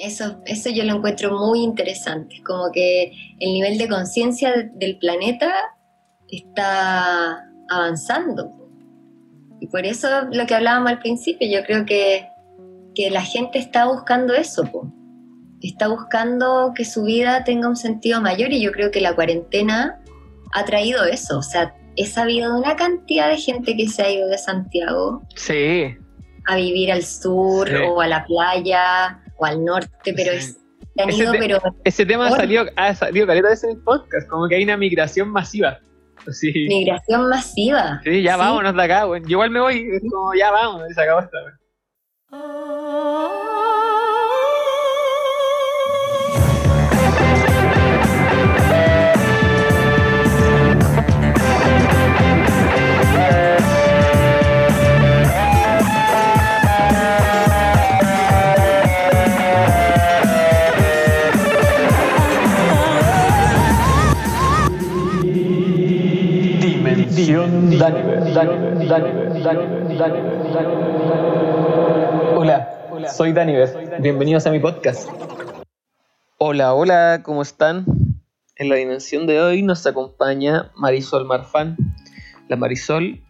[0.00, 5.52] Eso, eso yo lo encuentro muy interesante, como que el nivel de conciencia del planeta
[6.28, 8.50] está avanzando.
[9.60, 12.26] Y por eso lo que hablábamos al principio, yo creo que,
[12.94, 14.62] que la gente está buscando eso,
[15.60, 20.00] está buscando que su vida tenga un sentido mayor y yo creo que la cuarentena
[20.52, 24.10] ha traído eso, o sea, he sabido de una cantidad de gente que se ha
[24.10, 25.94] ido de Santiago sí.
[26.46, 30.58] a vivir al sur o a la playa o al norte, pero es,
[30.96, 34.64] ese, pero ese tema salió, ha salido caleta veces en el podcast, como que hay
[34.64, 35.78] una migración masiva.
[36.30, 36.52] Sí.
[36.68, 38.00] Migración masiva.
[38.04, 39.22] Sí, ya vámonos de acá, güey.
[39.22, 41.38] Yo igual me voy, es como ya vamos, se acabó esta,
[72.34, 74.00] Hola, soy Daniver.
[74.00, 75.10] Bienvenidos a mi podcast.
[76.38, 77.84] Hola, hola, ¿cómo están?
[78.56, 81.76] En la dimensión de hoy nos acompaña Marisol Marfán.
[82.48, 83.20] La Marisol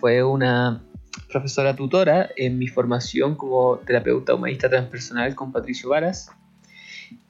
[0.00, 0.82] fue una
[1.30, 6.30] profesora tutora en mi formación como terapeuta humanista transpersonal con Patricio Varas.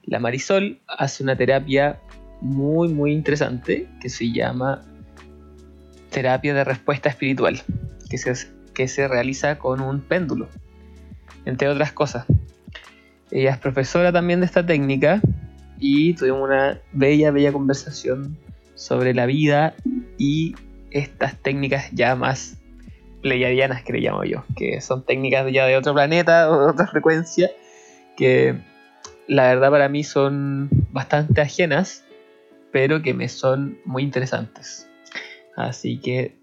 [0.03, 2.01] La Marisol hace una terapia
[2.41, 4.85] muy, muy interesante que se llama
[6.11, 7.61] terapia de respuesta espiritual,
[8.09, 8.35] que se,
[8.75, 10.49] que se realiza con un péndulo,
[11.45, 12.27] entre otras cosas.
[13.31, 15.21] Ella es profesora también de esta técnica
[15.79, 18.37] y tuvimos una bella, bella conversación
[18.75, 19.75] sobre la vida
[20.17, 20.55] y
[20.91, 22.59] estas técnicas ya más
[23.23, 26.87] pleiadianas que le llamo yo, que son técnicas ya de otro planeta o de otra
[26.87, 27.51] frecuencia,
[28.17, 28.57] que
[29.27, 32.05] la verdad para mí son bastante ajenas,
[32.73, 34.88] pero que me son muy interesantes.
[35.59, 36.39] Así que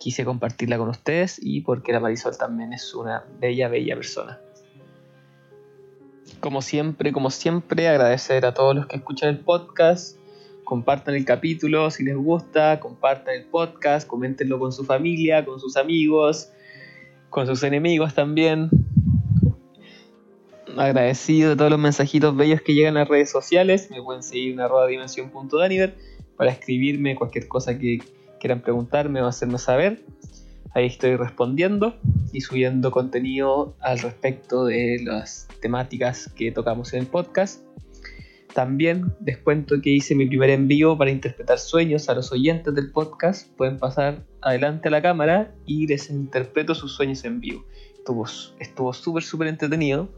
[0.00, 4.40] quise compartirla con ustedes y porque la Marisol también es una bella, bella persona.
[6.40, 10.18] Como siempre, como siempre, agradecer a todos los que escuchan el podcast.
[10.64, 15.76] Compartan el capítulo si les gusta, compartan el podcast, coméntenlo con su familia, con sus
[15.76, 16.50] amigos,
[17.30, 18.70] con sus enemigos también.
[20.76, 23.88] Agradecido de todos los mensajitos bellos que llegan a redes sociales.
[23.92, 25.94] Me pueden seguir en arroba dimensión.daniver
[26.36, 28.00] para escribirme cualquier cosa que
[28.38, 30.04] quieran preguntarme o hacerme saber.
[30.74, 31.98] Ahí estoy respondiendo
[32.32, 37.62] y subiendo contenido al respecto de las temáticas que tocamos en el podcast.
[38.54, 42.90] También les cuento que hice mi primer envío para interpretar sueños a los oyentes del
[42.90, 43.48] podcast.
[43.56, 47.64] Pueden pasar adelante a la cámara y les interpreto sus sueños en vivo.
[48.58, 50.08] Estuvo súper, súper entretenido.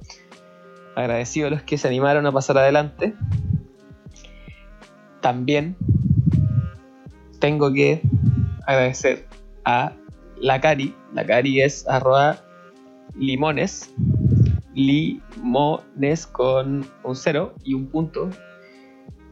[0.95, 3.15] Agradecido a los que se animaron a pasar adelante.
[5.21, 5.77] También
[7.41, 8.03] tengo que
[8.67, 9.27] agradecer
[9.65, 9.97] a
[10.37, 10.95] la Cari.
[11.13, 12.41] La Cari es arroba
[13.17, 13.93] limones.
[14.75, 18.31] Limones con un cero y un punto.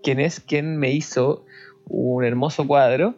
[0.03, 1.45] Quien es quien me hizo
[1.87, 3.17] un hermoso cuadro.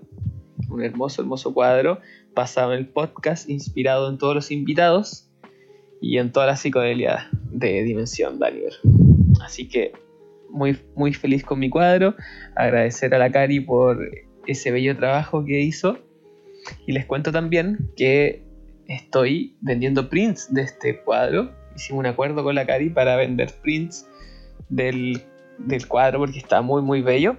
[0.69, 2.01] Un hermoso, hermoso cuadro
[2.34, 5.29] basado en el podcast, inspirado en todos los invitados
[6.01, 8.73] y en toda la psicodelia de Dimensión Daniel.
[9.41, 9.93] Así que
[10.50, 12.15] muy, muy feliz con mi cuadro.
[12.54, 13.98] Agradecer a la Cari por
[14.47, 15.98] ese bello trabajo que hizo.
[16.87, 18.44] Y les cuento también que
[18.87, 21.50] estoy vendiendo prints de este cuadro.
[21.75, 24.06] Hicimos un acuerdo con la Cari para vender prints
[24.69, 25.22] del,
[25.88, 27.37] cuadro porque está muy muy bello.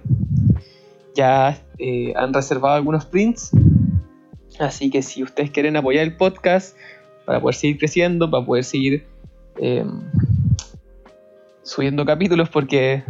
[1.14, 3.50] Ya eh, han reservado algunos prints.
[4.58, 6.76] Así que si ustedes quieren apoyar el podcast
[7.24, 9.06] para poder seguir creciendo, para poder seguir
[9.56, 10.02] em,
[11.64, 13.02] subiendo capítulos porque,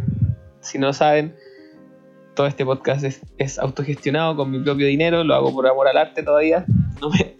[0.61, 1.35] si no saben,
[2.33, 3.03] todo este podcast
[3.37, 6.65] es, autogestionado con mi propio dinero, lo hago por amor al arte todavía,
[6.99, 7.37] no me,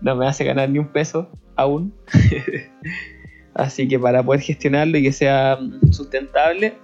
[0.00, 1.94] no me hace ganar ni un peso aún.
[3.54, 5.58] Así que para poder gestionarlo y que sea
[5.90, 6.76] sustentable,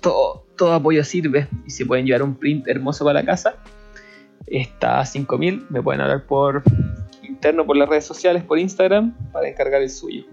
[0.00, 1.48] todo, todo apoyo sirve.
[1.66, 3.56] Y si pueden llevar un print hermoso para la casa,
[4.46, 5.66] está a 5000.
[5.70, 6.62] Me pueden hablar por
[7.22, 10.24] interno, por las redes sociales, por Instagram, para encargar el suyo.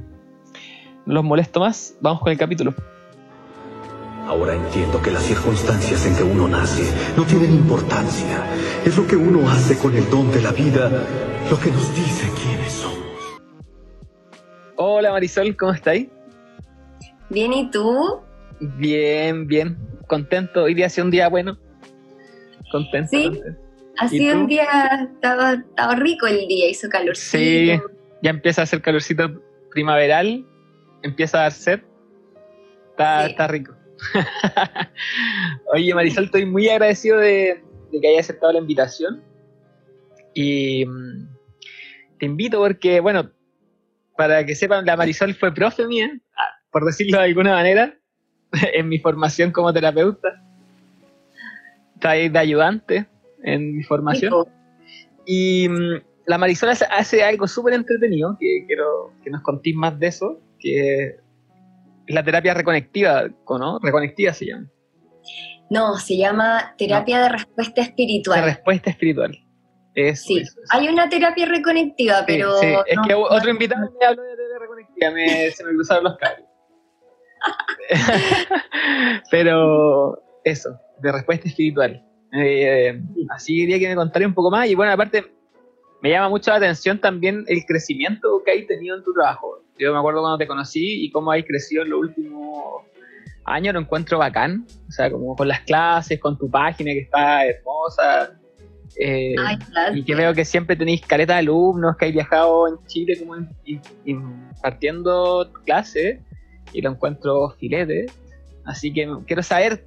[1.06, 2.74] Los molesto más, vamos con el capítulo.
[4.28, 6.84] Ahora entiendo que las circunstancias en que uno nace
[7.18, 8.46] no tienen importancia.
[8.86, 10.90] Es lo que uno hace con el don de la vida
[11.50, 12.98] lo que nos dice quiénes somos.
[14.78, 16.08] Hola Marisol, ¿cómo estáis?
[17.30, 18.22] Bien, ¿y tú?
[18.60, 19.78] Bien, bien.
[20.08, 20.64] Contento.
[20.64, 21.58] Hoy día ha sido un día bueno.
[22.72, 23.10] Contento.
[23.12, 23.42] Sí,
[23.98, 24.66] Así un día
[25.14, 27.38] estaba, estaba rico el día, hizo calorcito.
[27.38, 27.80] Sí,
[28.22, 30.46] ya empieza a hacer calorcito primaveral,
[31.04, 31.82] empieza a dar sed.
[32.92, 33.76] Está, está rico.
[35.74, 39.24] Oye, Marisol, estoy muy agradecido de, que hayas aceptado la invitación.
[40.34, 41.28] Y mm,
[42.20, 43.32] te invito porque, bueno,
[44.18, 46.12] para que sepan, la Marisol fue profe mía,
[46.72, 47.98] por decirlo de alguna manera,
[48.74, 50.30] en mi formación como terapeuta.
[51.96, 53.08] Está ahí de ayudante
[53.44, 54.34] en mi formación.
[55.26, 60.08] Y mm, la Marisol hace, algo súper entretenido, que quiero que nos contéis más de
[60.08, 61.06] eso, que
[62.08, 63.80] es la terapia reconectiva, ¿no?
[63.80, 64.68] Reconectiva se llama.
[65.70, 68.42] No, se llama terapia de respuesta espiritual.
[68.42, 69.38] De respuesta espiritual.
[70.16, 72.58] sí, hay una terapia reconectiva, pero...
[72.60, 75.12] Sí, es que otro invitado me habló de terapia reconectiva,
[75.56, 76.46] se me cruzaron los cables.
[79.32, 82.06] pero eso, de respuesta espiritual.
[82.34, 84.68] Eh, así quería que me contara un poco más.
[84.68, 85.26] Y bueno, aparte,
[86.02, 89.64] me llama mucho la atención también el crecimiento que hay tenido en tu trabajo.
[89.78, 92.84] Yo me acuerdo cuando te conocí y cómo hay crecido en los últimos
[93.46, 97.46] año lo encuentro bacán, o sea, como con las clases, con tu página que está
[97.46, 98.38] hermosa.
[99.00, 99.36] Eh,
[99.94, 103.38] y que veo que siempre tenéis careta de alumnos que hay viajado en Chile como
[104.04, 106.20] impartiendo clases
[106.74, 108.08] y lo encuentro filete.
[108.66, 109.86] Así que quiero saber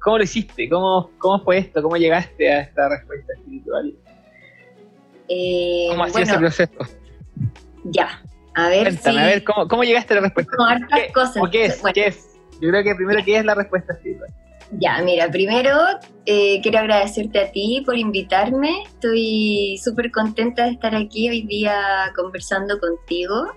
[0.00, 3.94] cómo lo hiciste, cómo, cómo fue esto, cómo llegaste a esta respuesta espiritual.
[5.30, 6.72] Eh, ¿Cómo sido ese proceso?
[7.84, 8.20] Ya,
[8.54, 8.82] a ver.
[8.82, 10.52] Cuéntame, a ver, ¿cómo, ¿cómo, llegaste a la respuesta?
[10.94, 11.42] ¿Qué, cosas.
[11.50, 11.82] ¿Qué es?
[11.94, 12.38] ¿Qué es?
[12.60, 14.28] Yo creo que primero, ¿qué es la respuesta espiritual?
[14.72, 15.76] Ya, mira, primero
[16.26, 18.82] eh, quiero agradecerte a ti por invitarme.
[18.82, 23.52] Estoy súper contenta de estar aquí hoy día conversando contigo.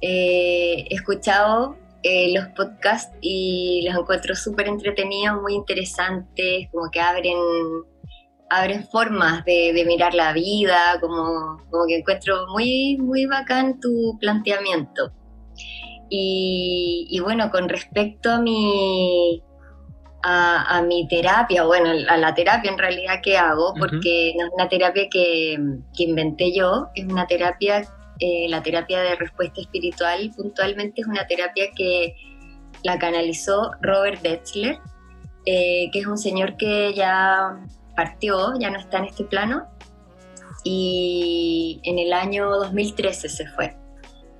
[0.00, 7.00] Eh, he escuchado eh, los podcasts y los encuentro súper entretenidos, muy interesantes, como que
[7.00, 7.36] abren,
[8.50, 14.16] abren formas de, de mirar la vida, como, como, que encuentro muy, muy bacán tu
[14.20, 15.12] planteamiento.
[16.10, 19.42] Y, bueno, con respecto a mi,
[20.22, 24.68] a, mi terapia, bueno, a la terapia en realidad que hago, porque no es una
[24.68, 25.58] terapia que,
[25.94, 27.82] que, inventé yo, es una terapia,
[28.20, 32.16] eh, la terapia de respuesta espiritual puntualmente es una terapia que
[32.82, 34.78] la canalizó Robert Detzler,
[35.44, 37.60] eh, que es un señor que ya
[37.98, 39.66] partió, ya no está en este plano,
[40.62, 43.76] y en el año 2013 se fue,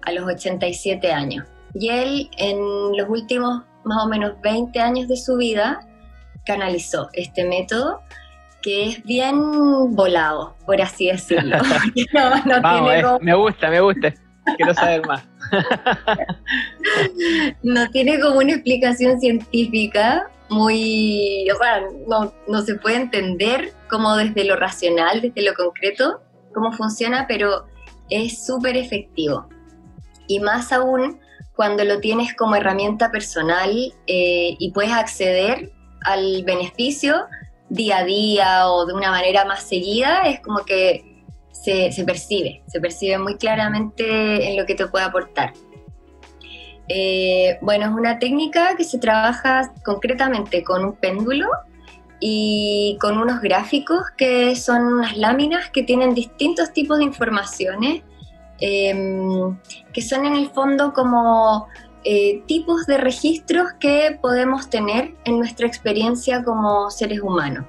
[0.02, 1.44] a los 87 años.
[1.74, 2.56] Y él en
[2.96, 5.80] los últimos más o menos 20 años de su vida
[6.46, 8.00] canalizó este método
[8.62, 9.36] que es bien
[9.96, 11.56] volado, por así decirlo.
[11.96, 14.14] Eh, me gusta, me gusta.
[14.56, 15.24] Quiero saber más.
[17.64, 24.16] no tiene como una explicación científica muy, o sea, no, no se puede entender como
[24.16, 26.20] desde lo racional, desde lo concreto,
[26.54, 27.66] cómo funciona, pero
[28.10, 29.48] es súper efectivo.
[30.26, 31.20] Y más aún
[31.54, 33.70] cuando lo tienes como herramienta personal
[34.06, 35.72] eh, y puedes acceder
[36.04, 37.26] al beneficio
[37.68, 42.80] día a día o de una manera más seguida, es como que se, percibe, se
[42.80, 45.52] percibe muy claramente en lo que te puede aportar.
[46.88, 51.48] Eh, bueno, es una técnica que se trabaja concretamente con un péndulo
[52.20, 58.02] y con unos gráficos que son unas láminas que tienen distintos tipos de informaciones
[58.60, 59.56] Em,
[59.92, 61.68] que son en el fondo como
[62.04, 67.66] eh, tipos de registros que podemos tener en nuestra experiencia como seres humanos.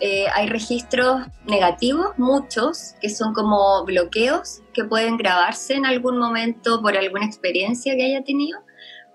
[0.00, 6.80] Eh, hay registros negativos, muchos, que son como bloqueos que pueden grabarse en algún momento
[6.82, 8.60] por alguna experiencia que haya tenido,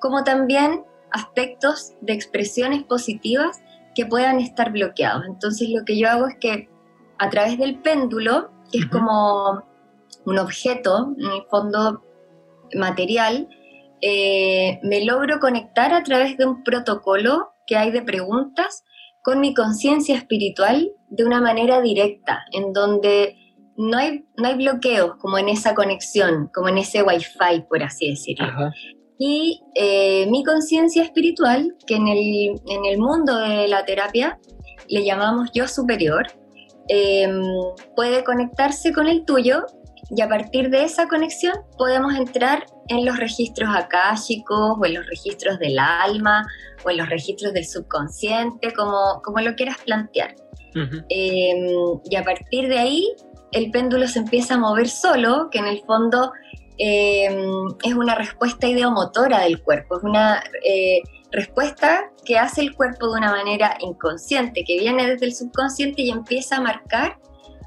[0.04, 3.64] como también aspectos de expresiones positivas
[3.96, 5.24] que puedan estar bloqueados.
[5.26, 6.68] Entonces lo que yo hago es que
[7.20, 9.64] a través del péndulo, que es como
[10.26, 12.04] un objeto, en el fondo
[12.76, 13.48] material,
[14.02, 18.84] eh, me logro conectar a través de un protocolo que hay de preguntas
[19.24, 23.38] con mi conciencia espiritual de una manera directa, en donde
[23.78, 28.10] no hay, no hay bloqueos como en esa conexión, como en ese wifi, por así
[28.10, 28.48] decirlo.
[29.20, 34.40] Y eh, mi conciencia espiritual, que en el, en el, mundo de la terapia
[34.90, 36.28] le llamamos yo superior,
[36.90, 37.32] eh,
[37.96, 39.66] puede conectarse con el tuyo
[40.10, 45.08] y a partir de esa conexión podemos entrar en los registros akáshicos o en los
[45.08, 46.46] registros del alma
[46.86, 50.36] o en los registros del subconsciente, como, como lo quieras plantear.
[50.76, 51.68] Em,
[52.10, 53.08] y a partir de ahí
[53.52, 56.32] el péndulo se empieza a mover solo, que en el fondo
[56.78, 61.02] em, es una respuesta ideomotora del cuerpo, es una eh,
[61.32, 66.12] respuesta que hace el cuerpo de una manera inconsciente, que viene desde el subconsciente y
[66.12, 67.18] empieza a marcar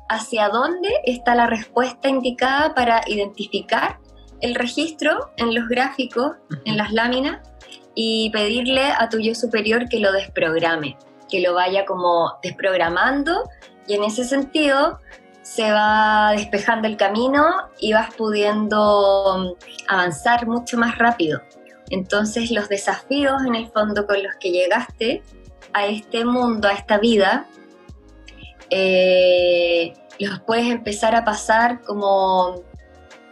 [0.09, 3.99] hacia dónde está la respuesta indicada para identificar
[4.41, 6.33] el registro en los gráficos,
[6.65, 7.41] en las láminas,
[7.95, 10.97] y pedirle a tu yo superior que lo desprograme,
[11.31, 13.49] que lo vaya como desprogramando
[13.89, 14.99] y en ese sentido
[15.47, 17.45] se va despejando el camino
[17.79, 21.41] y vas pudiendo mm, avanzar mucho más rápido.
[21.89, 25.23] Entonces los desafíos en el fondo con los que llegaste
[25.73, 27.47] a este mundo, a esta vida,
[28.71, 32.65] eh, los puedes empezar a pasar como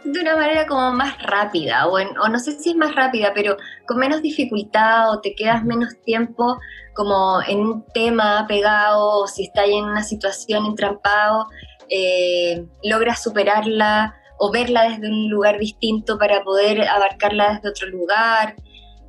[0.05, 3.57] de una manera como más rápida, o, o, no sé si es más rápida, pero
[3.87, 6.59] con menos dificultad o te quedas menos tiempo
[6.93, 11.47] como en un tema pegado, o si estás en una situación entrampado,
[11.89, 18.55] eh, logras superarla o verla desde un lugar distinto para poder abarcarla desde otro lugar.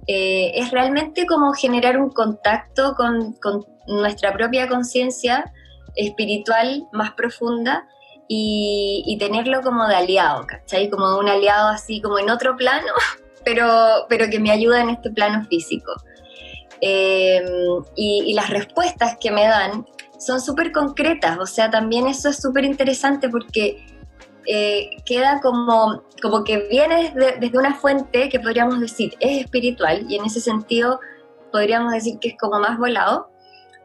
[0.07, 3.37] Eh, es realmente como generar un contacto con,
[3.89, 5.53] nuestra propia conciencia
[5.95, 7.87] espiritual más profunda
[8.29, 10.91] y, tenerlo como de aliado, ¿cachai?
[10.91, 12.93] Como un aliado así como en otro plano,
[13.45, 15.93] pero, pero que me ayuda en este plano físico.
[16.81, 17.43] Eh,
[17.95, 19.87] y, las respuestas que me dan
[20.19, 23.85] son súper concretas, o sea, también eso es súper interesante porque
[24.47, 30.17] eh, queda como, como que viene desde, una fuente que podríamos decir es espiritual y
[30.17, 31.01] en ese sentido
[31.51, 33.31] podríamos decir que es como más volado,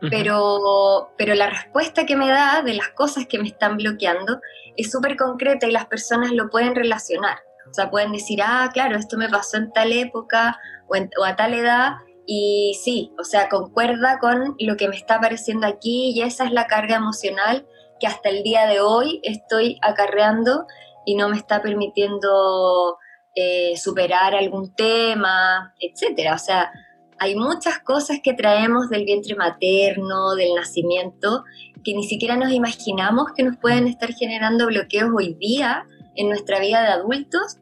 [0.10, 4.40] pero, pero la respuesta que me da de las cosas que me están bloqueando
[4.76, 7.38] es súper concreta y las personas lo pueden relacionar.
[7.70, 11.36] O sea, pueden decir, ah, claro, esto me pasó en tal época o, o a
[11.36, 16.22] tal edad y sí, o sea, concuerda con lo que me está apareciendo aquí y
[16.22, 17.68] esa es la carga emocional
[18.00, 20.66] que hasta el día de hoy estoy acarreando
[21.06, 22.98] y no me está permitiendo
[23.36, 26.36] eh, superar algún tema, etcétera.
[26.36, 26.72] O sea,
[27.20, 31.44] hay muchas cosas que traemos del vientre materno, del nacimiento,
[31.84, 35.86] que ni siquiera nos imaginamos que nos pueden estar generando bloqueos hoy día
[36.16, 37.58] en nuestra vida de adultos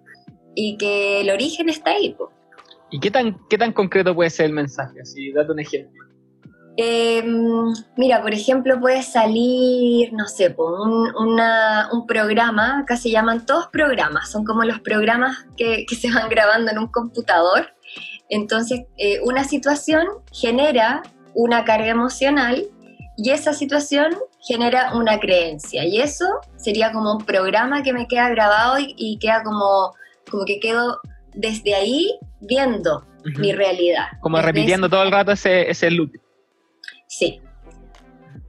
[0.56, 2.16] y que el origen está ahí.
[2.92, 5.02] ¿Y qué tan, qué tan concreto puede ser el mensaje?
[5.02, 6.04] Así, date un ejemplo.
[6.78, 11.14] Em, mira, por ejemplo, puede salir, no sé, un,
[11.92, 16.30] un, programa, acá se llaman todos programas, son como los programas que, que se van
[16.30, 17.68] grabando en un computador
[18.30, 21.02] entonces, eh, una situación genera
[21.34, 22.68] una carga emocional
[23.18, 24.16] y esa situación
[24.48, 25.84] genera una creencia.
[25.84, 29.94] Y eso sería como un programa que me queda grabado y, queda como,
[30.30, 31.00] como que quedo
[31.34, 33.06] desde ahí viendo
[33.38, 34.08] mi realidad.
[34.22, 36.12] Como repitiendo todo el rato ese, ese loop.
[37.08, 37.42] Sí.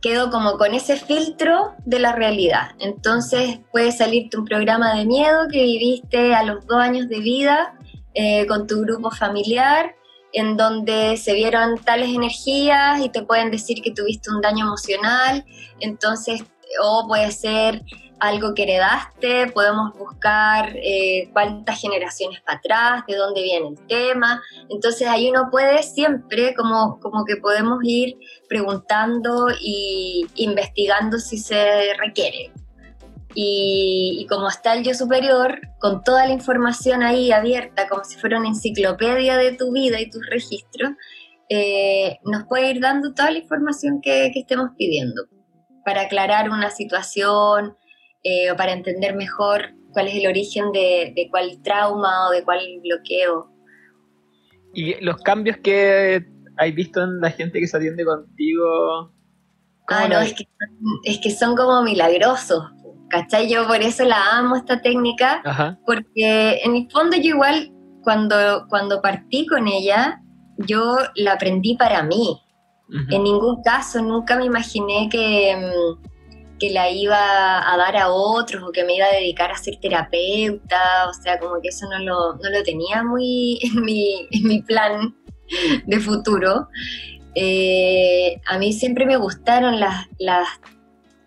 [0.00, 2.70] Quedo como con ese filtro de la realidad.
[2.78, 7.74] Entonces puede salirte un programa de miedo que viviste a los dos años de vida
[8.14, 9.94] eh, con tu grupo familiar,
[10.32, 15.44] en donde se vieron tales energías y te pueden decir que tuviste un daño emocional,
[15.80, 16.42] entonces,
[16.82, 17.82] o puede ser
[18.20, 24.42] algo que heredaste, podemos buscar eh, cuántas generaciones para atrás, de dónde viene el tema.
[24.68, 28.16] Entonces ahí uno puede siempre, como, como que podemos ir
[28.48, 32.52] preguntando y investigando si se requiere.
[33.34, 38.38] Y, como está el yo superior, con toda la información ahí abierta, como si fuera
[38.38, 40.92] una enciclopedia de tu vida y tus registros,
[41.48, 45.22] eh, nos puede ir dando toda la información que, estemos pidiendo
[45.84, 47.76] para aclarar una situación
[48.22, 52.44] eh, o para entender mejor cuál es el origen de, de cuál trauma o de
[52.44, 53.50] cuál bloqueo.
[54.74, 56.24] ¿Y los cambios que
[56.56, 59.12] hay visto en la gente que se atiende contigo?
[59.88, 60.44] Ah, no, es que,
[61.04, 62.62] es que son como milagrosos.
[63.10, 63.48] ¿cachai?
[63.52, 65.42] Yo por eso la amo esta técnica,
[65.84, 67.70] porque en el fondo yo igual
[68.02, 70.22] cuando, cuando partí con ella,
[70.56, 72.40] yo la aprendí para mí.
[73.10, 76.09] En ningún caso, nunca me imaginé que, mm,
[76.60, 79.78] que la iba a dar a otros o que me iba a dedicar a ser
[79.80, 84.46] terapeuta, o sea, como que eso no lo, no lo tenía muy en mi, en
[84.46, 85.16] mi plan
[85.86, 86.68] de futuro.
[87.34, 90.48] Eh, a mí siempre me gustaron las, las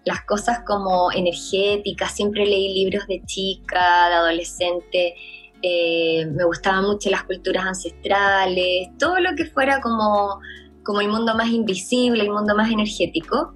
[0.06, 5.16] las cosas como energéticas, siempre leí libros de chica, de adolescente,
[5.62, 10.42] eh, me gustaban mucho las culturas ancestrales, todo lo que fuera como,
[10.84, 13.54] como el mundo más invisible, el mundo más energético.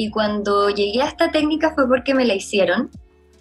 [0.00, 2.88] Y cuando llegué a esta técnica fue porque me la hicieron,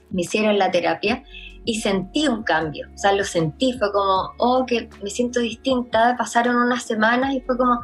[0.10, 1.24] me hicieron la terapia
[1.64, 6.18] y sentí un cambio, o sea, lo sentí, fue como, oh, que me siento distinta,
[6.18, 7.80] pasaron unas semanas y fue como,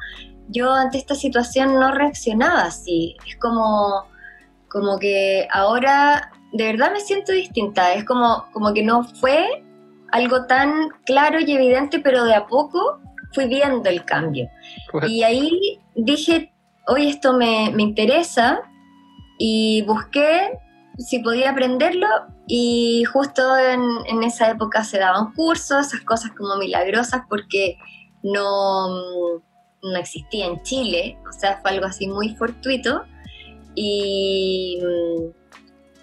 [0.50, 4.04] yo ante esta situación no reaccionaba así, es como
[4.68, 9.64] como que ahora de verdad me siento distinta, es como, como que no fue
[10.12, 13.00] algo tan claro y evidente, pero de a poco
[13.32, 14.50] fui viendo el cambio.
[15.08, 16.52] Y ahí dije,
[16.88, 18.62] hoy esto me, me interesa
[19.38, 20.58] y busqué
[20.98, 22.08] si podía aprenderlo
[22.48, 27.78] y justo en, esa época se daban cursos, esas cosas como milagrosas porque
[28.24, 28.88] no,
[29.84, 33.04] no existía en Chile, o sea, fue algo así muy fortuito
[33.76, 34.80] y,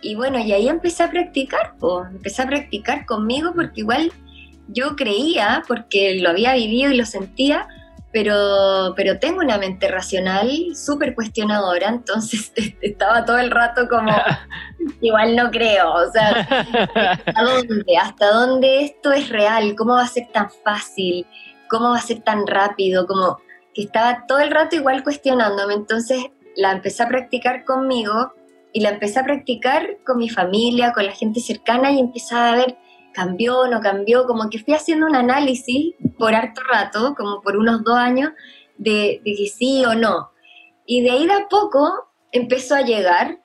[0.02, 4.12] y bueno, y ahí empecé a practicar, pues, empecé a practicar conmigo porque igual
[4.68, 7.66] yo creía, porque lo había vivido y lo sentía,
[8.12, 14.12] pero, pero tengo una mente racional súper cuestionadora, entonces estaba todo el rato como,
[15.00, 16.46] igual no creo, o sea,
[17.26, 17.96] ¿hasta dónde?
[17.96, 19.74] ¿Hasta dónde esto es real?
[19.76, 21.26] ¿Cómo va a ser tan fácil?
[21.68, 23.06] ¿Cómo va a ser tan rápido?
[23.06, 23.38] Como
[23.74, 28.34] que estaba todo el rato igual cuestionándome, entonces la empecé a practicar conmigo
[28.74, 32.56] y la empecé a practicar con mi familia, con la gente cercana y empezaba a
[32.56, 32.76] ver
[33.12, 37.84] cambió, no cambió, como que fui haciendo un análisis por harto rato, como por unos
[37.84, 38.30] dos años,
[38.78, 40.30] de, que sí o no.
[40.86, 41.90] Y de ahí de a poco
[42.32, 43.38] empezó a llegar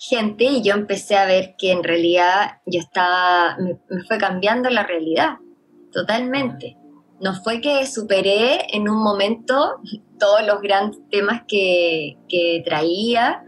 [0.00, 4.84] gente y yo empecé a ver que en realidad yo estaba, me, fue cambiando la
[4.84, 5.36] realidad,
[5.92, 6.76] totalmente.
[7.20, 9.80] No fue que superé en un momento
[10.20, 13.42] todos los grandes temas que, que traía,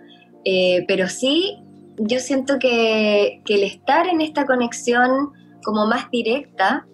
[0.45, 1.59] eh, pero sí
[1.99, 6.87] yo siento que, que, el estar en esta conexión como más directa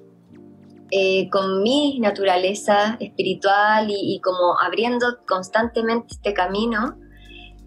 [0.92, 6.96] eh, con mi naturaleza espiritual y, como abriendo constantemente este camino,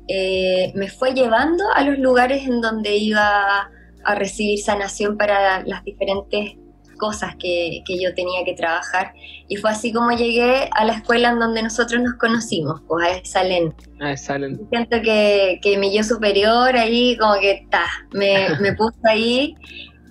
[0.07, 3.69] eh, me fue llevando a los lugares en donde iba
[4.05, 6.55] a recibir sanación para las diferentes
[6.97, 9.13] cosas que, que, yo tenía que trabajar.
[9.49, 13.25] Y fue así como llegué a la escuela en donde nosotros nos conocimos, pues a
[13.25, 13.73] Salen.
[13.99, 14.59] A Salen.
[14.69, 19.55] Siento que, que, mi yo superior ahí como que ta, me, me puso ahí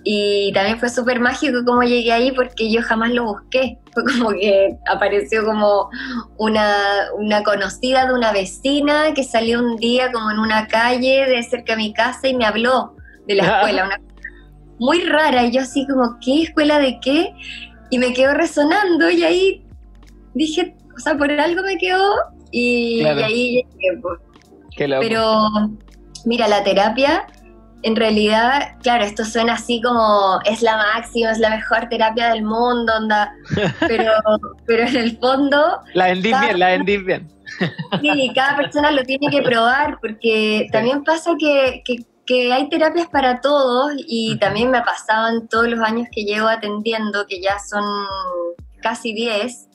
[0.03, 3.77] y también fue súper mágico cómo llegué ahí porque yo jamás lo busqué.
[3.93, 5.89] Fue como que apareció como
[6.37, 11.41] una, una conocida de una vecina que salió un día como en una calle de
[11.41, 12.95] cerca de mi casa y me habló
[13.27, 13.85] de la escuela.
[13.85, 13.99] Una
[14.79, 15.45] muy rara.
[15.45, 17.33] Y yo así como, ¿qué escuela de qué?
[17.89, 19.65] Y me quedó resonando y ahí
[20.33, 22.13] dije, o sea, por algo me quedó
[22.51, 24.01] y, ahí llegué.
[24.01, 24.19] Pues.
[24.77, 25.49] Pero
[26.25, 27.25] mira, la terapia
[27.83, 32.43] en realidad, claro, esto suena así como es la máxima, es la mejor terapia del
[32.43, 33.33] mundo, onda,
[33.79, 34.11] pero,
[34.65, 35.79] pero en el fondo...
[35.93, 37.31] La vendí bien, la vendí bien.
[38.01, 42.05] Sí, cada persona lo tiene que probar, porque también pasa que, que,
[42.53, 46.47] hay terapias para todos y también me ha pasado en todos los años que llevo
[46.47, 47.83] atendiendo, que ya son
[48.83, 49.67] casi 10,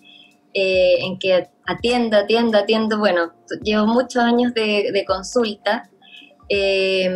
[0.54, 3.32] eh, en que atiendo, atiendo, atiendo, bueno,
[3.64, 5.90] llevo muchos años de, de consulta
[6.48, 7.08] eh,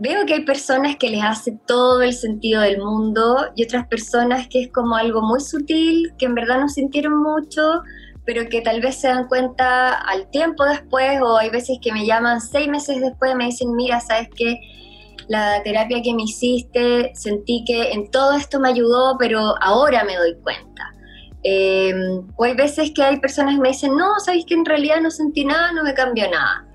[0.00, 4.48] veo que hay personas que les hace todo el sentido del mundo y otras personas
[4.48, 7.82] que es como algo muy sutil, que en verdad no sintieron mucho,
[8.24, 12.06] pero que tal vez se dan cuenta al tiempo después o hay veces que me
[12.06, 14.58] llaman seis meses después y me dicen, mira, ¿sabes qué?
[15.28, 20.16] La terapia que me hiciste, sentí que en todo esto me ayudó, pero ahora me
[20.16, 20.94] doy cuenta.
[21.42, 21.92] Eh,
[22.36, 25.10] o hay veces que hay personas que me dicen, no, sabes que en realidad no
[25.10, 26.69] sentí nada, no me cambió nada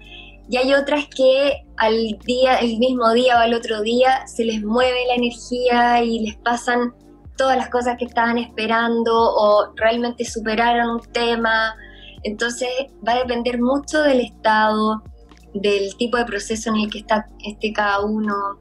[0.49, 4.63] y hay otras que al día, el mismo día o al otro día se les
[4.63, 6.93] mueve la energía y les pasan
[7.35, 11.75] todas las cosas que estaban esperando o realmente superaron un tema.
[12.23, 12.69] Entonces
[13.05, 15.03] va a depender mucho del estado,
[15.53, 18.59] del tipo de proceso en el que está esté cada uno.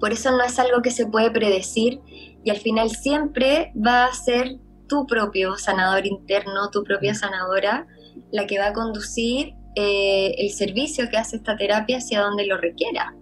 [0.00, 2.00] Por eso no es algo que se puede predecir
[2.44, 7.86] y al final siempre va a ser tu propio sanador interno, tu propia sanadora,
[8.30, 12.58] la que va a conducir eh, el servicio que hace esta terapia hacia donde lo
[12.58, 13.14] requiera.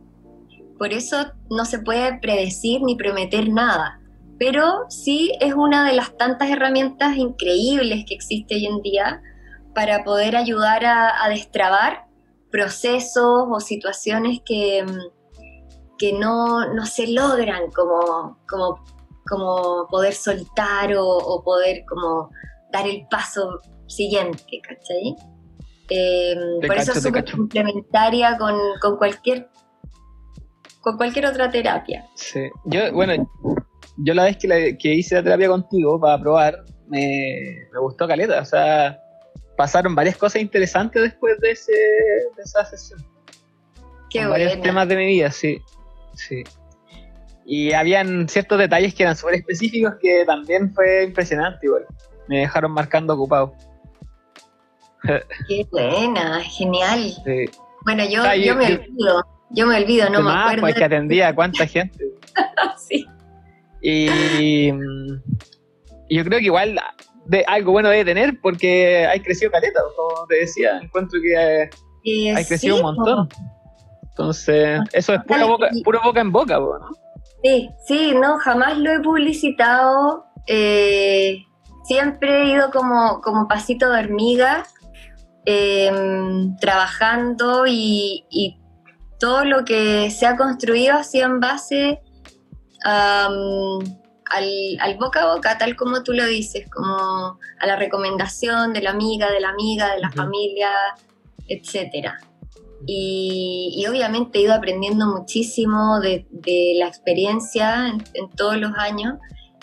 [0.79, 4.01] Por eso no se puede predecir ni prometer nada,
[4.39, 9.23] pero sí es una de las tantas herramientas increíbles que existe hoy en día
[9.75, 12.07] para poder ayudar a, destrabar
[12.51, 14.85] procesos o situaciones que,
[15.99, 18.85] que no, no se logran como, como,
[19.27, 22.29] como poder soltar o, o poder como
[22.73, 25.17] dar el paso siguiente, ¿cachai?
[25.95, 26.35] Eh,
[26.67, 29.51] por eso es súper complementaria con, con, cualquier
[30.81, 32.07] con cualquier otra terapia.
[32.15, 32.49] Sí.
[32.65, 33.31] Yo, bueno,
[33.99, 38.41] yo la vez que, que hice la terapia contigo para probar, me, me, gustó caleta.
[38.41, 38.99] O sea,
[39.57, 43.05] pasaron varias cosas interesantes después de, ese, de esa sesión.
[44.09, 45.61] Qué Varios temas de mi vida, sí.
[46.15, 46.43] Sí.
[47.45, 51.85] Y habían ciertos detalles que eran súper específicos que también fue impresionante igual.
[52.29, 53.55] Me dejaron marcando ocupado.
[55.49, 57.13] Qué buena, genial.
[57.85, 60.61] Bueno, yo, yo, me olvido, yo me olvido, no me acuerdo.
[60.63, 62.05] Pues que atendía a cuánta gente.
[62.79, 63.07] sí.
[63.83, 64.71] Y,
[66.09, 66.79] yo creo que igual
[67.25, 71.71] de, algo bueno debe tener porque hay crecido caleta, como te decía, encuentro que
[72.37, 73.29] hay crecido un montón.
[74.11, 75.71] Entonces, eso es pura boca,
[76.05, 76.91] boca en boca, ¿no?
[77.43, 80.27] Sí, sí, no, jamás lo he publicitado.
[80.47, 81.39] Eh,
[81.85, 84.65] siempre he ido como, como pasito de hormiga,
[85.45, 88.59] em, trabajando y,
[89.19, 92.01] todo lo que se ha construido ha sido en base
[92.85, 93.79] al,
[94.81, 98.91] al, boca a boca, tal como tú lo dices, como a la recomendación de la
[98.91, 100.71] amiga, de la amiga, de la familia,
[101.47, 102.19] etcétera.
[102.87, 106.27] Y, obviamente he ido aprendiendo muchísimo de,
[106.79, 109.19] la experiencia en, todos los años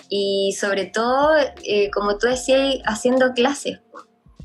[0.10, 1.32] y sobre todo,
[1.64, 3.82] eh, como tú decías, haciendo clases.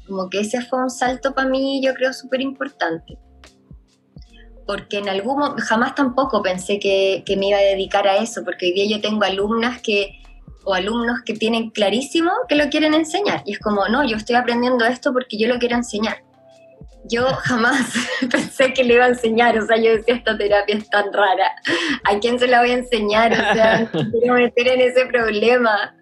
[0.07, 3.19] Como que ese fue un salto para mí, yo creo, súper importante.
[4.67, 8.67] Porque en algún jamás tampoco pensé que, que, me iba a dedicar a eso, porque
[8.67, 10.23] hoy día yo tengo alumnas que,
[10.65, 13.43] o alumnos que tienen clarísimo que lo quieren enseñar.
[13.45, 16.24] Y es como, no, yo estoy aprendiendo esto porque yo lo quiero enseñar
[17.11, 17.95] yo jamás
[18.31, 21.53] pensé que le iba a enseñar, o sea, yo decía, esta terapia es tan rara,
[22.05, 23.33] ¿a quién se la voy a enseñar?
[23.33, 25.95] O sea, no quiero meter en ese problema,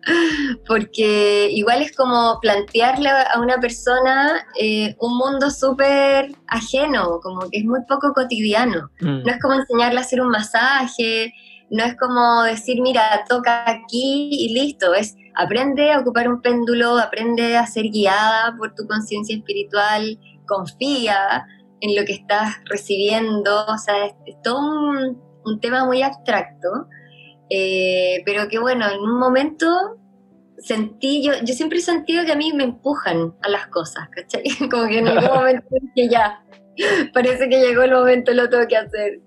[0.67, 7.59] porque igual es como plantearle a una persona eh, un mundo súper ajeno, como que
[7.59, 8.91] es muy poco cotidiano.
[9.01, 9.23] Mm.
[9.25, 11.33] No es como enseñarle a hacer un masaje,
[11.71, 16.99] no es como decir, mira, toca aquí y listo, es aprende a ocupar un péndulo,
[16.99, 21.46] aprende a ser guiada por tu conciencia espiritual, confía
[21.81, 24.61] en lo que estás recibiendo, o sea, es, todo
[25.44, 26.68] un, tema muy abstracto,
[27.50, 29.66] eh, pero que bueno, en un momento
[30.59, 34.44] sentí, yo, yo siempre he sentido que a mí me empujan a las cosas, ¿cachai?
[34.70, 36.44] Como que en algún momento que ya,
[37.12, 39.20] parece que llegó el momento, lo tengo que hacer.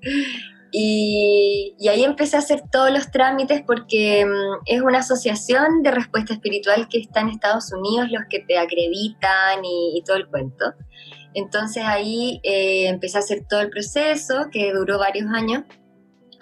[0.77, 5.91] Y, y, ahí empecé a hacer todos los trámites porque mm, es una asociación de
[5.91, 10.27] respuesta espiritual que está en Estados Unidos, los que te acreditan y, y todo el
[10.27, 10.73] cuento.
[11.33, 15.63] Entonces ahí eh, empecé a hacer todo el proceso que duró varios años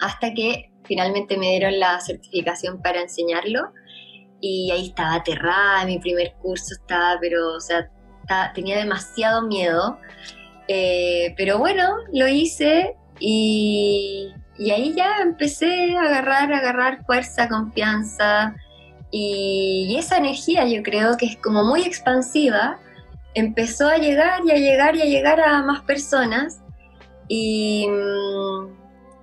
[0.00, 3.72] hasta que finalmente me dieron la certificación para enseñarlo
[4.40, 7.88] y ahí estaba aterrada, mi primer curso estaba, pero, o sea,
[8.52, 9.98] tenía demasiado miedo,
[10.68, 17.48] eh, pero bueno, lo hice y, y, ahí ya empecé a agarrar, a agarrar fuerza,
[17.48, 18.54] confianza
[19.10, 22.78] y, esa energía yo creo que es como muy expansiva
[23.34, 26.60] empezó a llegar y a llegar y a llegar a más personas
[27.28, 27.86] y,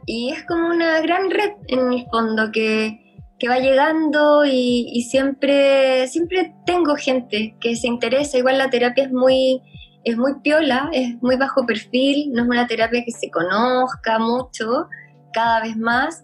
[0.06, 3.01] y es como una gran red en el fondo que,
[3.39, 9.06] que va llegando y, y, siempre, siempre tengo gente que se interesa, igual la terapia
[9.06, 9.62] es muy,
[10.03, 14.87] es muy piola, es muy bajo perfil, no es una terapia que se conozca mucho,
[15.33, 16.23] cada vez más,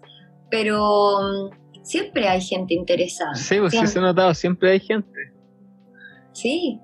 [0.50, 1.50] pero
[1.82, 3.34] siempre hay gente interesada.
[3.34, 5.32] Sí, pues sí se ha notado, siempre hay gente.
[6.32, 6.80] Sí,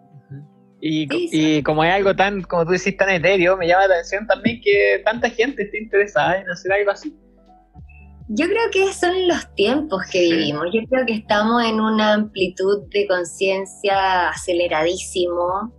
[0.87, 4.61] y, como es algo tan, como tú decís, tan etéreo, me llama la atención también
[4.61, 7.17] que tanta gente esté interesada en hacer algo así.
[8.29, 10.67] Yo creo que son los tiempos que vivimos.
[10.75, 15.73] Yo creo que estamos en una amplitud de conciencia aceleradísimo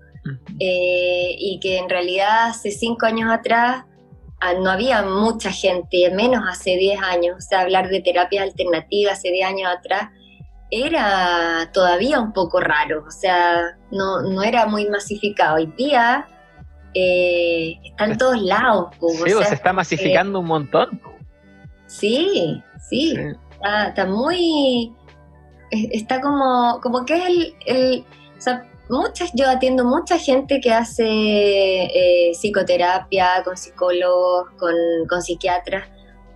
[0.60, 3.86] eh, y que en realidad hace cinco años atrás
[4.40, 7.36] ah, no había mucha gente, menos hace diez años.
[7.38, 10.10] O sea, hablar de terapias alternativas hace diez años atrás
[10.72, 15.56] era todavía un poco raro, o sea, no, no era muy masificado.
[15.58, 16.28] Hoy día
[16.94, 18.90] eh, está en todos lados.
[19.26, 21.02] sí, se está masificando un montón.
[21.88, 23.16] Sí, sí,
[23.88, 24.94] Está, muy...
[25.72, 28.06] Está como, como que es el, el
[28.38, 34.74] o sea, muchas, yo atiendo mucha gente que hace eh, psicoterapia con psicólogos, con,
[35.10, 35.88] con psiquiatras,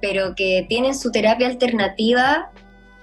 [0.01, 2.51] pero que tienen su terapia alternativa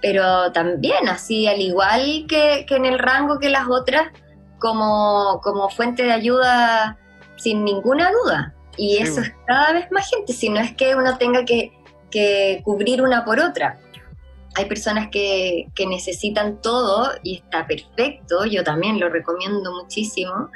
[0.06, 4.12] pero también así, al igual que, en el rango que las otras,
[4.58, 6.96] como, como fuente de ayuda
[7.36, 8.54] sin ninguna duda.
[8.76, 11.72] Y eso es cada vez más gente, si no es que uno tenga que,
[12.62, 13.78] cubrir una por otra.
[14.56, 20.48] Hay personas que, que, necesitan todo y está perfecto, yo también lo recomiendo muchísimo,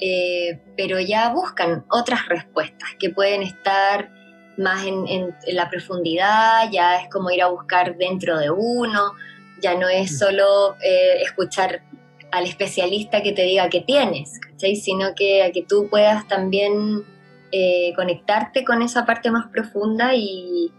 [0.00, 4.10] eh, pero ya buscan otras respuestas que pueden estar
[4.56, 9.12] más en, la profundidad, ya es como ir a buscar dentro de uno,
[9.60, 10.16] ya no es mm.
[10.16, 11.82] solo eh, escuchar
[12.32, 14.40] al especialista que te diga que tienes,
[14.82, 17.04] sino que, que tú puedas también
[17.52, 20.72] eh, conectarte con esa parte más profunda y,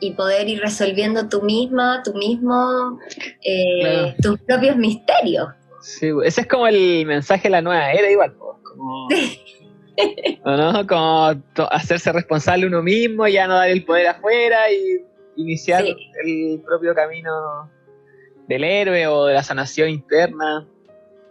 [0.00, 2.98] y, poder ir resolviendo tú misma, tú mismo,
[3.44, 5.48] eh, tus propios misterios.
[5.80, 8.34] Sí, ese es como el mensaje de la nueva era, igual.
[8.36, 9.08] Como...
[10.44, 10.86] no?
[10.86, 11.34] Como
[11.70, 15.04] hacerse responsable uno mismo, ya no dar el poder afuera y
[15.36, 17.70] iniciar el propio camino
[18.48, 20.66] del héroe o de la sanación interna.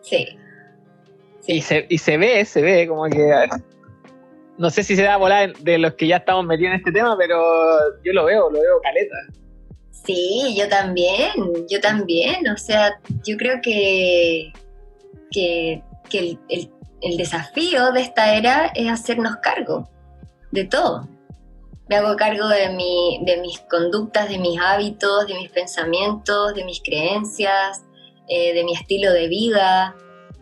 [0.02, 0.38] Sí.
[1.48, 3.32] Y, se, y se ve, se ve como que
[4.58, 6.92] no sé si se da a volar de los que ya estamos metidos en este
[6.92, 7.42] tema, pero
[8.04, 9.16] yo lo veo, lo veo caleta.
[10.06, 11.34] Sí, yo también,
[11.70, 12.48] yo también.
[12.50, 14.54] O sea, yo creo que,
[15.32, 16.40] que, el,
[17.02, 19.90] el, desafío de esta era es hacernos cargo
[20.52, 21.08] de todo.
[21.90, 26.66] Me hago cargo de, mi, de mis conductas, de mis hábitos, de mis pensamientos, de
[26.66, 27.84] mis creencias,
[28.28, 29.96] eh, de mi estilo de vida.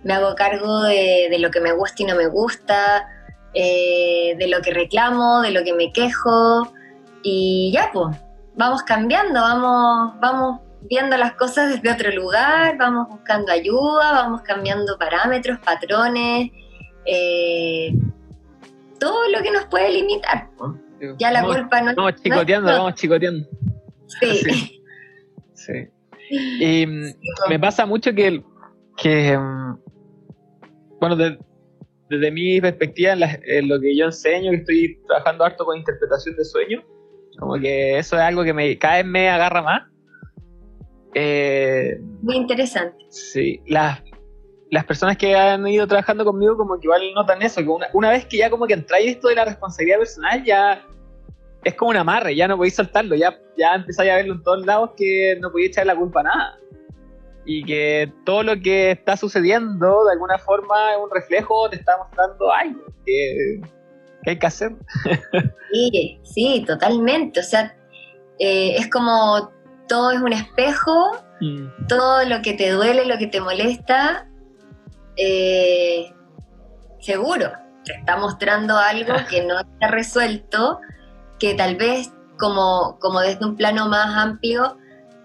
[0.04, 3.08] Me hago cargo de, de lo que me gusta y no me gusta,
[3.54, 6.74] eh, de lo que reclamo, de lo que me quejo.
[7.24, 8.18] Y ya, pues,
[8.56, 14.98] vamos cambiando, vamos, vamos viendo las cosas desde otro lugar, vamos buscando ayuda, vamos cambiando
[14.98, 16.52] parámetros, patrones,
[17.06, 17.94] eh,
[19.00, 20.50] todo lo que nos puede limitar.
[21.20, 23.48] Ya la culpa no Vamos chicoteando, vamos chicoteando.
[24.08, 24.82] Sí.
[25.54, 25.90] sí.
[26.30, 27.14] Y mm,
[27.50, 28.42] me pasa mucho que,
[28.96, 29.78] que mm,
[31.00, 31.18] bueno,
[32.14, 36.46] desde mi perspectiva, en, lo que yo enseño, que estoy trabajando harto con interpretación de
[36.46, 36.84] sueños,
[37.40, 39.82] como que eso es algo que me, cada vez me agarra más.
[41.16, 43.06] Eh, Muy interesante.
[43.10, 44.02] Sí, las,
[44.70, 48.26] las personas que han ido trabajando conmigo como que igual notan eso, que una, vez
[48.26, 50.84] que ya como que entráis esto de la responsabilidad personal, ya
[51.64, 54.66] es como un amarre, ya no podéis soltarlo, ya, ya empezáis a verlo en todos
[54.66, 56.60] lados que no podéis echar la culpa a nada.
[57.46, 61.98] Y que todo lo que está sucediendo de alguna forma es un reflejo, te está
[61.98, 63.62] mostrando algo que,
[64.26, 64.72] hay que hacer.
[65.74, 67.42] sí, sí, totalmente.
[67.42, 67.76] O sea,
[68.40, 69.52] eh, es como
[69.88, 71.88] todo es un espejo, mm.
[71.88, 74.28] todo lo que te duele, lo que te molesta,
[75.18, 76.14] eh,
[77.00, 77.52] seguro,
[77.86, 80.80] te está mostrando algo que no está resuelto,
[81.40, 84.78] que tal vez como, como desde un plano más amplio,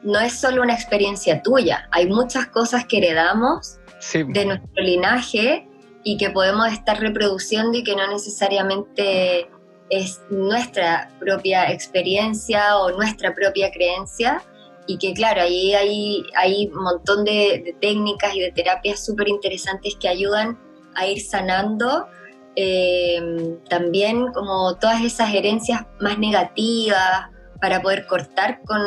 [0.02, 3.78] no es solo una experiencia tuya, hay muchas cosas que heredamos
[4.12, 5.68] de nuestro linaje
[6.04, 9.48] y que podemos estar reproduciendo y que no necesariamente
[9.90, 14.42] es nuestra propia experiencia o nuestra propia creencia,
[14.86, 19.94] y que claro, ahí hay, hay un montón de, técnicas y de terapias súper interesantes
[20.00, 20.58] que ayudan
[20.94, 22.08] a ir sanando
[22.56, 23.20] eh,
[23.68, 27.28] también como todas esas herencias más negativas
[27.60, 28.80] para poder cortar con,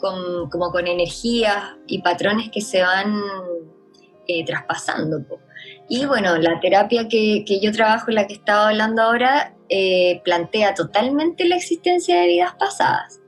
[0.00, 3.20] con como con energías y patrones que se van
[4.26, 5.24] eh, traspasando.
[5.88, 10.74] Y bueno, la terapia que, que, yo trabajo, la que estaba hablando ahora, eh, plantea
[10.74, 13.20] totalmente la existencia de vidas pasadas.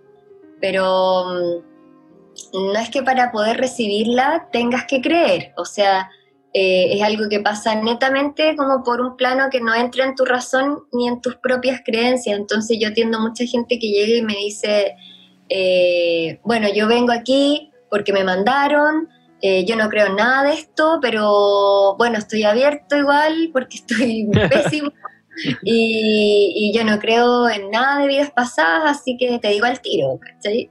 [0.60, 6.10] Pero mm, no es que para poder recibirla tengas que creer, o sea,
[6.54, 10.26] eh, es algo que pasa netamente como por un plano que no entra en tu
[10.26, 12.38] razón ni en tus propias creencias.
[12.38, 14.94] Entonces yo atiendo mucha gente que llega y me dice,
[15.54, 19.08] eh, bueno, yo vengo aquí porque me mandaron,
[19.42, 24.30] eh, yo no creo en nada de esto, pero bueno, estoy abierto igual porque estoy
[24.50, 24.90] pésimo.
[25.62, 30.18] Y, yo no creo en nada de vidas pasadas, así que te digo al tiro,
[30.20, 30.70] ¿cachai?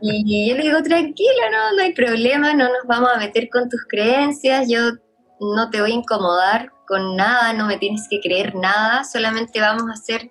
[0.00, 3.68] Y yo le digo, tranquilo, no, no hay problema, no nos vamos a meter con
[3.68, 4.92] tus creencias, yo
[5.40, 9.84] no te voy a incomodar con nada, no me tienes que creer nada, solamente vamos
[9.90, 10.30] a hacer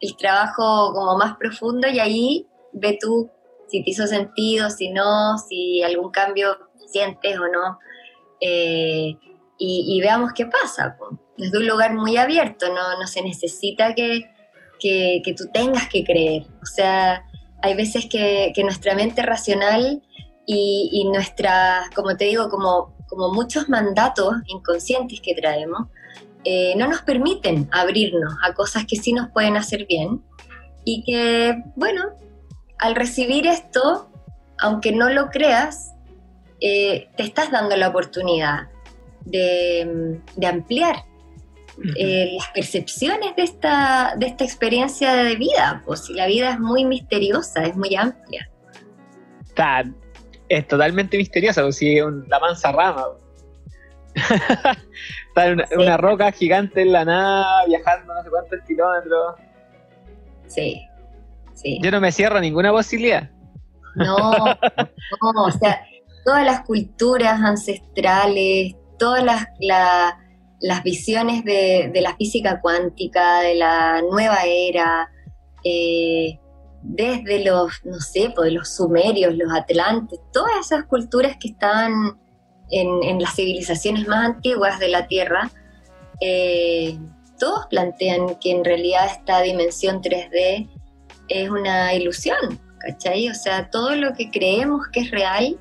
[0.00, 3.30] el trabajo como más profundo y ahí ve tú
[3.68, 6.56] si te hizo sentido, si no, si algún cambio
[6.86, 7.78] sientes o no,
[8.40, 9.16] eh,
[9.58, 10.96] y, veamos qué pasa.
[10.98, 14.30] Pues desde un lugar muy abierto, no, no se necesita que,
[14.78, 16.42] que, tú tengas que creer.
[16.62, 17.24] O sea,
[17.62, 20.02] hay veces que, que nuestra mente racional
[20.46, 25.88] y, y, nuestra, como te digo, como, como muchos mandatos inconscientes que traemos,
[26.44, 30.22] eh, no nos permiten abrirnos a cosas que sí nos pueden hacer bien
[30.84, 32.02] y que, bueno,
[32.78, 34.10] al recibir esto,
[34.58, 35.92] aunque no lo creas,
[36.60, 38.68] eh, te estás dando la oportunidad
[39.24, 41.04] de, de ampliar
[41.96, 46.60] eh, las percepciones de esta, de esta experiencia de vida, pues si la vida es
[46.60, 48.48] muy misteriosa, es muy amplia.
[49.44, 49.82] Está,
[50.48, 53.06] es totalmente misteriosa, pues si es la mansa rama.
[55.28, 59.34] Está en una, roca gigante en la nada, viajando no sé cuántos kilómetros.
[60.46, 60.86] Sí,
[61.54, 61.78] sí.
[61.82, 63.30] Yo no me cierro ninguna posibilidad.
[63.96, 65.84] No, no, o sea,
[66.24, 69.46] todas las culturas ancestrales, todas las,
[70.60, 75.10] las visiones de, la física cuántica, de la nueva era,
[75.64, 76.38] eh,
[76.82, 82.18] desde los, no sé, pues, los sumerios, los atlantes, todas esas culturas que estaban
[82.70, 85.50] en, las civilizaciones más antiguas de la Tierra,
[86.20, 86.98] eh,
[87.38, 90.70] todos plantean que en realidad esta dimensión 3D
[91.28, 93.28] es una ilusión, ¿cachai?
[93.28, 95.58] O sea, todo lo que creemos que es real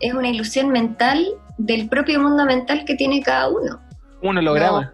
[0.00, 1.26] es una ilusión mental
[1.58, 3.80] del propio mundo mental que tiene cada uno
[4.22, 4.92] un holograma.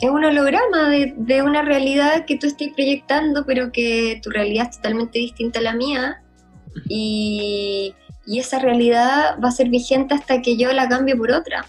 [0.00, 4.76] es un holograma de, una realidad que tú estás proyectando, pero que tu realidad es
[4.76, 6.22] totalmente distinta a la mía.
[6.88, 7.94] Y,
[8.26, 11.64] esa realidad va a ser vigente hasta que yo la cambie por otra.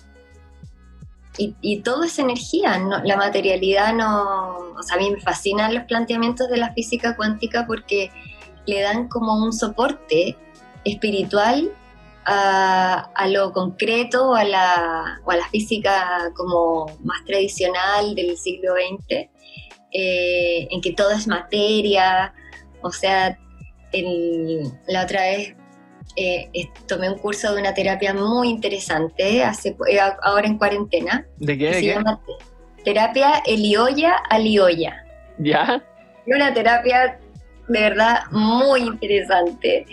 [1.42, 4.58] Y, todo es energía, la materialidad no...
[4.78, 8.12] O sea, a mí me fascinan los planteamientos de la física cuántica porque
[8.66, 10.38] le dan como un soporte
[10.84, 11.72] espiritual
[12.26, 19.30] a, lo concreto a la, o a la física como más tradicional del siglo XX,
[19.92, 22.34] eh, en que todo es materia,
[22.82, 23.38] o sea,
[24.88, 25.56] la otra vez
[26.22, 31.26] eh, tomé un curso de una terapia muy interesante, hace, eh, ahora en cuarentena.
[31.38, 31.74] ¿De qué?
[31.76, 32.20] se llama
[32.84, 35.06] terapia Elioya Alioya.
[35.38, 35.82] ¿Ya?
[36.28, 37.18] Una terapia
[37.70, 39.86] de verdad muy interesante.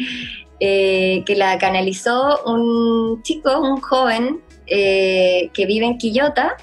[0.58, 6.56] Eh, que la canalizó un chico, un joven que vive en Quillota.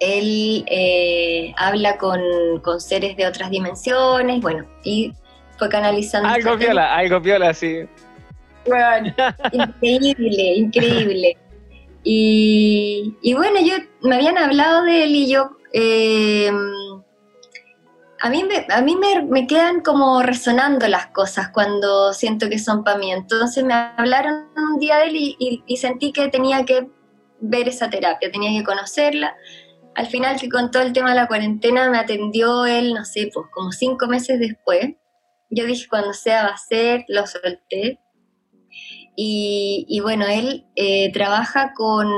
[0.00, 0.66] Él
[1.56, 2.20] habla con,
[2.78, 5.14] seres de otras dimensiones, bueno, y
[5.56, 6.28] fue canalizando.
[6.28, 7.86] Algo viola, algo viola, sí.
[8.66, 9.14] Bueno,
[9.52, 11.38] increíble, increíble.
[12.02, 15.50] Y, y, bueno, yo me habían hablado de él y yo
[18.24, 22.82] a mí, me, a mí me, quedan como resonando las cosas cuando siento que son
[22.82, 23.12] para mí.
[23.12, 26.88] Entonces me hablaron un día de él y, sentí que tenía que
[27.40, 29.36] ver esa terapia, tenía que conocerla.
[29.94, 33.30] Al final que con todo el tema de la cuarentena me atendió él, no sé,
[33.32, 34.94] pues como cinco meses después.
[35.50, 38.00] Yo dije, cuando sea va a ser, lo solté.
[39.16, 42.08] Y, bueno, él eh, trabaja con,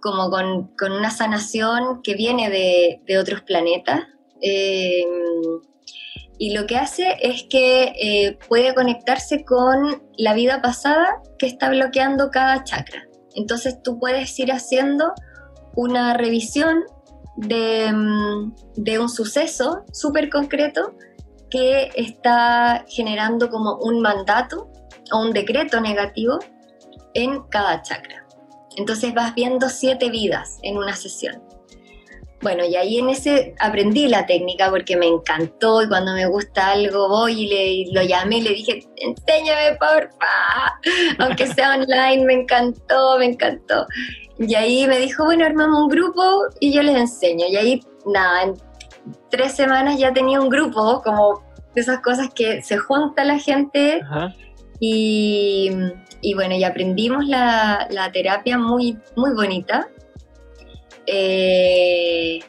[0.00, 4.00] como con, una sanación que viene de, otros planetas
[4.40, 5.60] Em,
[6.38, 11.68] y lo que hace es que eh, puede conectarse con la vida pasada que está
[11.70, 13.08] bloqueando cada chakra.
[13.34, 15.12] Entonces tú puedes ir haciendo
[15.74, 16.84] una revisión
[17.36, 20.94] de, mm, de un suceso súper concreto
[21.50, 24.70] que está generando como un mandato
[25.12, 26.38] o un decreto negativo
[27.14, 28.26] en cada chakra.
[28.76, 31.42] Entonces vas viendo siete vidas en una sesión.
[32.40, 36.70] Bueno, y ahí en ese aprendí la técnica porque me encantó y cuando me gusta
[36.70, 40.78] algo voy y, le, lo llamé y le dije, enséñame porfa,
[41.18, 43.86] aunque sea online, me encantó, me encantó.
[44.38, 46.22] Y ahí me dijo, bueno, armamos un grupo
[46.60, 47.46] y yo les enseño.
[47.48, 48.54] Y ahí, nada, en
[49.30, 51.42] tres semanas ya tenía un grupo, como
[51.74, 54.00] esas cosas que se junta la gente.
[54.80, 55.70] Y,
[56.20, 59.88] y, bueno, y aprendimos la, la terapia muy, muy bonita
[61.10, 62.40] eh,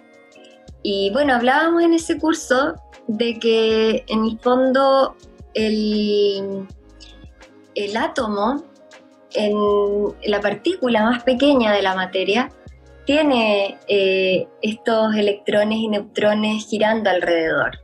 [0.84, 2.76] y bueno, hablábamos en ese curso
[3.08, 5.16] de que en el fondo
[5.54, 6.68] el,
[7.76, 8.66] el átomo,
[9.34, 9.56] en
[10.26, 12.50] la partícula más pequeña de la materia,
[13.06, 17.80] tiene eh, estos electrones y neutrones girando alrededor.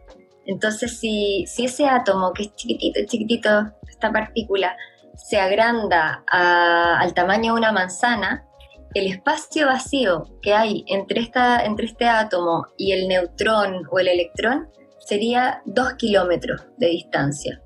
[0.46, 3.50] Entonces, si, si, ese átomo, que es chiquitito, chiquitito,
[3.96, 4.76] esta partícula,
[5.16, 8.46] se agranda al tamaño de una manzana,
[8.94, 14.08] el espacio vacío que hay entre, esta, entre este átomo y el neutrón o el
[14.08, 17.62] electrón sería dos kilómetros de distancia.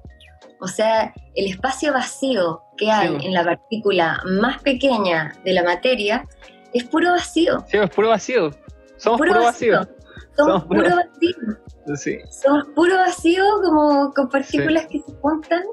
[0.61, 6.27] O sea, el espacio vacío que hay en la partícula más pequeña de la materia
[6.73, 7.63] es puro vacío.
[7.67, 8.51] Sí, es puro vacío.
[8.97, 9.87] Somos puro, vacío.
[10.35, 11.95] Somos, puro, vacío.
[11.95, 12.19] Sí.
[12.29, 15.63] Somos puro vacío como con partículas que se juntan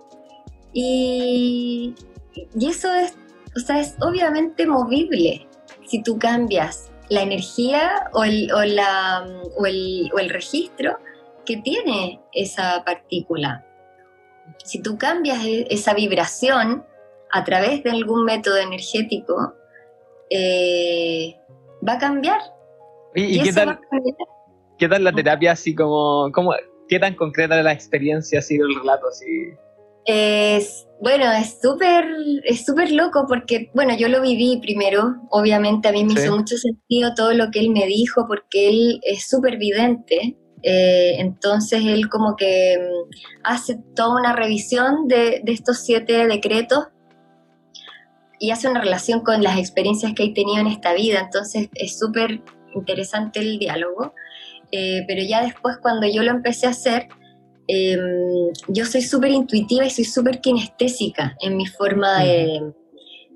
[0.77, 1.95] y,
[2.55, 3.17] y eso es
[3.57, 5.49] o sea, es obviamente movible
[5.87, 10.99] si tú cambias la energía o el, o la, o el, o el registro
[11.45, 13.65] que tiene esa partícula.
[14.65, 16.85] Si tú cambias e, esa vibración
[17.31, 19.55] a través de algún método energético,
[20.29, 21.37] eh,
[21.87, 22.41] va a cambiar.
[23.15, 23.81] ¿Y, qué, tal,
[24.79, 26.53] qué, tal, la terapia así como, como,
[26.89, 29.25] qué tan concreta la experiencia ha sido el relato así?
[30.07, 32.07] Es, bueno, es súper
[32.45, 36.57] es súper loco porque, bueno, yo lo viví primero, obviamente a mí me hizo mucho
[36.57, 42.09] sentido todo lo que él me dijo porque él es súper vidente, eh, entonces él
[42.09, 43.11] como que mm,
[43.45, 46.89] hace toda una revisión de, estos siete decretos
[48.39, 51.99] y hace una relación con las experiencias que he tenido en esta vida, entonces es
[51.99, 52.43] súper
[52.75, 54.15] interesante el diálogo,
[54.73, 57.09] eh, pero ya después cuando yo lo empecé a hacer,
[57.69, 62.23] Em, yo soy súper intuitiva y soy súper kinestésica en mi forma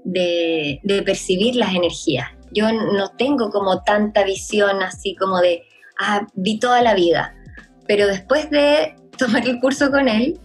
[0.04, 2.28] de, percibir las energías.
[2.52, 5.62] Yo no tengo como tanta visión así como de,
[5.98, 7.34] ah, vi toda la vida.
[7.86, 10.40] Pero después de tomar el curso con él,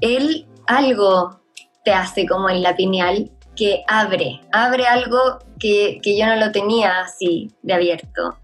[0.00, 1.40] él algo
[1.84, 6.52] te hace como en la pineal que abre, abre algo que, que yo no lo
[6.52, 8.38] tenía así de abierto.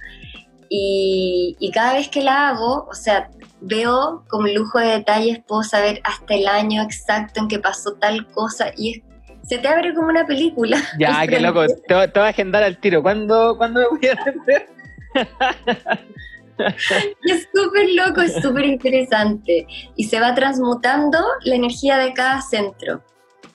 [0.68, 3.30] Y, y cada vez que la hago, o sea,
[3.60, 8.26] veo con lujo de detalles, puedo saber hasta el año exacto en que pasó tal
[8.28, 9.02] cosa y es
[9.46, 10.82] se te abre como una película.
[10.98, 11.64] Ya, qué loco.
[11.86, 13.02] Te, voy a agendar al tiro.
[13.02, 14.68] ¿Cuándo, ¿cuándo me voy a atender?
[17.24, 19.66] es súper loco, es súper interesante.
[19.94, 23.02] Y se va transmutando la energía de cada centro.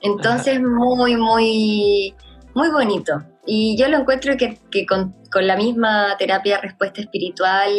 [0.02, 2.16] Entonces, muy, muy,
[2.54, 3.22] muy bonito.
[3.46, 7.72] Y yo lo encuentro que, con, la misma terapia respuesta espiritual,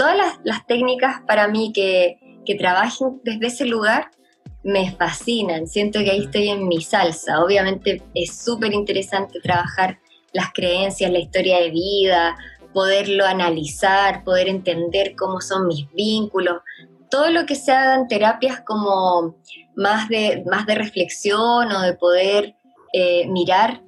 [0.00, 4.10] todas las, técnicas para mí que, que trabajen desde ese lugar
[4.62, 5.66] me fascinan.
[5.66, 7.44] Siento que ahí estoy en mi salsa.
[7.44, 9.98] Obviamente es súper interesante trabajar
[10.32, 12.34] las creencias, la historia de vida,
[12.72, 16.62] poderlo analizar, poder entender cómo son mis vínculos.
[17.10, 19.36] Todo lo que se haga en terapias como
[19.76, 22.54] más de, más de reflexión o de poder
[22.94, 23.82] eh, mirar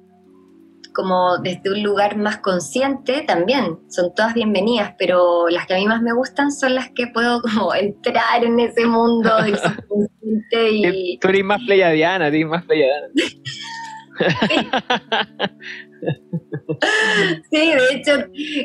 [0.93, 5.85] como desde un lugar más consciente también, son todas bienvenidas, pero las que a mí
[5.87, 11.17] más me gustan son las que puedo como entrar en ese mundo del subconsciente y...
[11.21, 13.07] Tú eres más pleiadiana, eres más pleiadiana.
[17.51, 18.11] sí, de hecho,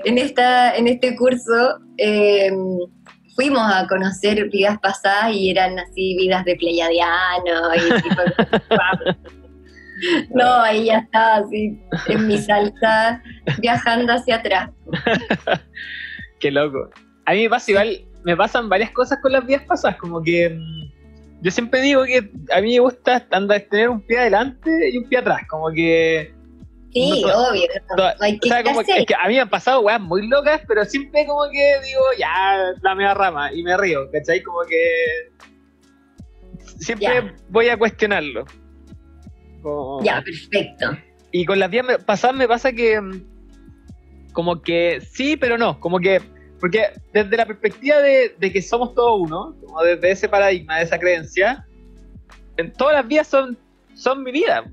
[0.05, 2.51] en, esta, en este curso eh,
[3.39, 8.23] fuimos a conocer vidas pasadas y eran así vidas de pleiadiano y tipo,
[10.35, 11.79] No, ahí ya estaba así
[12.09, 13.23] en mi salsa,
[13.61, 14.71] viajando hacia atrás.
[16.41, 16.91] Qué loco.
[17.27, 20.51] A mí me pasa igual, me pasan varias cosas con las vías pasadas, como que
[20.51, 24.99] mm, yo siempre digo que a mí me gusta andar, tener un pie adelante y
[24.99, 26.35] un pie atrás, como que...
[26.91, 27.69] Sí, obvio.
[28.19, 31.43] hay que es que a mí me han pasado weas muy locas, pero siempre como
[31.51, 34.43] que digo, ya, la media rama, y me río, ¿cachai?
[34.43, 35.31] Como que
[36.79, 38.47] siempre voy a cuestionarlo
[40.03, 40.97] ya, perfecto.
[41.31, 45.99] Y con las vías pasadas me pasa que mm, como que sí, pero no, como
[45.99, 46.21] que
[46.61, 50.99] porque desde la perspectiva de, que somos todos uno, como desde ese paradigma, de esa
[50.99, 51.67] creencia,
[52.57, 53.57] en todas las vías son,
[53.95, 54.65] son mi vida.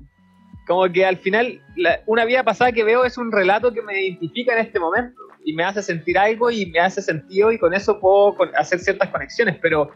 [0.66, 1.60] Como que al final
[2.06, 5.54] una vida pasada que veo es un relato que me identifica en este momento y
[5.54, 9.56] me hace sentir algo y me hace sentido y con eso puedo hacer ciertas conexiones,
[9.62, 9.90] pero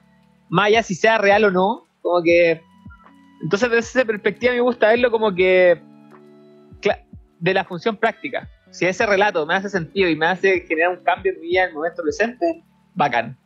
[0.48, 2.62] más allá si sea real o no, como que
[3.42, 5.80] entonces, desde esa perspectiva me gusta verlo como que
[7.40, 8.48] de la función práctica.
[8.70, 11.62] Si ese relato me hace sentido y me hace generar un cambio en mi vida
[11.62, 12.62] en el momento presente,
[12.94, 13.36] bacán.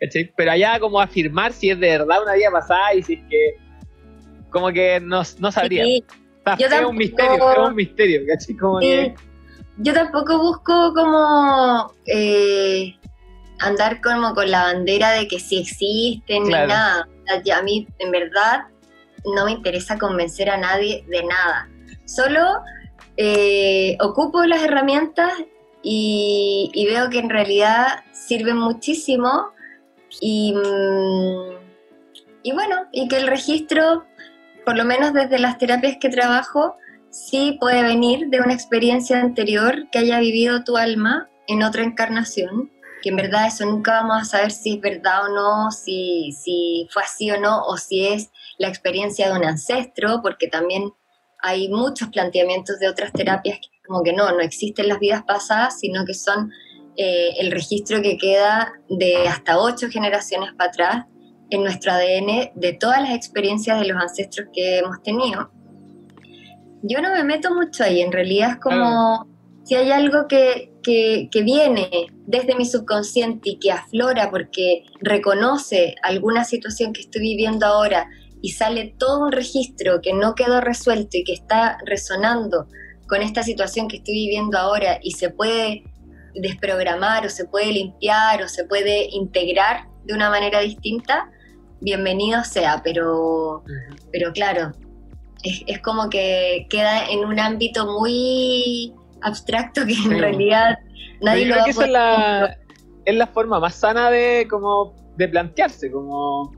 [0.00, 0.32] ¿cachai?
[0.36, 3.54] Pero allá como afirmar si es de verdad una vida pasada y si es que
[4.50, 5.84] como que no, no sabría.
[5.84, 6.02] es
[6.86, 8.56] un misterio, es un misterio, ¿cachai?
[8.56, 9.14] Como que...
[9.78, 12.94] Yo tampoco busco como eh,
[13.58, 17.08] andar como con la bandera de que sí existen ni nada.
[17.28, 18.66] a mí, en verdad,
[19.34, 21.68] no me interesa convencer a nadie de nada.
[22.04, 22.40] Solo
[23.16, 25.32] eh, ocupo las herramientas
[25.82, 29.50] y, veo que en realidad sirven muchísimo
[30.20, 31.54] y, mm,
[32.42, 34.04] y bueno, y que el registro,
[34.64, 36.76] por lo menos desde las terapias que trabajo,
[37.10, 42.70] sí puede venir de una experiencia anterior que haya vivido tu alma en otra encarnación
[43.04, 46.88] que en verdad eso nunca vamos a saber si es verdad o no, si, si
[46.90, 50.92] fue así o no, o si es la experiencia de un ancestro, porque también
[51.42, 55.78] hay muchos planteamientos de otras terapias que como que no, no existen las vidas pasadas,
[55.78, 56.50] sino que son
[56.96, 61.04] eh, el registro que queda de hasta ocho generaciones para atrás
[61.50, 65.50] en nuestro ADN de todas las experiencias de los ancestros que hemos tenido.
[66.82, 69.26] Yo no me meto mucho ahí, en realidad es como
[69.64, 71.88] si hay algo que, que, viene
[72.26, 78.08] desde mi subconsciente y que aflora porque reconoce alguna situación que estoy viviendo ahora
[78.44, 82.66] y sale todo un registro que no quedó resuelto y que está resonando
[83.08, 85.82] con esta situación que estoy viviendo ahora y se puede
[86.34, 91.30] desprogramar o se puede limpiar o se puede integrar de una manera distinta,
[91.80, 93.64] bienvenido sea, pero,
[94.12, 94.72] pero claro,
[95.42, 98.92] es, es como que queda en un ámbito muy
[99.22, 100.76] abstracto que en realidad
[101.22, 102.58] nadie lo va que esa es la,
[103.06, 106.52] es la forma más sana de como de plantearse, como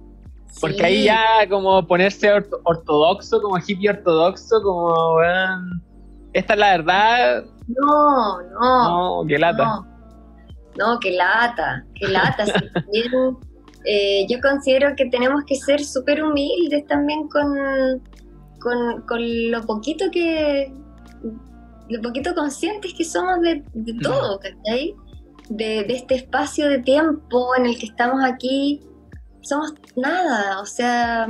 [0.60, 2.30] porque ahí ya como ponerse
[2.64, 5.20] ortodoxo, como hippie ortodoxo, como
[6.32, 7.44] esta es la verdad.
[7.66, 9.20] No, no.
[9.20, 9.82] No, qué lata.
[10.78, 12.44] No, qué lata, qué lata.
[13.88, 17.54] Eh, yo considero que tenemos que ser súper humildes también con,
[18.58, 20.72] con, con, lo poquito que,
[21.88, 23.62] lo poquito conscientes que somos de,
[24.02, 24.92] todo, ¿cachai?
[25.50, 28.80] De, de, este espacio de tiempo en el que estamos aquí,
[29.48, 31.26] somos nada, o sea,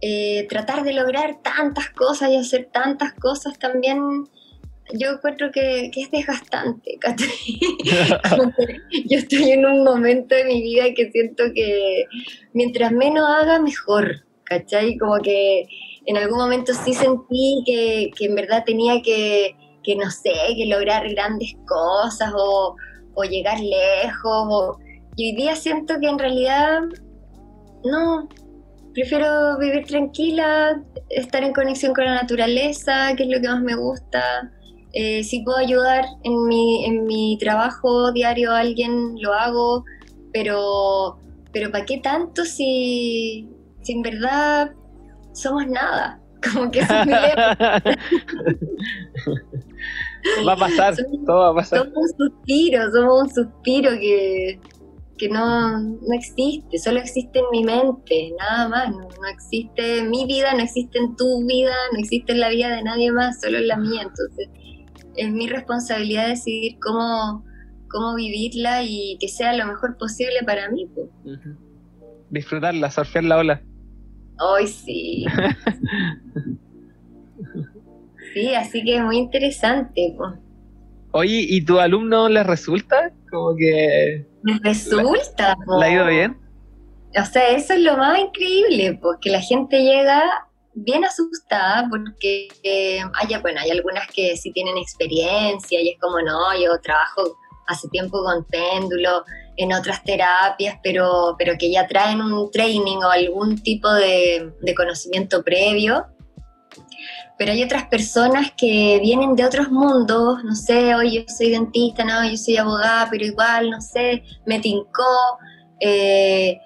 [0.00, 4.28] eh, tratar de lograr tantas cosas y hacer tantas cosas también
[4.92, 6.98] yo encuentro que, es desgastante.
[9.08, 12.04] yo estoy en un momento de mi vida que siento que
[12.52, 14.22] mientras menos haga, mejor.
[14.44, 14.96] ¿Cachai?
[14.96, 15.66] Como que
[16.04, 21.08] en algún momento sí sentí que, en verdad tenía que, que, no sé, que lograr
[21.08, 22.76] grandes cosas o,
[23.14, 24.76] o llegar lejos.
[25.16, 26.82] y hoy día siento que en realidad
[27.90, 28.28] no,
[28.94, 33.74] prefiero vivir tranquila, estar en conexión con la naturaleza, que es lo que más me
[33.76, 34.50] gusta.
[34.92, 39.84] Eh, si puedo ayudar en mi, en mi trabajo diario a alguien, lo hago,
[40.32, 41.18] pero,
[41.52, 43.50] pero ¿para qué tanto si,
[43.82, 44.70] si en verdad
[45.34, 46.18] somos nada?
[46.54, 47.12] Como que eso es mi
[50.46, 50.94] Va a pasar,
[51.26, 51.78] todo va a pasar.
[51.80, 54.58] Somos un suspiro, somos un suspiro que,
[55.18, 60.52] que no, no, existe, solo existe en mi mente, nada más, no, existe mi vida,
[60.54, 63.68] no existe en tu vida, no existe en la vida de nadie más, solo en
[63.68, 64.48] la mía, entonces
[65.16, 67.44] es mi responsabilidad decidir cómo,
[67.88, 70.88] cómo vivirla y que sea lo mejor posible para mí.
[72.30, 73.62] Disfrutarla, surfear la ola.
[74.38, 75.24] Hoy sí.
[78.34, 80.14] sí, así que es muy interesante.
[81.12, 83.10] Oye, ¿y tu alumno les resulta?
[83.36, 84.24] Como que
[84.62, 85.56] resulta.
[85.66, 86.38] ¿La ha ido bien?
[87.20, 90.22] O sea, eso es lo más increíble, porque la gente llega
[90.74, 96.20] bien asustada porque eh, hay, bueno, hay algunas que sí tienen experiencia y es como,
[96.20, 99.24] no, yo trabajo hace tiempo con péndulo,
[99.58, 104.74] en otras terapias, pero, pero que ya traen un training o algún tipo de, de
[104.74, 106.06] conocimiento previo
[107.38, 112.04] pero hay otras personas que vienen de otros mundos, no sé, hoy yo soy dentista,
[112.04, 115.38] no, yo soy abogada, pero igual, no sé, me tincó,
[115.80, 116.58] eh,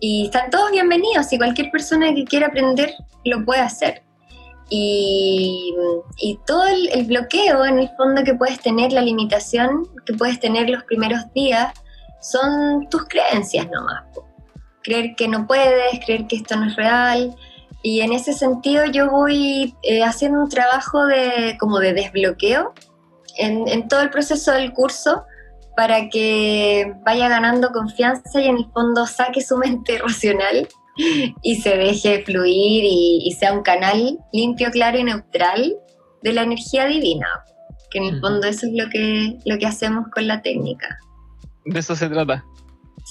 [0.00, 2.92] y están todos bienvenidos, y cualquier persona que quiera aprender
[3.24, 4.02] lo puede hacer.
[4.70, 5.74] Y,
[6.46, 10.84] todo el, bloqueo en el fondo que puedes tener, la limitación que puedes tener los
[10.84, 11.72] primeros días,
[12.20, 14.04] son tus creencias nomás.
[14.82, 17.34] Creer que no puedes, creer que esto no es real,
[17.82, 22.74] y en ese sentido yo voy eh, haciendo un trabajo de, como de desbloqueo
[23.38, 25.24] en, todo el proceso del curso
[25.76, 30.68] para que vaya ganando confianza y en el fondo saque su mente racional
[31.42, 35.76] y se deje fluir y, sea un canal limpio, claro y neutral
[36.22, 37.28] de la energía divina.
[37.92, 40.98] Que en el fondo eso es lo que, lo que hacemos con la técnica.
[41.64, 42.44] De eso se trata.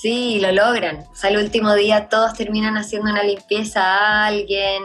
[0.01, 1.05] Sí, lo logran.
[1.11, 4.83] O sea, el último día todos terminan haciendo una limpieza a alguien,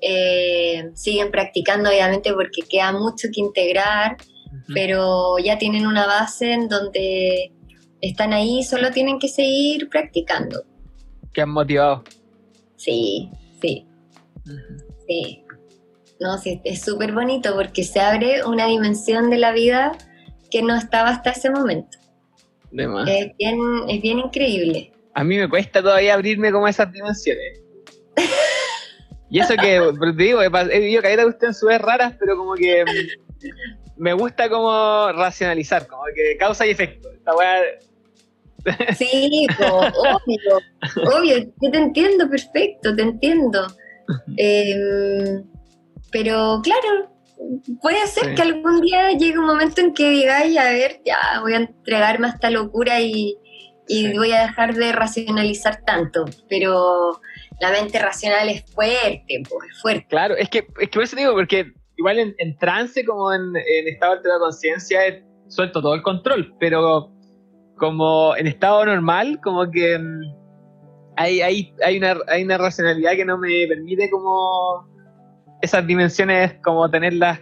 [0.00, 4.16] eh, siguen practicando obviamente porque queda mucho que integrar,
[4.72, 7.52] pero ya tienen una base en donde
[8.00, 10.64] están ahí, solo tienen que seguir practicando.
[11.34, 12.04] ¿Qué han motivado?
[12.76, 13.30] Sí,
[13.60, 13.86] sí.
[15.06, 15.44] Sí.
[16.20, 19.92] No, sí, es súper bonito porque se abre una dimensión de la vida
[20.50, 21.98] que no estaba hasta ese momento.
[23.06, 23.58] Es bien,
[23.88, 24.92] es bien increíble.
[25.14, 27.60] A mí me cuesta todavía abrirme como a esas dimensiones.
[29.30, 29.80] y eso que,
[30.16, 32.84] te digo, he vivido caídas de usted en sus raras, pero como que
[33.96, 37.10] me gusta como racionalizar, como que causa y efecto.
[37.12, 37.32] Esta
[38.96, 43.66] Sí, obvio, obvio, yo te entiendo perfecto, te entiendo.
[44.38, 45.44] Em,
[46.10, 47.10] pero claro,
[47.80, 51.54] puede ser que algún día llegue un momento en que digáis, a ver, ya voy
[51.54, 53.36] a entregarme a esta locura y,
[54.14, 57.20] voy a dejar de racionalizar tanto, pero
[57.60, 60.06] la mente racional es fuerte, pues, es fuerte.
[60.10, 64.16] Claro, es que, es que por eso digo, porque igual en, trance como en, estado
[64.16, 65.00] de conciencia
[65.48, 67.10] suelto todo el control, pero
[67.76, 70.20] como en estado normal, como que mm,
[71.16, 74.86] hay, hay, hay, una, hay una racionalidad que no me permite como
[75.60, 77.40] esas dimensiones como tenerlas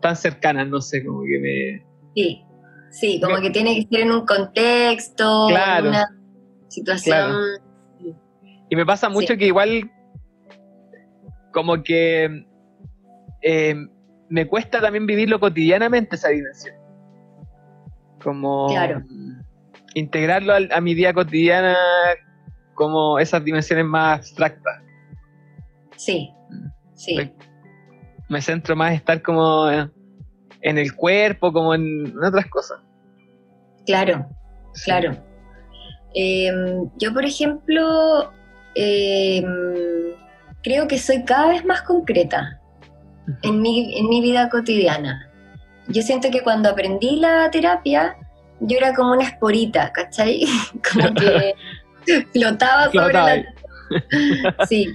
[0.00, 1.86] tan cercanas, no sé, como que me...
[2.14, 2.44] Sí,
[2.90, 6.08] sí, como que tiene que ser en un contexto, en una
[6.68, 7.32] situación...
[8.68, 9.90] Y me pasa mucho que igual
[11.52, 12.46] como que
[13.42, 13.74] eh,
[14.30, 16.74] me cuesta también vivirlo cotidianamente esa dimensión.
[18.22, 18.68] Como
[19.94, 21.76] integrarlo a, a mi día cotidiana
[22.74, 24.82] como esas dimensiones más abstractas.
[25.96, 26.32] Sí,
[27.02, 27.16] Sí.
[28.28, 32.78] Me centro más en estar como en el cuerpo, como en, otras cosas.
[33.84, 34.24] Claro,
[34.84, 35.16] claro.
[36.14, 38.30] Em, yo, por ejemplo,
[38.76, 39.44] em,
[40.62, 42.60] creo que soy cada vez más concreta
[43.42, 45.28] en mi, en mi vida cotidiana.
[45.88, 48.16] Yo siento que cuando aprendí la terapia,
[48.60, 50.44] yo era como una esporita, ¿cachai?
[50.92, 51.54] como que
[52.32, 53.44] flotaba sobre la...
[54.68, 54.94] Sí.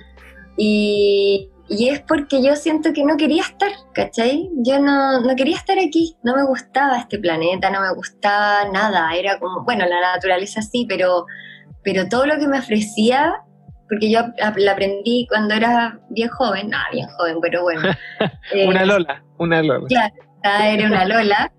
[0.55, 4.49] Y, y es porque yo siento que no quería estar, ¿cachai?
[4.57, 9.13] Yo no, no, quería estar aquí, no me gustaba este planeta, no me gustaba nada,
[9.15, 11.25] era como, bueno, la naturaleza sí, pero,
[11.83, 13.33] pero todo lo que me ofrecía,
[13.89, 14.21] porque yo
[14.55, 17.81] la aprendí cuando era bien joven, no, bien joven, pero bueno.
[18.67, 19.87] una Lola, una Lola.
[19.87, 20.15] Claro,
[20.63, 21.51] era una Lola.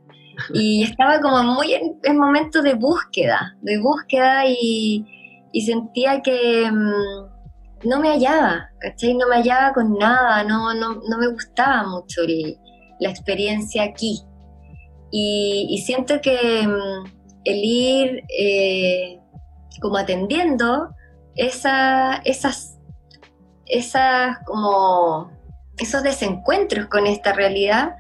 [0.55, 5.05] Y estaba como muy en, en momento de búsqueda, de búsqueda y,
[5.53, 6.71] y sentía que...
[6.71, 7.38] Mm,
[7.85, 9.15] no me hallaba, ¿cachai?
[9.15, 12.23] No me hallaba con nada, no, no, no me gustaba mucho
[13.01, 14.23] la experiencia aquí.
[15.11, 17.07] Y, siento que mm,
[17.45, 19.19] el ir eh,
[19.81, 20.91] como atendiendo
[21.35, 22.79] esa, esas,
[23.67, 25.31] esas como
[25.79, 27.95] esos desencuentros con esta realidad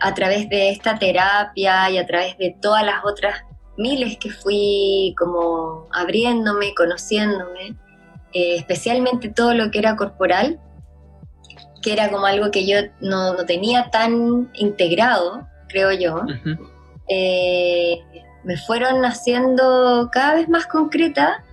[0.00, 3.42] a través de esta terapia y a través de todas las otras
[3.78, 7.76] miles que fui como abriéndome, conociéndome,
[8.32, 10.60] eh, especialmente todo lo que era corporal,
[11.82, 16.22] que era como algo que yo no, tenía tan integrado, creo yo,
[17.08, 17.98] eh,
[18.44, 21.44] me fueron haciendo cada vez más concreta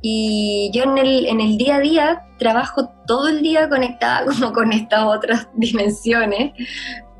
[0.00, 4.52] y yo en el, en el día a día trabajo todo el día conectada como
[4.52, 6.52] con estas otras dimensiones,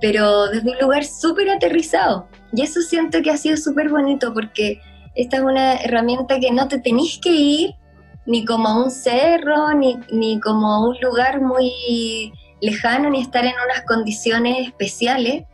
[0.00, 2.28] pero desde un lugar súper aterrizado.
[2.52, 4.80] Y eso siento que ha sido súper bonito porque
[5.14, 7.74] esta es una herramienta que no te tenés que ir
[8.28, 13.84] ni como un cerro, ni, ni como un lugar muy lejano, ni estar en unas
[13.86, 15.44] condiciones especiales,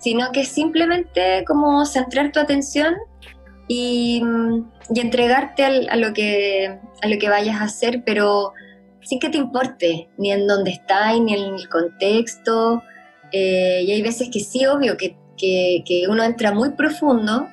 [0.00, 2.94] sino que simplemente como centrar tu atención
[3.66, 4.22] y,
[4.94, 8.52] y entregarte a, lo que, a lo que vayas a hacer, pero
[9.02, 12.80] sin que te importe ni en dónde estás, ni en el contexto.
[13.32, 17.48] Eh, y hay veces que sí, obvio, que, que uno entra muy profundo,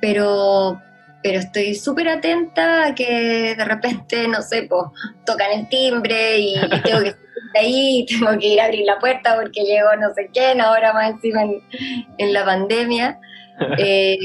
[0.00, 0.80] pero,
[1.22, 4.82] pero estoy súper atenta a que de repente, no sé, pues
[5.26, 6.54] tocan el timbre y,
[6.84, 7.14] tengo que
[7.58, 11.12] ahí, tengo que ir a abrir la puerta porque llegó no sé quién, ahora más
[11.12, 13.20] encima en, la pandemia.
[13.76, 14.16] Eh,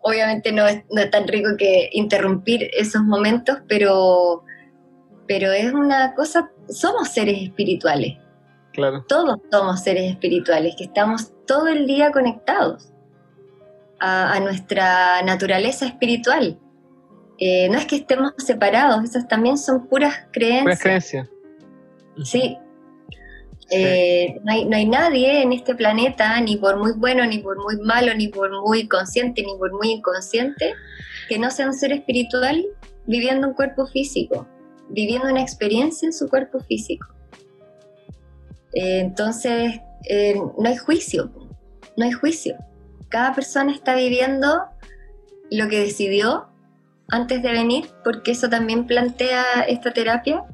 [0.00, 4.44] obviamente no es, no es, tan rico que interrumpir esos momentos, pero,
[5.28, 8.16] pero es una cosa, somos seres espirituales.
[8.72, 9.04] Claro.
[9.06, 12.89] Todos somos seres espirituales, que estamos todo el día conectados
[14.00, 16.58] a, nuestra naturaleza espiritual.
[17.38, 20.64] Eh, no es que estemos separados, esas también son puras creencias.
[20.64, 21.28] Puras creencias.
[22.24, 22.58] Sí.
[23.70, 27.56] Eh, no, hay, no, hay, nadie en este planeta, ni por muy bueno, ni por
[27.62, 30.74] muy malo, ni por muy consciente, ni por muy inconsciente,
[31.28, 32.66] que no sea un ser espiritual
[33.06, 34.46] viviendo un cuerpo físico,
[34.88, 37.06] viviendo una experiencia en su cuerpo físico.
[38.72, 39.80] Eh, entonces,
[40.58, 41.30] no hay juicio,
[41.96, 42.56] no hay juicio
[43.10, 44.64] cada persona está viviendo
[45.50, 46.46] lo que decidió
[47.10, 50.44] antes de venir, porque eso también plantea esta terapia.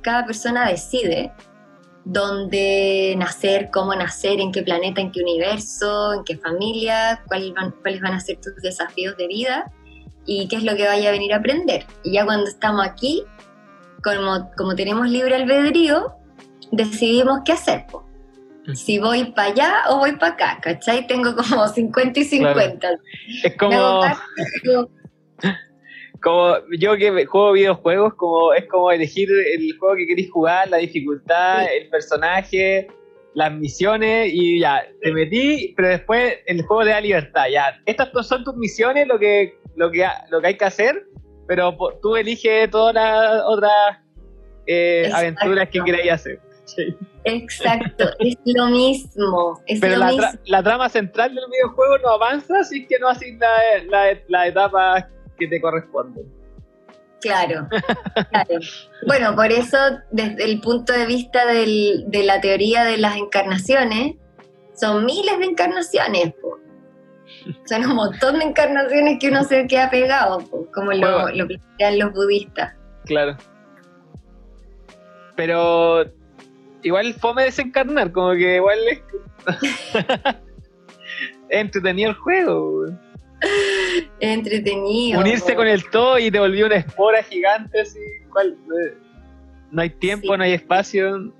[0.00, 1.30] Cada persona decide
[2.06, 8.14] dónde nacer, cómo nacer, en qué planeta, en qué universo, en qué familia, cuáles van,
[8.14, 9.70] a ser tus desafíos de vida
[10.24, 11.84] y qué es lo que vaya a venir a aprender.
[12.02, 13.24] Y ya cuando estamos aquí,
[14.02, 16.14] como, como tenemos libre albedrío,
[16.72, 17.84] decidimos qué hacer
[18.74, 21.06] si voy para allá o voy para acá, ¿cachai?
[21.06, 22.88] Tengo como 50 y 50.
[23.44, 24.02] Es como...
[26.22, 30.78] como yo que juego videojuegos, como es como elegir el juego que queréis jugar, la
[30.78, 32.88] dificultad, el personaje,
[33.34, 37.78] las misiones y ya, te metí, pero después el juego te da libertad, ya.
[37.84, 41.06] Estas son tus misiones, lo que, lo que, lo que hay que hacer,
[41.46, 43.98] pero tú eliges todas las otras
[44.66, 46.40] eh, aventuras que queráis hacer.
[47.24, 49.60] Exacto, es lo mismo.
[49.80, 49.96] Pero
[50.44, 53.36] la, trama central del videojuego no avanza si que no haces
[53.88, 55.08] la, la, etapa
[55.38, 56.22] que te corresponde.
[57.20, 57.66] Claro,
[58.30, 58.60] claro.
[59.06, 59.78] Bueno, por eso,
[60.10, 64.16] desde el punto de vista de la teoría de las encarnaciones,
[64.74, 66.34] son miles de encarnaciones.
[67.64, 70.42] Son un montón de encarnaciones que uno se queda pegado,
[70.72, 72.74] como lo, lo plantean los budistas.
[73.04, 73.36] Claro.
[75.36, 76.04] Pero
[76.86, 79.00] igual fome desencarnar, como que igual es,
[81.50, 82.86] entretenido el juego.
[84.20, 85.20] Entretenido.
[85.20, 87.98] Unirse con el todo y te volvió una espora gigante así.
[88.32, 88.56] ¿cuál?
[89.72, 91.32] No hay tiempo, no hay espacio.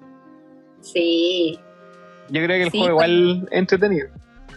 [0.80, 1.58] Sí.
[2.28, 4.08] Yo creo que el juego igual es entretenido.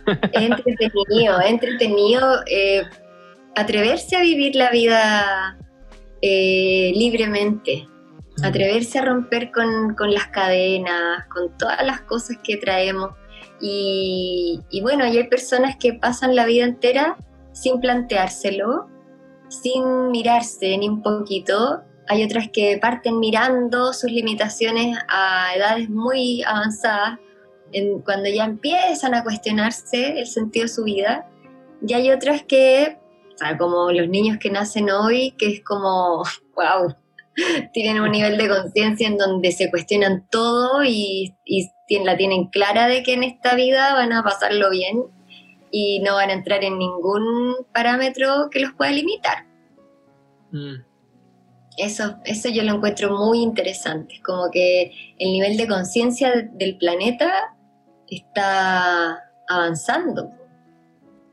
[0.33, 2.41] Entretenido, entretenido.
[2.47, 2.81] Eh,
[3.55, 5.57] atreverse a vivir la vida
[6.23, 7.87] eh, libremente
[8.43, 13.11] atreverse a romper con, las cadenas, con todas las cosas que traemos.
[13.61, 17.17] Y, bueno, hay personas que pasan la vida entera
[17.51, 18.87] sin planteárselo,
[19.49, 26.41] sin mirarse ni un poquito hay otras que parten mirando sus limitaciones a edades muy
[26.41, 27.19] avanzadas,
[27.71, 31.29] en, cuando ya empiezan a cuestionarse el sentido de su vida,
[31.85, 32.97] y hay otras que,
[33.35, 36.23] o sea, como los niños que nacen hoy, que es como,
[36.55, 36.95] wow,
[37.73, 41.69] tienen un nivel de conciencia en donde se cuestionan todo y, y,
[42.03, 45.05] la tienen clara de que en esta vida van a pasarlo bien
[45.71, 49.45] y no van a entrar en ningún parámetro que los pueda limitar.
[50.51, 50.83] Mm.
[51.77, 57.55] Eso, eso yo lo encuentro muy interesante, como que el nivel de conciencia del planeta
[58.07, 60.31] está avanzando.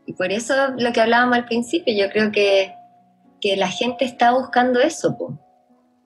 [0.06, 2.74] Y por eso lo que hablábamos al principio, yo creo que,
[3.40, 5.16] que la gente está buscando eso,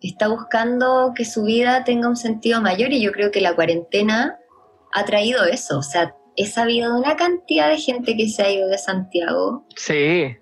[0.09, 4.39] está buscando que su vida tenga un sentido mayor y yo creo que la cuarentena
[4.93, 8.51] ha traído eso, o sea, he sabido de una cantidad de gente que se ha
[8.51, 10.37] ido de Santiago sí.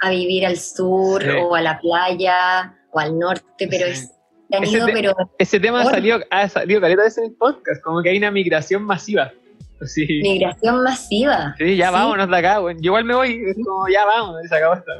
[0.00, 4.10] a vivir al sur o a la playa o al norte, pero es,
[4.50, 8.18] ese, pero ese tema salió, ha salido caleta veces en el podcast, como que hay
[8.18, 9.32] una migración masiva.
[9.82, 10.06] Sí.
[10.22, 11.54] Migración masiva.
[11.58, 12.76] Sí, ya vámonos de acá, güey.
[12.76, 14.92] Yo igual me voy, es como ya vamos, se acabó esta.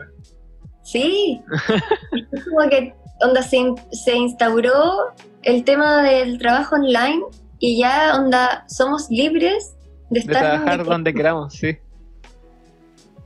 [0.83, 1.41] Sí.
[2.33, 3.59] es como que onda se,
[3.93, 5.13] se instauró
[5.43, 7.23] el tema del trabajo online
[7.59, 9.75] y ya onda somos libres
[10.11, 11.77] de, estar trabajar donde, queramos, sí.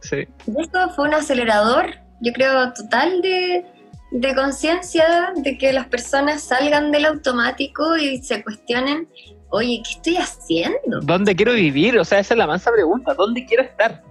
[0.01, 0.29] Sí.
[0.61, 1.87] esto fue un acelerador,
[2.21, 3.67] yo creo, total de,
[4.13, 9.09] de conciencia de que las personas salgan del automático y se cuestionen,
[9.51, 11.01] oye, ¿qué estoy haciendo?
[11.03, 11.99] ¿Dónde quiero vivir?
[11.99, 14.03] O sea, esa es la mansa pregunta, ¿dónde quiero estar?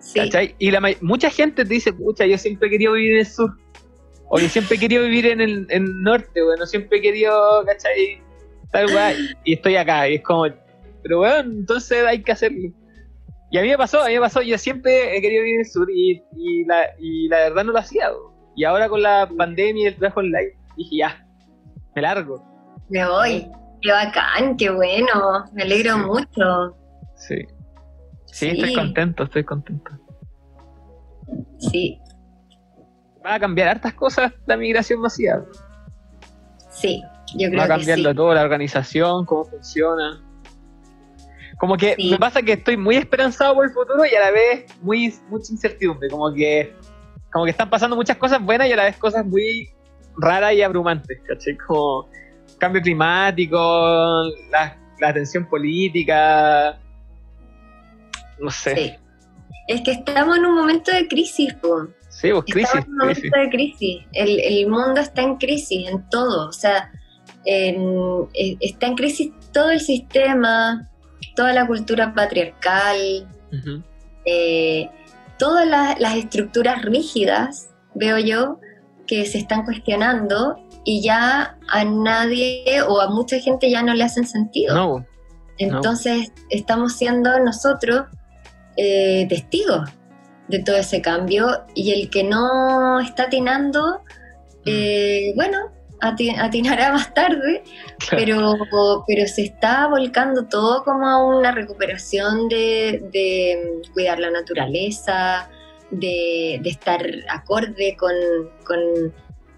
[0.00, 0.20] Sí.
[0.58, 3.56] Y la, mucha gente te dice, pucha, yo siempre he querido vivir en el sur.
[4.30, 8.20] O yo siempre he querido vivir en el, norte, bueno, siempre he querido, ¿cachai?
[8.70, 8.86] Tal
[9.44, 10.46] y estoy acá, y es como,
[11.02, 12.70] pero bueno, entonces hay que hacerlo.
[13.50, 15.60] Y a mí me pasó, a mí me pasó, yo siempre he querido vivir en
[15.60, 18.10] el sur y, y, la, y la verdad no lo hacía.
[18.54, 21.26] Y ahora con la pandemia y el trabajo online, dije ya,
[21.94, 22.44] me largo.
[22.90, 23.50] Me voy,
[23.80, 26.76] qué bacán, qué bueno, me alegro mucho.
[27.16, 27.36] Sí.
[28.26, 28.48] sí.
[28.48, 29.90] estoy contento, estoy contento.
[31.58, 31.98] Sí.
[33.24, 35.44] Va a cambiar hartas cosas la migración masiva.
[36.70, 37.02] Sí,
[37.34, 40.22] yo creo que Va a cambiarlo todo, la organización, cómo funciona.
[41.58, 44.66] Como que me pasa que estoy muy esperanzado por el futuro y a la vez
[44.80, 46.72] muy mucha incertidumbre, como que
[47.32, 49.68] como que están pasando muchas cosas buenas y a la vez cosas muy
[50.16, 51.56] raras y abrumantes, ¿cachai?
[51.56, 52.08] Como
[52.58, 53.58] cambio climático,
[54.50, 56.78] la, la tensión política,
[58.38, 58.74] no sé.
[58.74, 58.94] Sí.
[59.68, 61.88] Es que estamos en un momento de crisis, po.
[62.20, 62.74] Sí, pues crisis.
[62.74, 64.04] Estamos en un momento de crisis.
[64.12, 66.48] El, el, mundo está en crisis en todo.
[66.48, 66.90] O sea,
[67.44, 70.90] en, eh, está en crisis todo el sistema,
[71.36, 73.28] toda la cultura patriarcal,
[74.24, 74.90] eh,
[75.38, 78.58] todas las, estructuras rígidas, veo yo,
[79.06, 84.02] que se están cuestionando y ya a nadie o a mucha gente ya no le
[84.02, 85.04] hacen sentido.
[85.58, 88.06] Entonces estamos siendo nosotros
[88.76, 89.88] eh, testigos
[90.48, 94.02] de todo ese cambio y el que no está atinando,
[94.64, 94.66] mm.
[94.66, 95.70] eh, bueno,
[96.00, 97.62] atinará más tarde,
[98.10, 98.54] pero,
[99.06, 105.50] pero se está volcando todo como a una recuperación de, cuidar la naturaleza,
[105.90, 108.12] de, estar acorde con,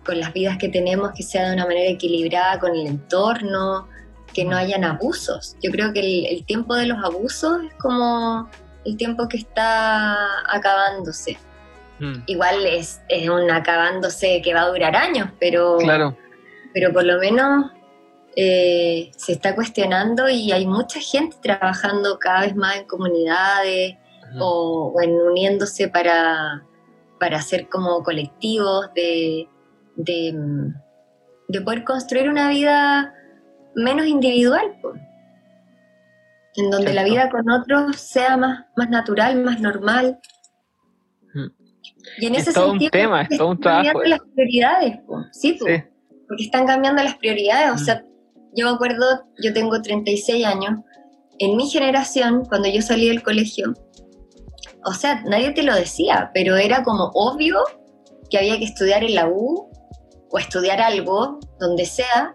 [0.06, 3.86] las vidas que tenemos, que sea de una manera equilibrada con el entorno,
[4.34, 5.56] que no hayan abusos.
[5.62, 8.48] Yo creo que el, tiempo de los abusos es como
[8.84, 10.16] el tiempo que está
[10.48, 11.38] acabándose.
[11.98, 12.22] Mm.
[12.26, 15.78] Igual es, es un acabándose que va a durar años, pero...
[15.78, 16.16] Claro
[16.72, 17.70] pero por lo menos
[18.36, 23.96] eh, se está cuestionando y hay mucha gente trabajando cada vez más en comunidades
[24.38, 26.64] o, en uniéndose para,
[27.18, 29.48] para hacer como colectivos de,
[29.96, 33.12] de, poder construir una vida
[33.74, 34.76] menos individual,
[36.56, 40.18] en donde la vida con otros sea más, más natural, más normal.
[42.18, 44.02] Y en ese todo sentido, un tema, es todo un trabajo.
[44.04, 44.98] las prioridades,
[45.32, 45.84] sí, pues
[46.30, 47.72] porque están cambiando las prioridades.
[47.72, 47.78] O mm.
[47.78, 48.04] sea,
[48.54, 49.04] yo me acuerdo,
[49.42, 50.78] yo tengo 36 años,
[51.40, 53.74] en mi generación, cuando yo salí del colegio,
[54.84, 57.58] o sea, nadie te lo decía, pero era como obvio
[58.30, 59.68] que había que estudiar en la U
[60.30, 62.34] o estudiar algo, donde sea,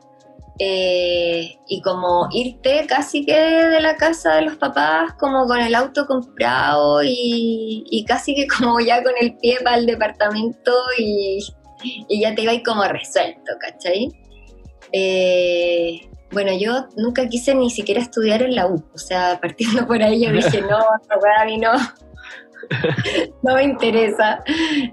[0.59, 5.75] eh, y como irte casi que de la casa de los papás, como con el
[5.75, 11.39] auto comprado y, y casi que como ya con el pie para el departamento y
[12.07, 14.09] y ya te iba como resuelto, ¿cachai?
[14.91, 20.01] Eh, bueno, yo nunca quise ni siquiera estudiar en la U, o sea, partiendo por
[20.01, 21.73] ahí yo dije, no, a mí no,
[23.43, 24.43] no me interesa,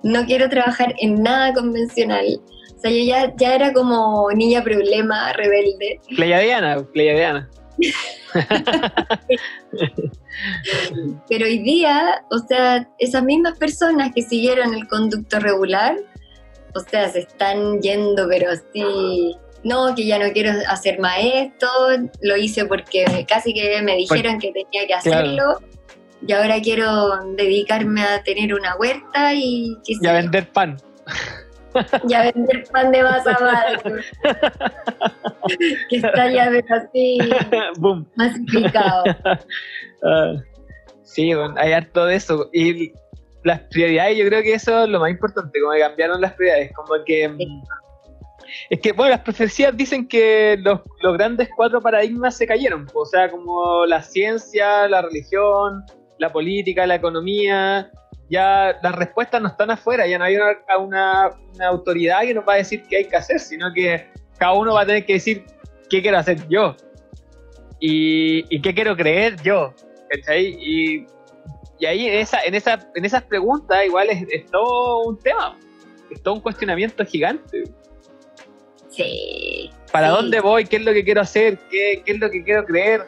[0.02, 2.40] no quiero trabajar en nada convencional,
[2.83, 6.01] sea, yo ya, ya era como niña problema, rebelde.
[6.16, 7.49] Pleiadiana, Pleiadiana.
[11.28, 15.97] Pero hoy día, o sea, esas mismas personas que siguieron el conducto regular,
[16.74, 21.68] o sea, se están yendo, pero sí, no, que ya no quiero hacer más esto,
[22.22, 25.61] lo hice porque casi que me dijeron que tenía que hacerlo.
[26.26, 29.76] Y ahora quiero dedicarme a tener una huerta y...
[29.85, 30.76] y a vender pan.
[32.08, 34.04] Y a vender pan de masa madre.
[35.88, 37.18] que está ya así
[37.78, 38.08] Boom.
[38.16, 39.04] masificado.
[40.02, 40.40] Uh,
[41.02, 42.48] sí, bueno, hay harto de eso.
[42.52, 42.92] Y
[43.44, 46.72] las prioridades, yo creo que eso es lo más importante, como que cambiaron las prioridades.
[46.74, 47.28] Como que.
[47.28, 47.62] Mm,
[48.70, 52.86] es que, bueno, las profecías dicen que los, los grandes cuatro paradigmas se cayeron.
[52.94, 55.84] O sea, como la ciencia, la religión,
[56.18, 57.90] la política, la economía,
[58.33, 60.39] ya las respuestas no están afuera, ya no hay
[60.78, 61.30] una,
[61.68, 64.09] autoridad que nos va a decir qué hay que hacer, sino que
[64.39, 65.45] cada uno va a tener que decir
[65.91, 66.74] qué quiero hacer yo
[67.78, 69.74] y, qué quiero creer yo.
[70.35, 71.07] Y,
[71.78, 75.59] y ahí en, esa, en, esa, en esas preguntas igual es, todo un tema,
[76.11, 77.64] es todo un cuestionamiento gigante.
[78.89, 79.70] Sí.
[79.93, 80.64] ¿Para dónde voy?
[80.64, 81.59] ¿Qué es lo que quiero hacer?
[81.70, 83.03] ¿Qué, qué es lo que quiero creer?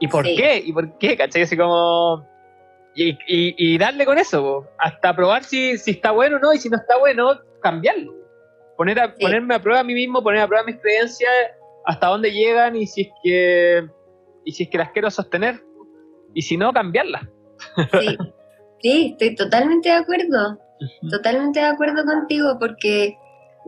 [0.00, 0.62] ¿Y por qué?
[0.62, 1.16] ¿Y por qué?
[1.16, 1.42] ¿Cachai?
[1.42, 2.33] Así como...
[2.96, 6.68] Y, y, darle con eso, hasta probar si, si está bueno o no, y si
[6.68, 8.14] no está bueno, cambiarlo.
[8.76, 11.32] Poner a, Ponerme a prueba a mí mismo, poner a prueba mis creencias,
[11.86, 13.86] hasta dónde llegan y si es que,
[14.44, 15.60] y si es que las quiero sostener,
[16.34, 17.22] y si no, cambiarlas.
[17.98, 18.16] Sí,
[18.80, 20.58] sí estoy totalmente de acuerdo,
[21.10, 23.16] totalmente de acuerdo contigo, porque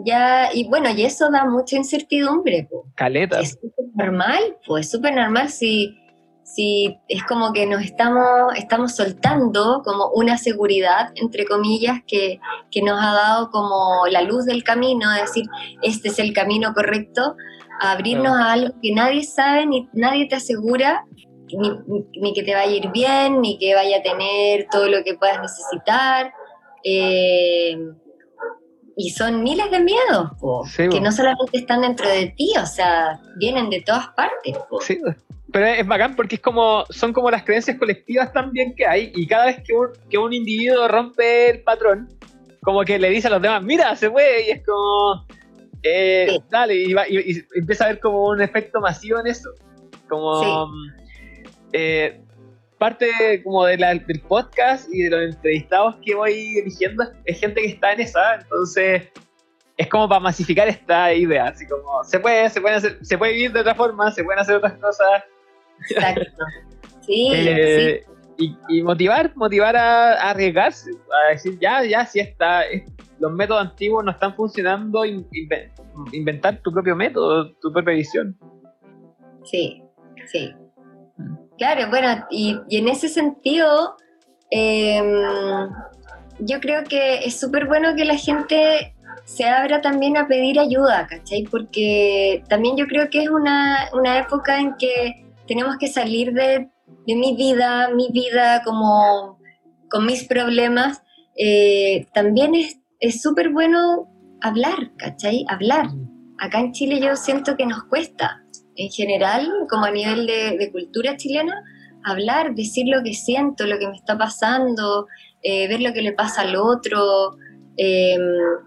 [0.04, 2.68] ya, y bueno, y eso da mucha incertidumbre.
[2.94, 3.40] Caleta.
[3.40, 5.96] Es súper normal, pues es súper normal si
[6.46, 12.38] si es como que nos estamos, estamos soltando como una seguridad, entre comillas, que,
[12.84, 15.46] nos ha dado como la luz del camino, es decir,
[15.82, 17.34] este es el camino correcto,
[17.80, 21.04] a abrirnos a algo que nadie sabe ni nadie te asegura,
[21.52, 25.14] ni, que te vaya a ir bien, ni que vaya a tener todo lo que
[25.14, 26.32] puedas necesitar.
[26.84, 27.76] Eh,
[28.96, 30.30] y son miles de miedos,
[30.76, 34.56] que no solamente están dentro de ti, o sea, vienen de todas partes.
[34.80, 34.98] Sí,
[35.56, 39.26] pero es bacán porque es como, son como las creencias colectivas también que hay, y
[39.26, 42.10] cada vez que un, que un individuo rompe el patrón,
[42.60, 45.26] como que le dice a los demás, mira, se puede, y es como,
[45.82, 46.94] eh, dale, y,
[47.54, 49.48] empieza a haber como un efecto masivo en eso.
[50.10, 50.68] Como,
[51.72, 52.20] eh,
[52.76, 57.62] parte como de la, del podcast y de los entrevistados que voy eligiendo es gente
[57.62, 59.04] que está en esa, entonces
[59.78, 63.32] es como para masificar esta idea, así como se puede, se puede hacer, se puede
[63.32, 65.24] vivir de otra forma, se pueden hacer otras cosas.
[65.90, 66.44] Exacto.
[67.06, 68.04] Sí, eh,
[68.68, 72.64] Y, motivar, motivar a, arriesgarse, a decir ya, ya, si está,
[73.20, 75.04] los métodos antiguos no están funcionando,
[76.12, 78.36] inventar tu propio método, tu propia visión.
[79.44, 79.80] Sí,
[80.26, 80.52] sí.
[81.58, 83.96] Claro, bueno, y, en ese sentido,
[84.50, 85.06] em,
[86.40, 91.06] yo creo que es súper bueno que la gente se abra también a pedir ayuda,
[91.08, 91.44] ¿cachai?
[91.50, 96.68] Porque también yo creo que es una, época en que tenemos que salir de,
[97.06, 99.38] mi vida, mi vida como
[99.90, 101.02] con mis problemas.
[101.36, 104.08] Eh, también es súper bueno
[104.40, 105.44] hablar, ¿cachai?
[105.48, 105.88] Hablar.
[106.38, 108.42] Acá en Chile yo siento que nos cuesta,
[108.76, 111.64] en general, como a nivel de, cultura chilena,
[112.04, 115.06] hablar, decir lo que siento, lo que me está pasando,
[115.42, 117.36] eh, ver lo que le pasa al otro,
[117.76, 118.20] em,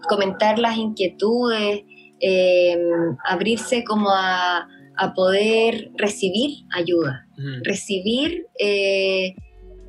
[0.08, 1.84] comentar las inquietudes,
[2.20, 4.68] em, abrirse como a,
[5.14, 7.26] poder recibir ayuda,
[7.62, 9.34] recibir eh,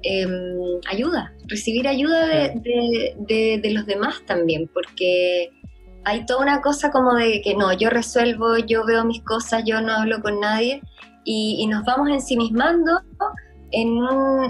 [0.04, 5.52] em, ayuda, recibir ayuda de los demás también, porque
[6.04, 9.82] hay toda una cosa como de que no, yo resuelvo, yo veo mis cosas, yo
[9.82, 10.82] no hablo con nadie
[11.24, 13.02] y, nos vamos ensimismando
[13.72, 14.00] en,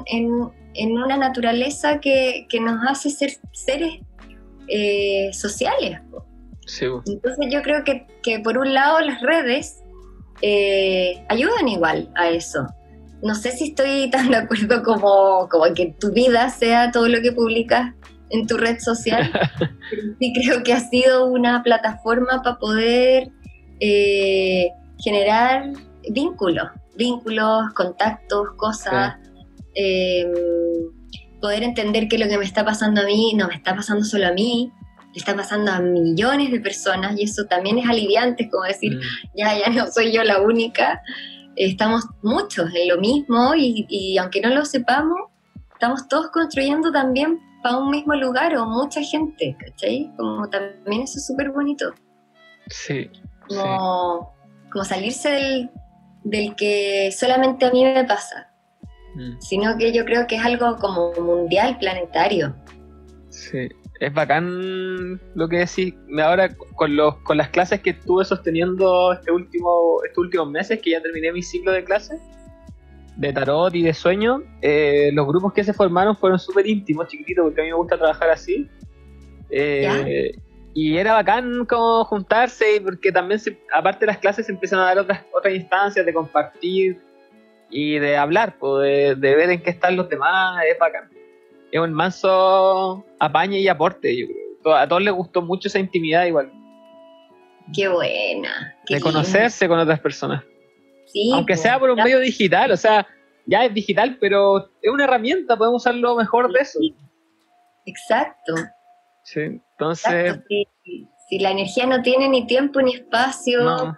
[0.05, 3.99] en, una naturaleza que, nos hace ser seres
[4.68, 5.99] eh, sociales.
[7.05, 9.84] Entonces yo creo que, por un lado las redes
[10.42, 12.68] eh, ayudan igual a eso.
[13.24, 17.22] No sé si estoy tan de acuerdo como, como que tu vida sea todo lo
[17.22, 17.94] que publicas
[18.30, 19.32] en tu red social.
[20.20, 23.30] sí creo que ha sido una plataforma para poder
[23.80, 24.70] eh,
[25.00, 25.72] generar
[26.10, 29.16] vínculos, vínculos, contactos, cosas,
[29.76, 30.32] em,
[31.42, 34.28] poder entender que lo que me está pasando a mí no me está pasando solo
[34.28, 34.72] a mí,
[35.14, 39.01] le está pasando a millones de personas y eso también es aliviante, como decir, mm.
[39.38, 41.01] ya, ya no soy yo la única,
[41.55, 45.20] estamos muchos en lo mismo y, y aunque no lo sepamos,
[45.74, 50.12] estamos todos construyendo también para un mismo lugar o mucha gente, ¿cachai?
[50.18, 51.93] Como también eso es súper bonito.
[52.68, 53.09] Sí.
[53.47, 54.34] Como,
[54.72, 55.70] como salirse del,
[56.24, 58.51] del que solamente a mí me pasa,
[59.16, 59.39] Mm.
[59.39, 62.55] sino que yo creo que es algo como mundial, planetario.
[63.30, 63.70] Sí,
[64.02, 65.93] es bacán lo que decís.
[66.22, 70.89] Ahora con los con las clases que estuve sosteniendo este último estos últimos meses, que
[70.91, 72.20] ya terminé mi ciclo de clases
[73.18, 77.43] de tarot y de sueño, eh, los grupos que se formaron fueron súper íntimos, chiquititos,
[77.45, 78.68] porque a mí me gusta trabajar así.
[79.52, 80.32] Eh,
[80.74, 84.86] y era bacán como juntarse, porque también, se- aparte de las clases, se empiezan a
[84.86, 86.99] dar otras, otras instancias de compartir
[87.70, 91.10] y de hablar, pues, de, de ver en qué están los demás, es bacán.
[91.72, 94.76] Es un manso apañe y aporte, yo creo.
[94.76, 96.52] A todos les gustó mucho esa intimidad igual,
[97.74, 98.76] Qué buena.
[98.86, 99.12] qué de lindo.
[99.12, 100.44] conocerse con otras personas.
[101.08, 103.08] Sí, Aunque pues, sea por un medio digital, o sea,
[103.46, 106.80] ya es digital, pero es una herramienta, podemos usarlo mejor de eso.
[107.86, 108.54] Exacto.
[109.24, 110.46] Sí, entonces, exacto.
[110.84, 113.98] Si, si la energía no tiene ni tiempo ni espacio, no,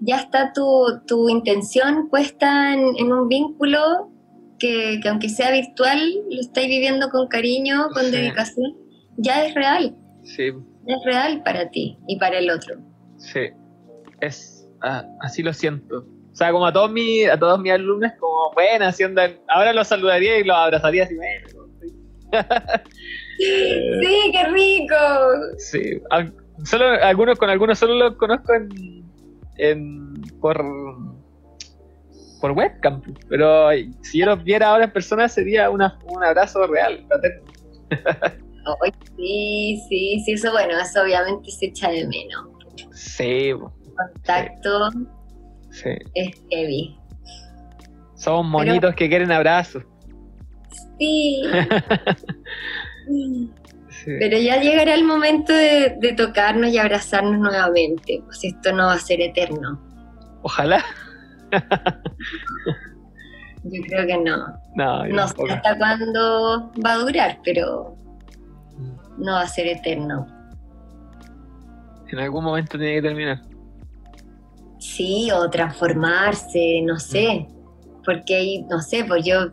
[0.00, 4.10] ya está tu, tu intención puesta en, en un vínculo
[4.58, 6.00] que, que aunque sea virtual,
[6.30, 8.10] lo estáis viviendo con cariño, con Sí.
[8.12, 8.76] dedicación,
[9.16, 10.48] ya es real, sí,
[10.86, 12.76] es real para ti y para el otro.
[13.18, 13.40] sí,
[14.20, 16.06] es, ah, así lo siento.
[16.32, 19.88] O sea, como a todos mis, a todos mis alumnos, como, bueno, haciendo, ahora los
[19.88, 21.48] saludaría y los abrazaría así, bueno,
[21.80, 21.88] sí.
[23.38, 24.94] Sí, qué rico.
[25.58, 26.00] Sí,
[26.64, 29.04] solo algunos con algunos solo los conozco en,
[29.58, 30.60] en por
[32.40, 33.70] por webcam, pero
[34.02, 37.04] si yo los viera ahora en persona sería una, un abrazo real.
[39.16, 42.46] sí, sí, sí, eso bueno, eso obviamente se echa de menos.
[42.92, 43.52] Sí,
[43.96, 44.90] Contacto
[45.70, 45.90] sí.
[46.14, 46.96] es heavy.
[48.14, 49.84] Somos monitos que quieren abrazos.
[51.00, 51.42] Sí.
[53.06, 54.10] Sí.
[54.18, 58.94] Pero ya llegará el momento de, de tocarnos y abrazarnos nuevamente, pues esto no va
[58.94, 59.80] a ser eterno.
[60.42, 60.84] Ojalá.
[63.64, 64.46] Yo creo que no.
[64.76, 67.96] No, No sé hasta cuándo va a durar, pero
[69.18, 70.26] no va a ser eterno.
[72.10, 73.42] En algún momento tiene que terminar.
[74.78, 77.46] Sí, o transformarse, no sé.
[78.04, 79.50] Porque hay, no sé, pues yo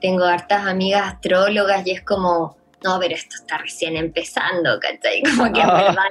[0.00, 5.22] tengo hartas amigas astrólogas y es como, no, pero esto está recién empezando, ¿cachai?
[5.36, 5.74] Como que en Ah.
[5.82, 6.02] verdad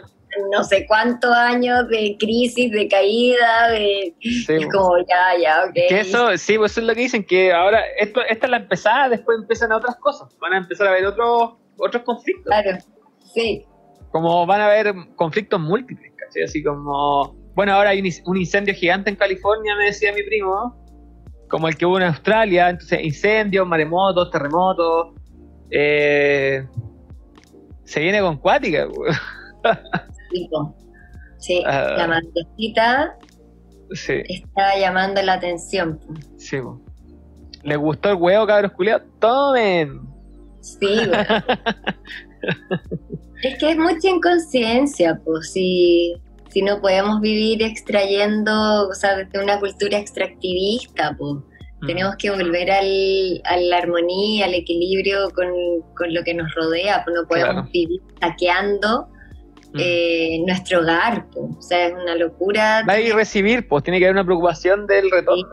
[0.52, 4.16] no sé cuántos años de crisis, de caída, de...
[4.22, 5.74] Sí, es como, ya, ya, ok.
[5.90, 8.58] Que eso, sí, pues eso es lo que dicen, que ahora esto, esta es la
[8.58, 10.30] empezada, después empiezan otras cosas.
[10.40, 12.46] Van a empezar a haber otros otros conflictos.
[12.46, 12.78] Claro,
[13.34, 13.66] sí,
[14.12, 16.44] Como van a haber conflictos múltiples, ¿cachai?
[16.44, 20.76] Así como, bueno, ahora hay un incendio gigante en California, me decía mi primo,
[21.50, 25.14] como el que hubo en Australia, entonces incendios, maremotos, terremotos.
[25.70, 26.66] eh,
[27.84, 29.18] se viene con cuática, pues.
[30.40, 30.76] tipo.
[31.40, 31.96] Sí, Ah.
[31.98, 33.16] la madrecita
[33.92, 36.00] Sí, está llamando la atención.
[36.38, 36.82] sí, po.
[37.64, 39.04] ¿Les gustó el huevo, cabros culiados?
[39.20, 40.02] ¡Tomen!
[40.62, 40.86] Sí,
[43.44, 46.16] es que es mucha inconsciencia, pues, si,
[46.50, 51.44] si no podemos vivir extrayendo, o sea, desde una cultura extractivista, pues.
[51.86, 55.48] Tenemos que volver al, a la armonía, al equilibrio con,
[55.96, 57.70] con lo que nos rodea, pues no podemos Claro.
[57.72, 59.08] vivir saqueando.
[59.80, 61.58] Eh, nuestro hogar, pues.
[61.58, 62.84] o sea, es una locura.
[62.86, 65.48] Dar y recibir, pues tiene que haber una preocupación del retorno.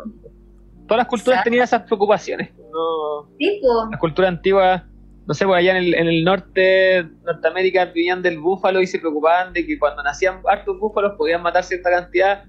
[0.87, 1.45] Todas las culturas Exacto.
[1.51, 2.51] tenían esas preocupaciones.
[2.57, 3.91] No, Sí, pues.
[3.91, 4.83] las culturas antiguas,
[5.27, 8.99] no sé, por allá en el, en el norte, Norteamérica, vivían del búfalo y se
[8.99, 12.45] preocupaban de que cuando nacían hartos búfalos podían matar cierta cantidad.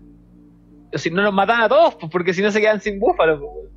[0.94, 3.40] O si no los mataban a todos, pues, porque si no se quedan sin búfalos.
[3.40, 3.70] pues.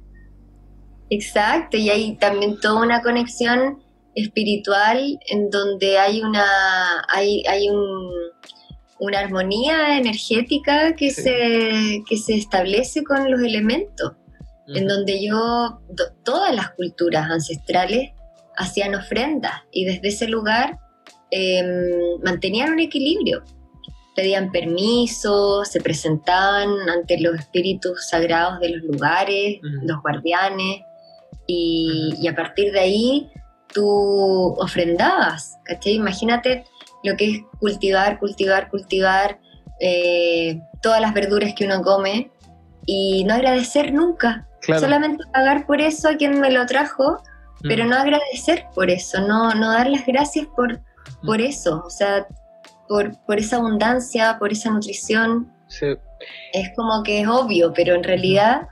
[1.10, 3.78] Exacto, y hay también toda una conexión
[4.22, 6.44] espiritual en donde hay una
[7.08, 8.10] hay, hay un,
[9.00, 11.22] una armonía energética que Sí.
[11.22, 14.12] se que se establece con los elementos,
[14.74, 18.10] en donde yo to- todas las culturas ancestrales
[18.56, 20.78] hacían ofrendas y desde ese lugar
[21.30, 23.42] em, mantenían un equilibrio.
[24.16, 30.80] Pedían permiso, se presentaban ante los espíritus sagrados de los lugares, los guardianes,
[31.46, 33.30] y a partir de ahí
[33.72, 35.94] tú ofrendabas, ¿cachai?
[35.94, 36.64] Imagínate
[37.04, 39.38] lo que es cultivar, cultivar, cultivar
[39.80, 42.30] eh, todas las verduras que uno come
[42.86, 44.80] y no agradecer nunca, Claro.
[44.80, 47.18] solamente pagar por eso a quien me lo trajo,
[47.62, 47.68] Mm.
[47.68, 50.80] pero no agradecer por eso, no, no dar las gracias por,
[51.24, 52.26] por eso, o sea,
[52.88, 55.86] por, por esa abundancia, por esa nutrición, Sí.
[56.52, 58.68] es como que es obvio, pero en realidad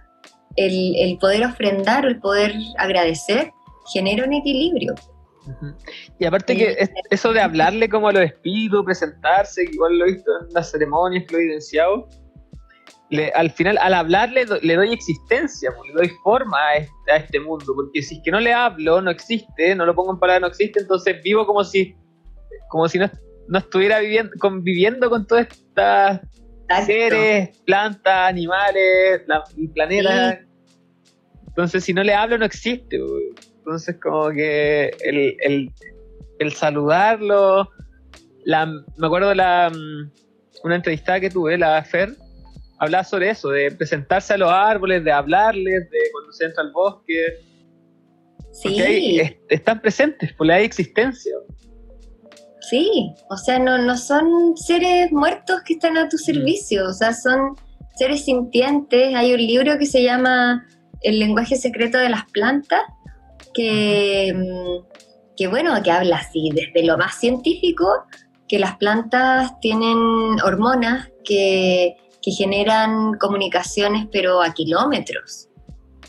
[0.56, 3.50] el, el poder ofrendar o el poder agradecer
[3.92, 4.94] genera un equilibrio.
[6.18, 6.76] Y aparte que
[7.10, 11.24] eso de hablarle como a los espíritus, presentarse, igual lo he visto en las ceremonias
[11.30, 12.08] lo he evidenciado,
[13.34, 18.16] al final, al hablarle, le doy existencia, le doy forma a este, mundo, porque si
[18.16, 21.22] es que no le hablo, no existe, no lo pongo en palabras, no existe, entonces
[21.22, 21.94] vivo como si,
[22.68, 23.08] como si no,
[23.58, 26.20] estuviera viviendo, conviviendo con todas estas
[26.84, 30.40] seres, plantas, animales, la, el planeta.
[31.46, 32.98] Entonces, si no le hablo, no existe.
[33.66, 35.72] Entonces, como que el,
[36.38, 37.68] el, saludarlo,
[38.44, 40.10] la, me acuerdo la, mm,
[40.62, 42.14] una entrevista que tuve, la Fer,
[42.78, 46.70] hablaba sobre eso, de presentarse a los árboles, de hablarles, de cuando se entra al
[46.70, 47.40] bosque.
[48.52, 49.20] Sí.
[49.48, 51.34] están presentes, por la existencia.
[52.70, 56.20] Sí, o sea, no, no son seres muertos que están a tu mm.
[56.20, 57.56] servicio, o sea, son
[57.96, 59.12] seres sintientes.
[59.16, 60.64] Hay un libro que se llama
[61.02, 62.82] El lenguaje secreto de las plantas,
[63.56, 67.86] que, mm, que bueno, que habla así desde lo más científico,
[68.46, 69.96] que las plantas tienen
[70.44, 71.96] hormonas que
[72.26, 75.48] que generan comunicaciones pero a kilómetros.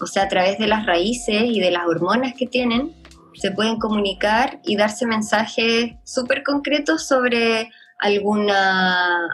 [0.02, 2.96] O sea, a través de las raíces y de las hormonas que tienen,
[3.36, 7.70] se pueden comunicar y darse mensajes súper concretos sobre
[8.00, 9.28] alguna,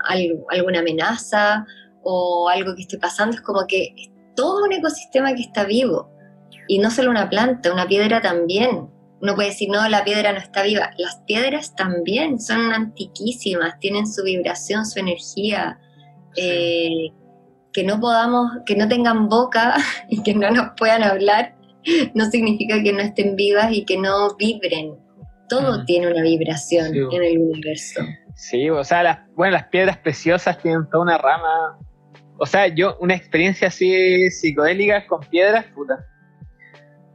[0.49, 1.65] alguna amenaza
[2.03, 3.37] o algo que esté pasando.
[3.37, 6.11] Es como que es todo un ecosistema que está vivo.
[6.67, 8.89] Y no solo una planta, una piedra también.
[9.21, 10.91] Uno puede decir, no, la piedra no está viva.
[10.97, 15.79] Las piedras también son antiquísimas, tienen su vibración, su energía,
[16.35, 17.11] eh,
[17.71, 19.75] que no podamos, que no tengan boca
[20.09, 21.55] y que no nos puedan hablar,
[22.13, 24.95] no significa que no estén vivas y que no vibren.
[25.49, 28.01] Todo tiene una vibración en el universo.
[28.35, 31.77] Sí, o sea, las, bueno, las piedras preciosas tienen toda una rama.
[32.37, 36.05] O sea, yo, una experiencia así psicodélica con piedras, puta.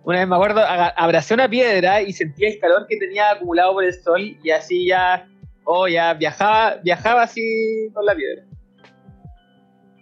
[0.09, 3.85] Una vez me acuerdo, abracé una piedra y sentía el calor que tenía acumulado por
[3.85, 5.29] el sol y así ya,
[5.65, 8.43] oh, ya viajaba, viajaba así con la piedra.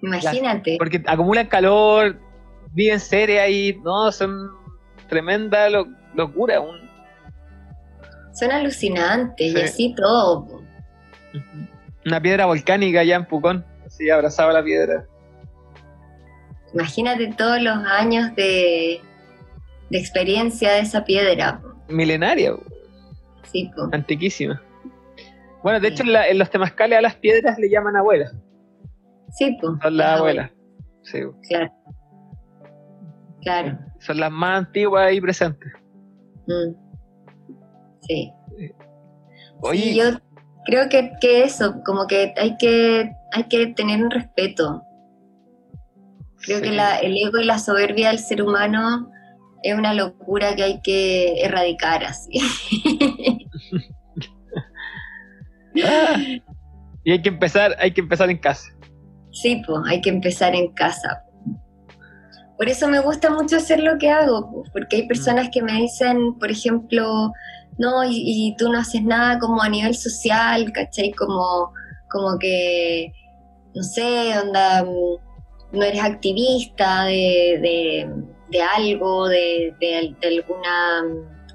[0.00, 0.76] Imagínate.
[0.78, 2.20] porque acumulan calor,
[2.72, 4.52] viven seres ahí, no, son
[5.08, 5.68] tremenda
[6.14, 6.62] locura.
[8.32, 10.62] Son alucinantes y así todo.
[12.04, 15.04] Una piedra volcánica allá en Pucón, así abrazaba la piedra.
[16.72, 19.00] Imagínate todos los años de,
[19.90, 21.60] de experiencia de esa piedra.
[21.88, 22.54] Milenaria.
[23.44, 24.60] Sí, Antiquísima.
[25.62, 28.34] Bueno, de hecho en, los temazcales a las piedras le llaman abuelas.
[29.32, 29.72] Sí, pues.
[29.82, 30.50] Son las abuelas.
[31.02, 31.20] Sí.
[31.48, 31.72] Claro.
[33.42, 33.78] Claro.
[34.00, 35.72] Son las más antiguas y presentes.
[36.46, 36.74] Mm.
[38.02, 38.32] Sí.
[39.60, 39.94] Oye.
[39.94, 40.04] yo
[40.66, 44.82] creo que, que, eso, como que hay que, hay que tener un respeto.
[46.44, 49.10] Creo que la, el ego y la soberbia del ser humano
[49.62, 52.40] es una locura que hay que erradicar así.
[55.84, 56.16] Ah.
[57.04, 58.68] y hay que empezar, hay que empezar en casa.
[59.32, 61.22] Sí, pues hay que empezar en casa.
[62.56, 65.08] Por eso me gusta mucho hacer lo que hago, porque hay mm.
[65.08, 67.32] personas que me dicen, por ejemplo,
[67.78, 71.12] no, y, tú no haces nada como a nivel social, ¿cachai?
[71.12, 71.72] Como,
[72.10, 73.12] como que,
[73.74, 74.82] no sé, onda,
[75.72, 78.08] no eres activista de,
[78.62, 79.74] algo, de,
[80.22, 81.04] alguna,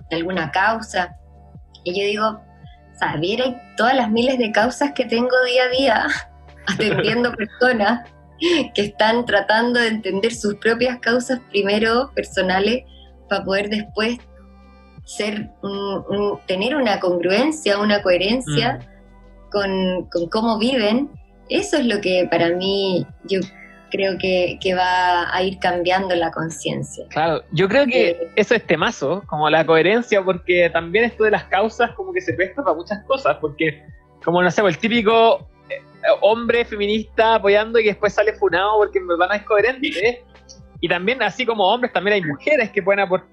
[0.09, 1.15] de alguna causa.
[1.83, 2.41] Y yo digo,
[2.99, 6.07] ¿sabierais todas las miles de causas que tengo día a día?
[6.67, 8.09] atendiendo personas
[8.73, 12.83] que están tratando de entender sus propias causas primero personales
[13.29, 14.17] para poder después
[15.05, 15.49] ser
[16.47, 19.49] tener una congruencia, una coherencia mm.
[19.51, 21.09] con, cómo viven.
[21.49, 23.39] Eso es lo que para mí yo
[23.91, 27.05] creo que, va a ir cambiando la conciencia.
[27.09, 31.31] Claro, yo creo que eh, eso es temazo, como la coherencia, porque también esto de
[31.31, 33.83] las causas como que se presta para muchas cosas, porque
[34.23, 35.47] como no sé, el típico
[36.21, 40.23] hombre feminista apoyando y después sale funado porque en verdad no es coherente.
[40.83, 43.25] Y también, así como hombres, también hay mujeres que pueden apoyar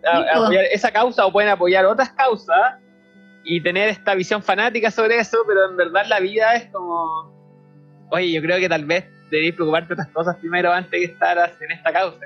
[0.70, 2.74] esa causa o pueden apoyar otras causas
[3.43, 7.32] y tener esta visión fanática sobre eso, pero en verdad la vida es como,
[8.10, 11.39] oye, yo creo que tal vez debéis preocuparte de otras cosas primero antes de estar
[11.61, 12.19] en esta causa.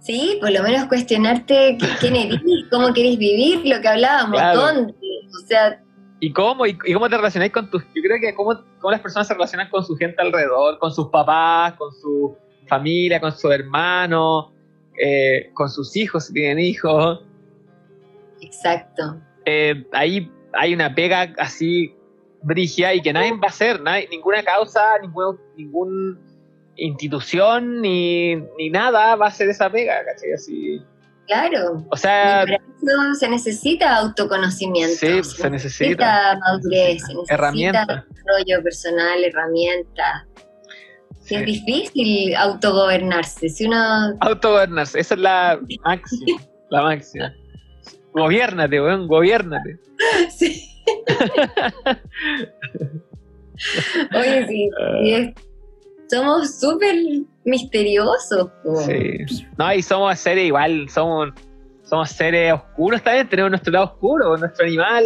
[0.00, 2.40] Sí, por lo menos cuestionarte quién eres,
[2.70, 4.92] cómo queréis vivir, lo que hablábamos, dónde.
[4.92, 5.80] O sea,
[6.20, 6.64] ¿Y cómo?
[6.66, 7.82] ¿Y, cómo te relacionáis con tus...
[7.94, 11.08] Yo creo que cómo, cómo, las personas se relacionan con su gente alrededor, con sus
[11.08, 12.36] papás, con su
[12.66, 14.52] familia, con su hermano,
[14.98, 17.22] eh, con sus hijos, si tienen hijos.
[18.40, 19.20] Exacto.
[19.44, 21.94] Eh, ahí hay una pega así
[22.42, 26.18] brigia y que nadie va a hacer, nadie, ninguna causa, ninguna ningún
[26.76, 30.32] institución ni, ni, nada va a hacer esa pega, ¿cachai?
[30.32, 30.82] Así.
[31.26, 31.84] Claro.
[31.90, 32.44] O sea,
[33.18, 34.94] se necesita autoconocimiento.
[34.94, 37.86] Sí, se, necesita, madurez, se necesita herramientas.
[37.86, 40.24] desarrollo personal, herramientas.
[41.28, 43.48] Es difícil autogobernarse.
[43.48, 44.16] Si uno...
[44.20, 46.40] Autogobernarse, esa es la máxima.
[46.70, 47.34] la máxima.
[48.12, 49.80] Gobiernate, weón, gobiernate.
[50.30, 50.75] Sí.
[54.14, 55.32] Oye, sí, ah.
[56.10, 56.94] somos súper
[57.44, 58.50] misteriosos.
[58.84, 59.46] Sí.
[59.56, 61.30] No, y somos seres igual, somos,
[61.82, 65.04] somos seres oscuros también, tenemos nuestro lado oscuro, nuestro animal,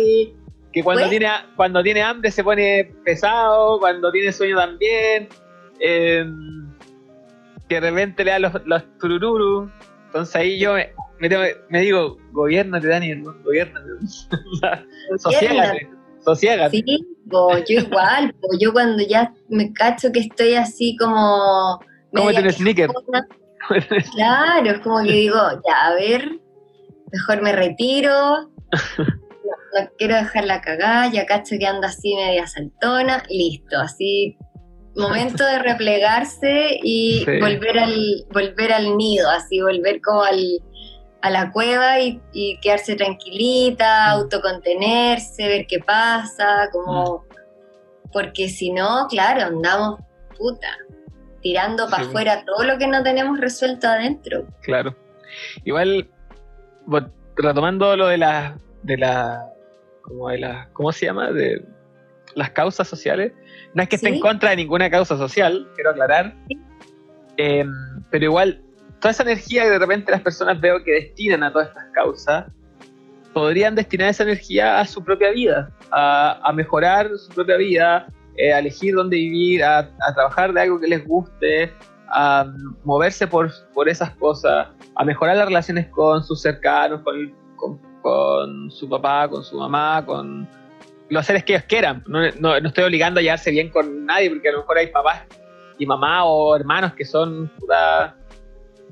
[0.72, 5.28] que cuando, pues- tiene, cuando tiene hambre se pone pesado, cuando tiene sueño también,
[5.78, 6.68] em,
[7.68, 9.70] que de repente le da los, los turururu.
[10.06, 13.34] Entonces ahí yo me, me, digo, gobiernate, Daniel, ¿no?
[13.44, 13.86] gobiernate.
[15.18, 15.90] Sosiégate.
[16.24, 16.76] Sosiégate.
[16.76, 16.84] Sí,
[17.68, 21.78] yo igual, yo cuando ya me cacho que estoy así como...
[22.14, 22.90] ¿Cómo tienes sneaker?
[24.14, 26.40] Claro, es como que digo, ya, a ver,
[27.12, 28.50] mejor me retiro,
[28.98, 34.36] no, quiero dejar la cagada, ya cacho que anda así media saltona, listo, así,
[34.96, 40.40] momento de replegarse y volver, al, volver al nido, así, volver como al,
[41.22, 42.20] a la cueva y,
[42.62, 44.20] quedarse tranquilita, mm.
[44.20, 47.18] autocontenerse, ver qué pasa, como...
[47.18, 47.30] Mm.
[48.12, 50.00] Porque si no, claro, andamos
[50.36, 50.66] puta,
[51.42, 54.48] tirando para afuera todo lo que no tenemos resuelto adentro.
[54.62, 54.96] Claro.
[55.64, 56.10] Igual,
[57.36, 59.46] retomando lo de la, de la,
[60.02, 61.30] como de la, ¿cómo se llama?
[61.30, 61.64] De
[62.34, 63.32] las causas sociales.
[63.74, 66.34] No es que esté en contra de ninguna causa social, quiero aclarar.
[67.36, 67.70] Em,
[68.10, 68.62] pero igual
[69.00, 72.46] toda esa energía que de repente las personas veo que destinan a todas estas causas,
[73.32, 78.06] podrían destinar esa energía a su propia vida, a, mejorar su propia vida,
[78.36, 81.72] eh, a elegir dónde vivir, a, trabajar de algo que les guste,
[82.08, 82.52] a
[82.84, 87.32] moverse por, por esas cosas, a mejorar las relaciones con sus cercanos, con,
[88.02, 90.48] con, su papá, con su mamá, con
[91.08, 92.02] los seres que ellos quieran.
[92.06, 95.22] No, no, estoy obligando a llevarse bien con nadie, porque a lo mejor hay papás
[95.78, 98.16] y mamá o hermanos que son puta,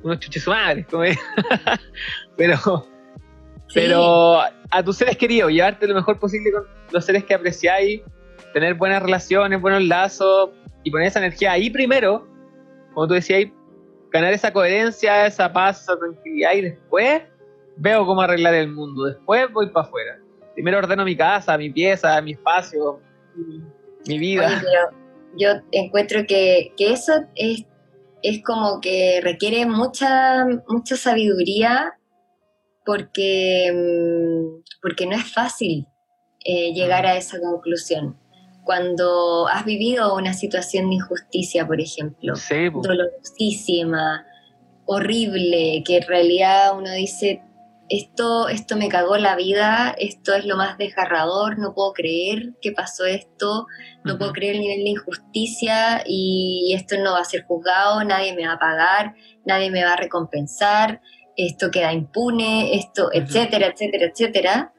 [0.03, 0.87] unos chuches madres,
[2.37, 2.87] pero,
[3.75, 8.03] pero a tus seres queridos, llevarte lo mejor posible con los seres que apreciáis,
[8.53, 10.51] tener buenas relaciones, buenos lazos
[10.85, 12.27] y poner esa energía ahí primero,
[12.95, 13.51] como tú decías,
[14.11, 17.23] ganar esa coherencia, esa paz, esa tranquilidad y después
[17.77, 20.19] veo cómo arreglar el mundo, después voy para afuera.
[20.55, 23.01] Primero ordeno mi casa, mi pieza, mi espacio,
[24.07, 24.61] mi vida.
[25.37, 27.65] yo encuentro que, que eso es
[28.23, 31.93] es como que requiere mucha, mucha sabiduría
[32.85, 35.87] porque, mm, porque no es fácil
[36.45, 38.17] eh, llegar a esa conclusión.
[38.65, 42.35] Cuando has vivido una situación de injusticia, por ejemplo,
[42.83, 44.27] dolorosísima,
[44.87, 47.43] horrible, que en realidad uno dice,
[47.89, 52.73] esto, esto me cagó la vida, esto es lo más desgarrador, no puedo creer que
[52.73, 53.67] pasó esto,
[54.05, 58.35] no puedo creer el nivel de injusticia y esto no va a ser juzgado, nadie
[58.35, 59.15] me va a pagar,
[59.47, 61.01] nadie me va a recompensar,
[61.37, 64.73] esto queda impune, esto, etcétera, etcétera, etcétera.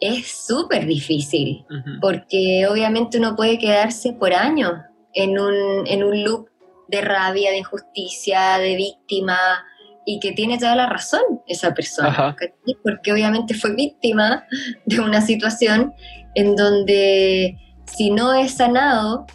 [0.00, 1.64] Es súper difícil,
[2.00, 4.72] porque obviamente uno puede quedarse por años
[5.14, 6.48] en un, en un loop
[6.88, 9.64] de rabia, de injusticia, de víctima,
[10.04, 12.36] y que tiene toda la razón esa persona,
[12.82, 14.44] porque obviamente fue víctima
[14.86, 15.94] de una situación
[16.34, 17.56] en donde
[17.86, 19.26] si no es sanado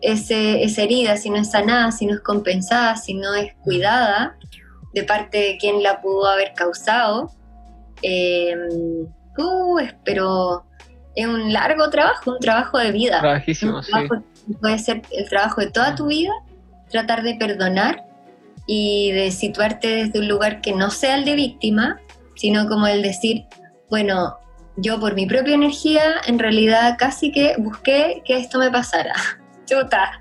[0.00, 4.36] ese, esa herida, si no es sanada, si no es compensada, si no es cuidada
[4.92, 7.30] de parte de quien la pudo haber causado,
[8.02, 8.54] eh,
[10.04, 10.64] pero
[11.16, 13.20] es un largo trabajo, un trabajo de vida.
[14.60, 16.32] Puede ser el trabajo de toda tu vida,
[16.90, 18.04] tratar de perdonar
[18.66, 22.00] y de situarte desde un lugar que no sea el de víctima,
[22.36, 23.44] sino como el decir,
[23.90, 24.38] bueno,
[24.76, 29.14] yo por mi propia energía en realidad casi que busqué que esto me pasara.
[29.66, 30.20] Chuta.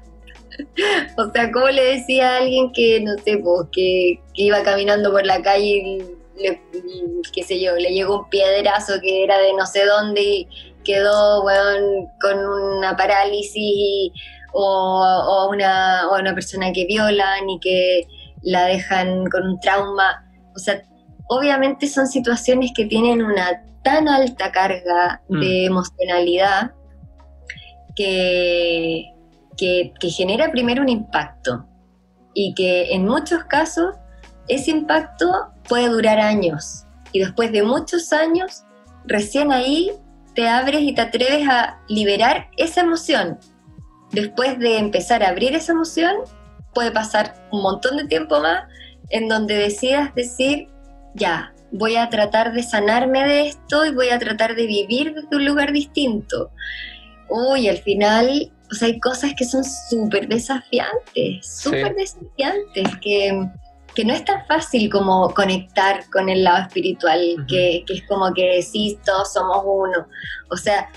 [1.18, 5.26] O sea, como le decía a alguien que, no sé, pues, que, iba caminando por
[5.26, 5.98] la calle y,
[6.38, 6.62] le,
[7.34, 10.48] qué sé yo, le llegó un piedrazo que era de no sé dónde y
[10.84, 11.44] quedó,
[12.22, 14.12] con una parálisis
[14.54, 18.08] o, una, o una persona que violan y que
[18.44, 20.26] la dejan con un trauma.
[20.56, 20.82] O sea,
[21.28, 25.40] obviamente son situaciones que tienen una tan alta carga mm.
[25.40, 26.72] de emocionalidad
[27.96, 29.06] que,
[29.58, 31.66] que, genera primero un impacto
[32.34, 33.96] y que en muchos casos
[34.48, 35.28] ese impacto
[35.68, 38.64] puede durar años y después de muchos años
[39.06, 39.92] recién ahí
[40.34, 43.38] te abres y te atreves a liberar esa emoción.
[44.12, 46.16] Después de empezar a abrir esa emoción,
[46.74, 48.64] puede pasar un montón de tiempo más
[49.10, 50.68] en donde decidas decir,
[51.14, 55.36] ya, voy a tratar de sanarme de esto y voy a tratar de vivir desde
[55.36, 56.52] un lugar distinto.
[57.30, 63.50] Uy, al final, o sea, hay cosas que son súper desafiantes, súper desafiantes, que,
[63.96, 68.34] que, no es tan fácil como conectar con el lado espiritual, que, que, es como
[68.34, 70.08] que sí, todos somos uno.
[70.50, 70.90] O sea,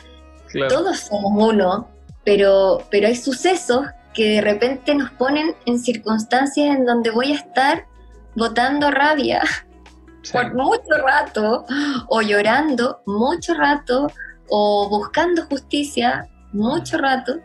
[0.68, 1.88] todos somos uno,
[2.24, 3.86] pero, pero hay sucesos
[4.16, 7.86] que de repente nos ponen en circunstancias en donde voy a estar
[8.34, 9.42] botando rabia
[10.32, 11.64] por mucho rato,
[12.08, 14.10] o llorando mucho rato,
[14.48, 17.38] o buscando justicia mucho rato,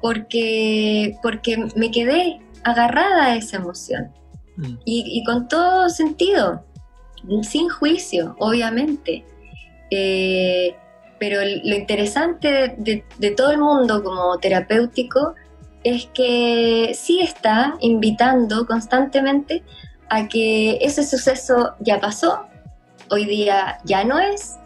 [0.00, 4.12] porque, porque me quedé agarrada a esa emoción.
[4.56, 4.74] Mm.
[4.84, 6.64] Y, con todo sentido,
[7.42, 9.24] sin juicio, obviamente.
[9.90, 10.74] Eh,
[11.18, 15.34] pero lo interesante de, todo el mundo como terapéutico
[15.84, 19.62] es que sí está invitando constantemente
[20.08, 22.46] a que ese suceso ya pasó,
[23.10, 24.56] hoy día ya no es,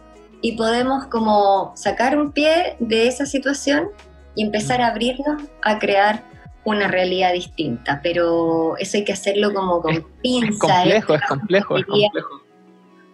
[0.40, 3.88] y podemos como sacar un pie de esa situación
[4.36, 6.24] y empezar a abrirnos a crear
[6.64, 10.86] una realidad distinta, pero eso hay que hacerlo como con pinzas.
[10.86, 12.28] Es complejo, es complejo, es complejo.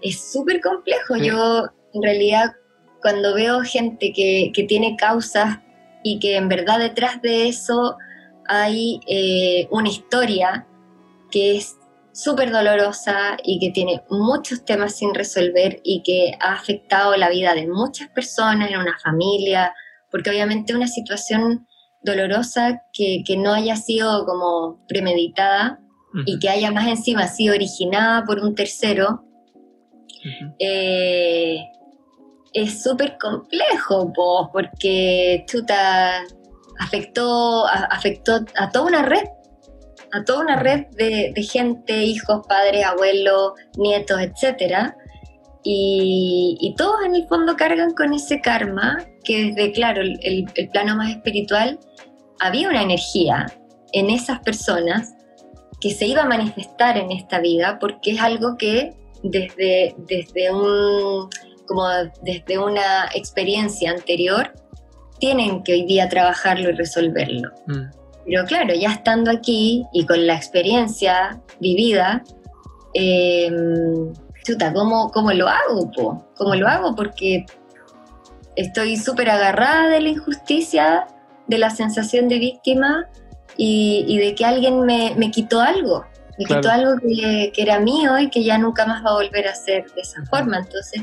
[0.02, 1.16] Es súper complejo.
[1.16, 1.64] Yo,
[1.94, 2.52] en realidad,
[3.00, 5.58] cuando veo gente que, que, tiene causas
[6.04, 7.96] y que en verdad detrás de eso
[8.46, 10.68] hay eh, una historia
[11.30, 11.76] que es
[12.12, 17.54] súper dolorosa y que tiene muchos temas sin resolver y que ha afectado la vida
[17.54, 19.74] de muchas personas en una familia,
[20.12, 21.66] porque obviamente una situación
[22.02, 25.80] dolorosa que, no haya sido como premeditada
[26.26, 29.24] y que haya más encima sido originada por un tercero,
[30.60, 31.64] eh,
[32.54, 34.12] es súper complejo,
[34.52, 36.22] porque chuta,
[36.80, 39.24] afectó, afectó a toda una red
[40.14, 44.94] a toda una red de, gente, hijos, padres, abuelos, nietos, etc.
[45.64, 51.10] Y, todos en el fondo cargan con ese karma que desde, claro, el, plano más
[51.10, 51.80] espiritual,
[52.40, 53.46] había una energía
[53.92, 55.14] en esas personas
[55.80, 61.28] que se iba a manifestar en esta vida porque es algo que desde, desde, un,
[61.66, 61.86] como
[62.22, 64.52] desde una experiencia anterior
[65.18, 67.50] tienen que hoy día trabajarlo y resolverlo.
[67.66, 68.04] Mm.
[68.26, 72.22] Pero claro, ya estando aquí y con la experiencia vivida,
[72.94, 73.50] eh,
[74.44, 75.90] chuta, ¿cómo, ¿cómo, lo hago?
[75.90, 76.26] Po?
[76.36, 76.94] ¿Cómo lo hago?
[76.94, 77.44] Porque
[78.56, 81.06] estoy súper agarrada de la injusticia,
[81.46, 83.08] de la sensación de víctima
[83.56, 86.04] y, de que alguien me, me, quitó algo.
[86.38, 89.46] Me quitó algo que, que, era mío y que ya nunca más va a volver
[89.48, 90.58] a ser de esa forma.
[90.58, 91.02] Entonces,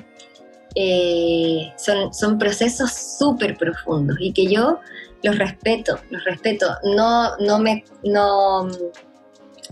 [0.75, 4.79] eh, son, son procesos súper profundos y que yo
[5.23, 6.67] los respeto, los respeto.
[6.95, 8.67] No, no, me, no,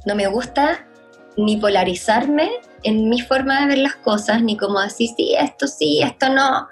[0.06, 0.86] no me gusta
[1.38, 2.52] ni polarizarme
[2.84, 6.68] en mi forma de ver las cosas, ni como decir, sí, esto sí, esto no.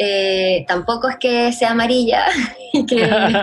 [0.00, 2.26] Eh, tampoco es que sea amarilla
[2.72, 3.34] y que en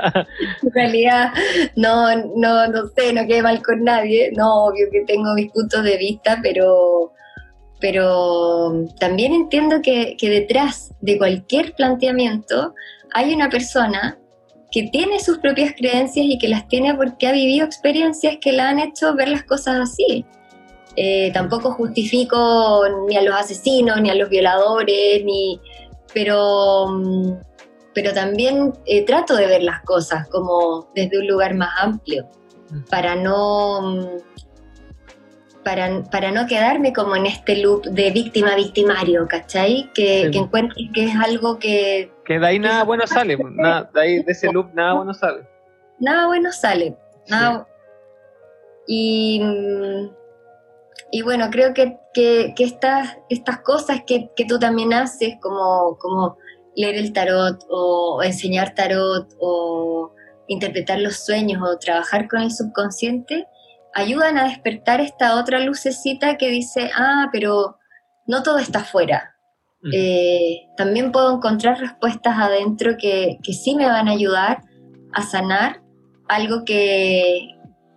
[0.73, 1.33] realidad
[1.75, 4.31] no, no, no sé, no quede mal con nadie.
[4.35, 7.13] No, obvio que tengo mis puntos de vista, pero,
[7.85, 12.73] pero también entiendo que, que detrás de cualquier planteamiento
[13.13, 14.17] hay una persona
[14.71, 18.69] que tiene sus propias creencias y que las tiene porque ha vivido experiencias que la
[18.69, 20.25] han hecho ver las cosas así.
[20.95, 25.61] Eh, tampoco justifico ni a los asesinos, ni a los violadores, ni,
[26.11, 27.33] pero, mm,
[27.93, 32.25] pero también eh, trato de ver las cosas como desde un lugar más amplio,
[32.71, 32.89] mm.
[32.89, 34.23] para no
[35.65, 39.89] mm, para, no quedarme como en este loop de víctima-victimario, ¿cachai?
[39.93, 42.11] Que, que encuentre que es algo que...
[42.23, 45.47] Que de ahí nada bueno sale, nada, de, ahí, de ese loop nada bueno sale.
[45.99, 46.97] Nada bueno sale.
[47.27, 47.67] Nada,
[48.87, 49.41] y,
[51.11, 56.37] y bueno, creo que, que, estas, estas cosas que, que, tú también haces, como, como
[56.75, 60.11] leer el tarot o enseñar tarot o
[60.47, 63.47] interpretar los sueños o trabajar con el subconsciente,
[63.95, 67.77] ayudan a despertar esta otra lucecita que dice, ah, pero
[68.27, 69.31] no todo está afuera.
[69.93, 74.63] Eh, también puedo encontrar respuestas adentro que, que, sí me van a ayudar
[75.13, 75.83] a sanar
[76.27, 77.49] algo que,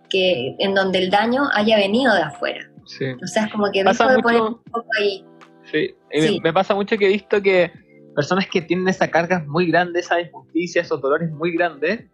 [0.07, 2.69] que en donde el daño haya venido de afuera.
[2.85, 3.05] Sí.
[3.23, 5.25] O sea, es como que dejo de poner un poco ahí.
[5.63, 7.71] Sí, Me, me, pasa mucho que he visto que
[8.15, 12.05] personas que tienen esas cargas muy grandes, esas injusticias o dolores muy grandes,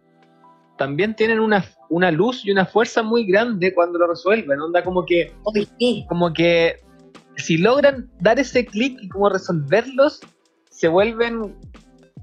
[0.76, 4.60] también tienen una, una luz y una fuerza muy grande cuando lo resuelven.
[4.60, 5.32] Onda como que,
[6.08, 6.76] como que
[7.36, 10.20] si logran dar ese clic y como resolverlos,
[10.70, 11.54] se vuelven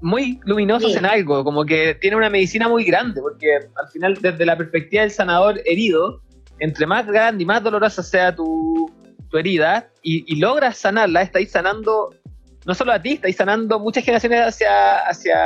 [0.00, 4.44] muy luminosos en algo, como que tienen una medicina muy grande, porque al final desde
[4.44, 6.20] la perspectiva del sanador herido,
[6.58, 8.90] entre más grande y más dolorosa sea tu,
[9.30, 12.10] tu herida, y, logras sanarla, estáis sanando
[12.66, 15.36] no solo a ti, estáis sanando muchas generaciones hacia, hacia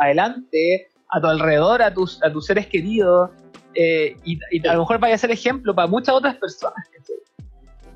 [0.00, 3.30] adelante, a tu alrededor, a tus, a tus seres queridos,
[3.74, 6.88] eh, y, a lo mejor vaya a ser ejemplo para muchas otras personas.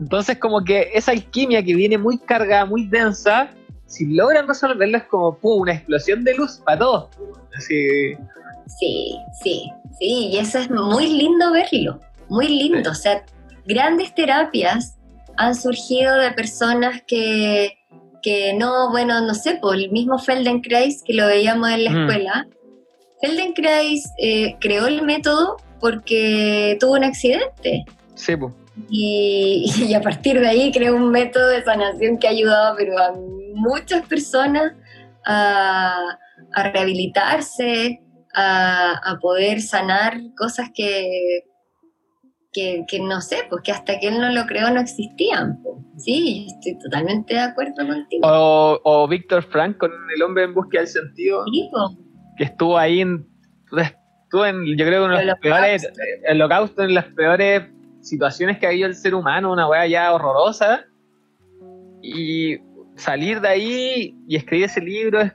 [0.00, 3.50] Entonces, como que esa alquimia que viene muy cargada, muy densa,
[3.86, 7.08] si logran resolverla es como una explosión de luz para todos.
[7.58, 8.14] Sí,
[8.78, 9.12] sí,
[9.42, 12.90] sí, y eso es muy lindo verlo, muy lindo.
[12.90, 13.24] O sea,
[13.66, 14.96] grandes terapias
[15.36, 17.78] han surgido de personas que,
[18.22, 22.46] que no, bueno, no sé, por el mismo Feldenkrais que lo veíamos en la escuela.
[23.20, 27.84] Feldenkrais eh, creó el método porque tuvo un accidente.
[28.14, 28.52] Sí, pues.
[28.90, 33.12] Y, a partir de ahí creó un método de sanación que ha ayudado pero a
[33.54, 34.74] muchas personas
[35.24, 36.18] a,
[36.72, 38.00] rehabilitarse,
[38.34, 41.42] a, poder sanar cosas que,
[42.52, 45.60] que, no sé, pues que hasta que él no lo creó no existían.
[45.96, 48.22] Sí, estoy totalmente de acuerdo contigo.
[48.24, 51.44] O, o Víctor Frank con El hombre en búsqueda del sentido,
[52.38, 53.26] que estuvo ahí en,
[53.76, 55.88] estuvo en, yo creo que en los peores,
[56.24, 57.64] el holocausto en las peores
[58.00, 60.84] situaciones que ha habido el ser humano, una weá ya horrorosa,
[62.00, 62.58] y
[62.96, 65.32] salir de ahí y escribir ese libro es,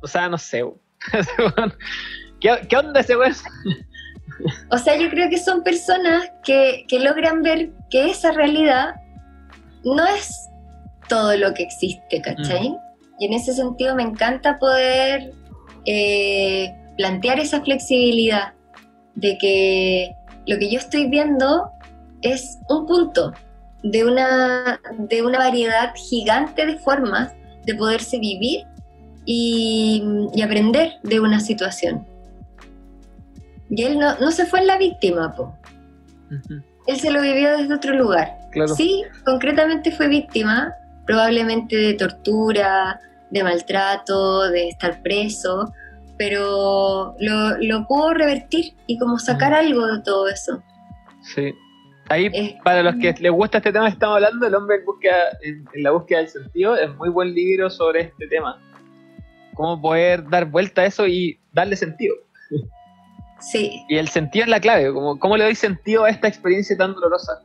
[0.00, 0.64] o sea, no sé,
[2.40, 3.34] ¿Qué, onda ese weón?
[4.70, 8.94] O sea, yo creo que son personas que, logran ver que esa realidad
[9.84, 10.48] no es
[11.08, 12.70] todo lo que existe, ¿cachai?
[12.70, 12.76] Mm.
[13.20, 15.32] Y en ese sentido me encanta poder
[15.86, 18.52] eh, plantear esa flexibilidad
[19.14, 20.14] de que
[20.46, 21.70] lo que yo estoy viendo
[22.22, 23.32] es un punto
[23.82, 27.32] de una, de una variedad gigante de formas
[27.64, 28.66] de poderse vivir
[29.24, 30.02] y,
[30.42, 32.06] aprender de una situación.
[33.70, 35.54] Y él no, se fue en la víctima, po.
[36.86, 38.38] Él se lo vivió desde otro lugar.
[38.76, 40.74] Sí, concretamente fue víctima,
[41.06, 43.00] probablemente de tortura,
[43.32, 45.72] de maltrato, de estar preso,
[46.18, 50.62] pero lo, lo pudo revertir y como sacar algo de todo eso.
[51.34, 51.54] Sí.
[52.08, 54.76] Ahí, para los que les gusta este tema que estamos hablando, El hombre
[55.42, 58.60] en, en, la búsqueda del sentido, es muy buen libro sobre este tema.
[59.54, 62.14] Cómo poder dar vuelta a eso y darle sentido.
[63.40, 63.82] Sí.
[63.88, 66.92] Y el sentido es la clave, como, ¿cómo le doy sentido a esta experiencia tan
[66.92, 67.40] dolorosa?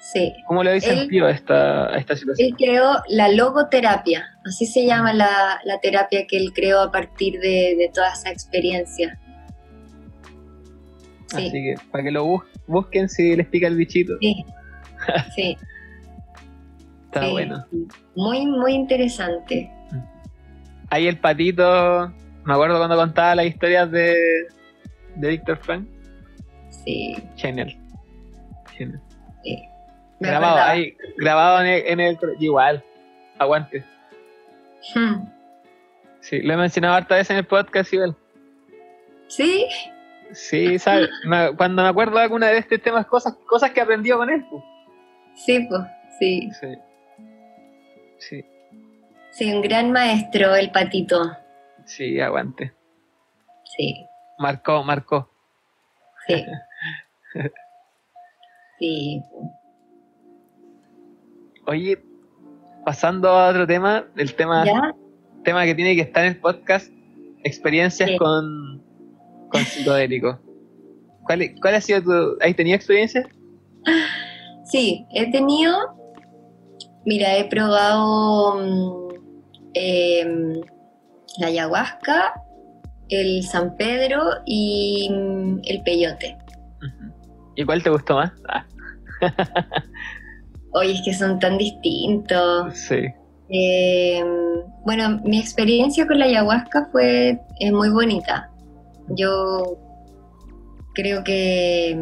[0.00, 0.32] Sí.
[0.46, 2.48] ¿Cómo le doy sentido a esta, esta situación?
[2.48, 7.90] Él creó la logoterapia, así se llama la, terapia que él creó a partir de,
[7.94, 9.18] toda esa experiencia.
[11.26, 11.36] Sí.
[11.36, 14.14] Así que para que lo busquen si les pica el bichito.
[14.20, 14.44] Sí.
[15.36, 15.56] sí.
[17.06, 17.66] Está bueno.
[18.14, 19.70] Muy, muy interesante.
[20.88, 22.12] Ahí el patito,
[22.44, 24.16] me acuerdo cuando contaba las historias de,
[25.16, 25.86] de Víctor Frank.
[26.84, 27.16] Sí.
[27.36, 27.76] Genial.
[28.76, 29.02] Genial.
[29.44, 29.69] Sí
[30.20, 32.84] grabado ahí, grabado en el, igual,
[33.38, 33.84] aguante.
[34.94, 35.26] Hmm.
[36.20, 38.14] Sí, lo he mencionado harta vez en el podcast igual.
[39.28, 39.66] ¿Sí?
[40.32, 41.08] Sí, ¿sabes?
[41.56, 44.44] Cuando me acuerdo de alguna de estos temas, cosas, cosas que aprendió con él.
[44.48, 44.62] Pues.
[45.34, 45.82] Sí, pues,
[46.18, 46.50] sí.
[46.60, 46.78] Sí.
[48.18, 48.44] Sí.
[49.30, 51.36] Sí, un gran maestro, el patito.
[51.84, 52.74] Sí, aguante.
[53.64, 54.06] Sí.
[54.38, 55.30] Marcó, marcó.
[56.26, 56.44] Sí.
[58.78, 59.22] sí.
[61.70, 62.02] Oye,
[62.84, 64.64] pasando a otro tema, el tema,
[65.44, 66.90] tema que tiene que estar en el podcast,
[67.44, 68.82] experiencias con,
[69.50, 70.36] con psicodélico.
[71.26, 72.38] ¿Cuál, ¿Cuál ha sido tu...
[72.40, 73.24] ¿Has tenido experiencias?
[74.64, 75.72] Sí, he tenido...
[77.06, 79.08] Mira, he probado
[79.74, 80.60] em,
[81.38, 82.34] la ayahuasca,
[83.10, 86.36] el San Pedro y mm, el peyote.
[87.54, 88.32] ¿Y cuál te gustó más?
[88.48, 88.66] Ah.
[90.72, 92.76] Oye, es que son tan distintos.
[92.76, 93.06] Sí.
[93.48, 94.24] Eh,
[94.84, 97.40] bueno, mi experiencia con la ayahuasca fue
[97.72, 98.50] muy bonita.
[99.08, 99.78] Yo
[100.94, 101.98] creo que,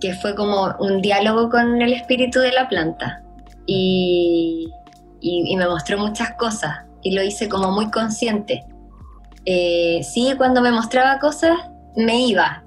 [0.00, 3.22] que fue como un diálogo con el espíritu de la planta
[3.66, 4.70] y,
[5.56, 8.64] me mostró muchas cosas y lo hice como muy consciente.
[9.44, 11.58] Eh, sí, cuando me mostraba cosas
[11.96, 12.62] me iba,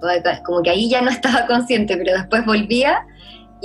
[0.46, 3.06] como que ahí ya no estaba consciente, pero después volvía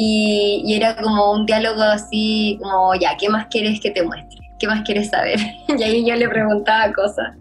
[0.00, 4.38] y, era como un diálogo así, como, ya, ¿qué más quieres que te muestre?
[4.60, 5.40] ¿Qué más quieres saber?
[5.76, 7.34] y ahí yo le preguntaba cosas.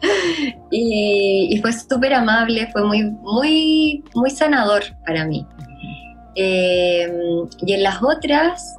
[0.70, 5.46] y, fue súper amable, fue muy, muy, muy sanador para mí.
[6.34, 8.74] Em, y en las otras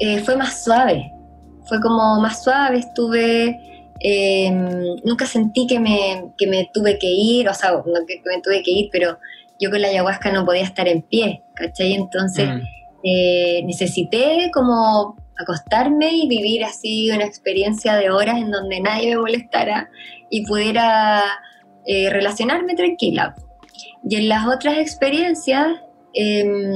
[0.00, 1.10] eh, fue más suave,
[1.66, 3.58] fue como más suave, estuve,
[3.98, 8.40] em, nunca sentí que me, que me tuve que ir, o sea, no que me
[8.42, 9.18] tuve que ir, pero
[9.58, 11.94] yo con la ayahuasca no podía estar en pie, ¿cachai?
[11.94, 12.60] Entonces, mm.
[13.04, 19.20] eh, necesité como acostarme y vivir así una experiencia de horas en donde nadie me
[19.20, 19.88] molestara
[20.30, 21.22] y pudiera
[21.86, 23.34] eh, relacionarme tranquila.
[24.08, 25.66] Y en las otras experiencias,
[26.12, 26.72] em,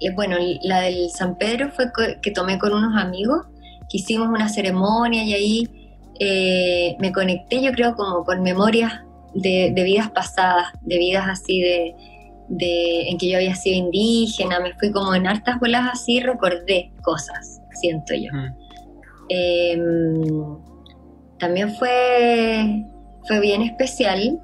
[0.00, 1.86] eh, bueno, la del San Pedro fue
[2.20, 3.46] que tomé con unos amigos,
[3.88, 5.84] que hicimos una ceremonia y ahí
[6.20, 8.92] eh, me conecté, yo creo, como con memorias
[9.34, 11.94] de, vidas pasadas, de vidas así de,
[13.08, 17.60] en que yo había sido indígena, me fui como en hartas bolas así, recordé cosas,
[17.80, 18.30] siento yo.
[19.28, 20.58] Em,
[21.38, 22.84] también fue,
[23.26, 24.40] fue bien especial.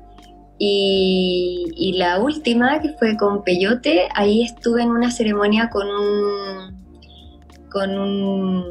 [0.63, 6.77] Y, la última, que fue con Peyote, ahí estuve en una ceremonia con un,
[7.71, 8.65] con un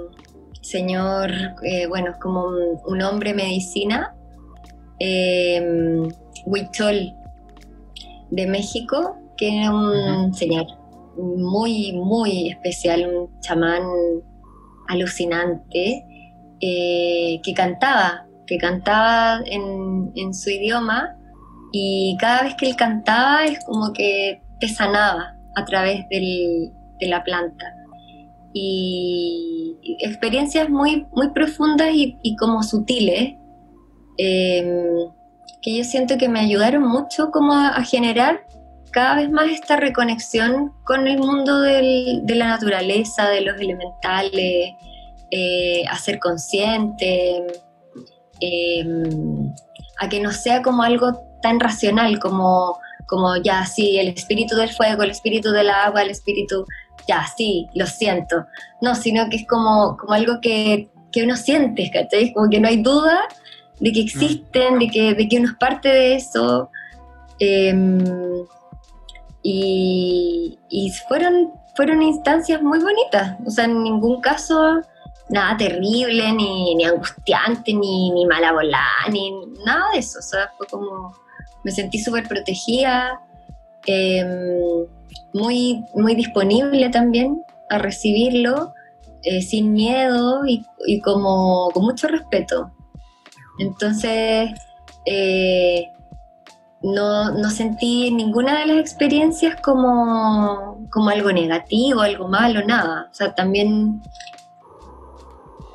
[0.61, 1.31] señor,
[1.63, 2.45] eh, bueno, como
[2.85, 4.13] un, hombre medicina,
[4.99, 6.07] eh,
[6.45, 7.13] Huichol,
[8.31, 10.67] de México, que era un señor
[11.17, 13.83] muy, muy especial, un chamán
[14.87, 16.05] alucinante,
[16.61, 21.15] eh, que cantaba, que cantaba en, su idioma
[21.71, 26.71] y cada vez que él cantaba es como que te sanaba a través de
[27.07, 27.73] la planta.
[28.53, 33.35] Y, experiencias muy, muy profundas y, como sutiles,
[34.19, 35.09] em,
[35.61, 38.45] que yo siento que me ayudaron mucho como a, generar
[38.91, 44.73] cada vez más esta reconexión con el mundo de la naturaleza, de los elementales,
[45.31, 47.45] eh, a ser consciente,
[48.41, 49.53] em,
[49.99, 54.69] a que no sea como algo tan racional como, como ya, sí, el espíritu del
[54.69, 56.65] fuego, el espíritu del agua, el espíritu,
[57.07, 58.45] ya, sí, lo siento.
[58.81, 62.33] No, sino que es como, como algo que, que uno siente, ¿cachai?
[62.33, 63.27] Como que no hay duda
[63.79, 66.69] de que existen, de que, de que uno es parte de eso.
[67.39, 67.99] Em,
[69.41, 73.37] y, y fueron, fueron instancias muy bonitas.
[73.45, 74.81] O sea, en ningún caso
[75.29, 79.31] nada terrible, ni, ni angustiante, ni, ni mala volada, ni
[79.65, 80.19] nada de eso.
[80.19, 81.13] O sea, fue como
[81.63, 83.21] me sentí súper protegida,
[83.85, 84.85] em,
[85.33, 88.73] muy, muy disponible también a recibirlo,
[89.23, 90.63] eh, sin miedo y,
[91.01, 92.71] como con mucho respeto.
[93.59, 94.51] Entonces,
[95.05, 95.85] eh,
[96.81, 103.07] no, no, sentí ninguna de las experiencias como, como algo negativo, algo malo, nada.
[103.11, 104.01] O sea, también,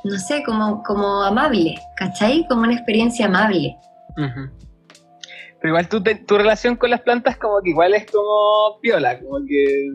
[0.02, 2.46] no sé, como, como amable, ¿cachai?
[2.48, 3.76] Como una experiencia amable.
[4.16, 9.44] Pero igual tu, tu relación con las plantas como que igual es como piola, como
[9.46, 9.92] que...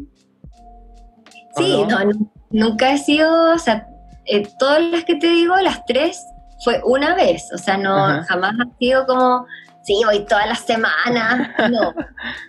[1.56, 1.98] Sí, no?
[2.52, 3.88] nunca he sido, o sea,
[4.26, 6.24] eh, todas las que te digo, las tres,
[6.64, 9.46] fue una vez, o sea, no, jamás ha sido como,
[9.82, 11.94] sí, voy todas las semanas, no,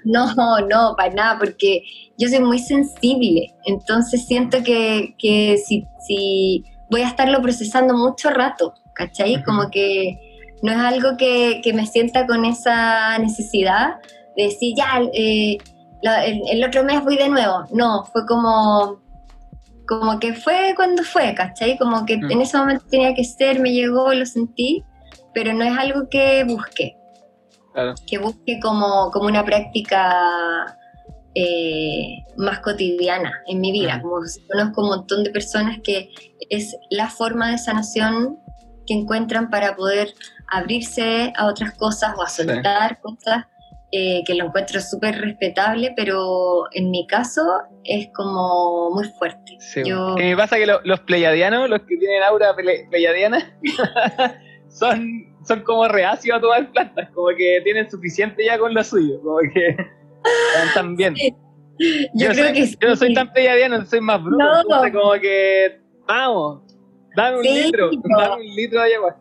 [0.35, 1.83] no, no, para nada, porque
[2.19, 8.31] yo soy muy sensible, entonces siento que, que si, si voy a estarlo procesando mucho
[8.31, 9.43] rato, ¿cachai?
[9.45, 10.19] Como que
[10.63, 13.97] no es algo que, me sienta con esa necesidad
[14.37, 15.59] de decir, ya, eh,
[16.03, 17.65] el, otro mes voy de nuevo.
[17.73, 19.01] No, fue como,
[19.91, 21.77] como que fue cuando fue, ¿cachai?
[21.77, 22.31] Como que mm.
[22.31, 24.85] en ese momento tenía que ser, me llegó, lo sentí,
[25.35, 26.97] pero no es algo que busque.
[28.07, 30.79] Que busque como, como una práctica
[31.35, 33.97] eh, más cotidiana en mi vida.
[33.97, 34.03] Mm.
[34.03, 34.15] Como
[34.49, 36.11] conozco un montón de personas que
[36.51, 38.39] es la forma de sanación
[38.87, 40.15] que encuentran para poder
[40.53, 43.47] abrirse a otras cosas o a soltar cosas,
[43.93, 47.43] eh, que lo encuentro súper respetable, pero en mi caso
[47.85, 49.59] es como muy fuerte.
[49.85, 50.15] Yo...
[50.17, 53.59] me pasa que los pleyadianos, los que tienen aura pleyadiana,
[54.69, 59.21] son, son como reacios a tomar plantas, como que tienen suficiente ya con lo suyo,
[59.23, 59.77] como que
[60.67, 61.15] están bien.
[62.15, 66.63] Yo, creo que yo no soy tan pleyadiano, soy más bruto, entonces como que vamos,
[67.17, 69.17] dame un litro, dame un litro de agua.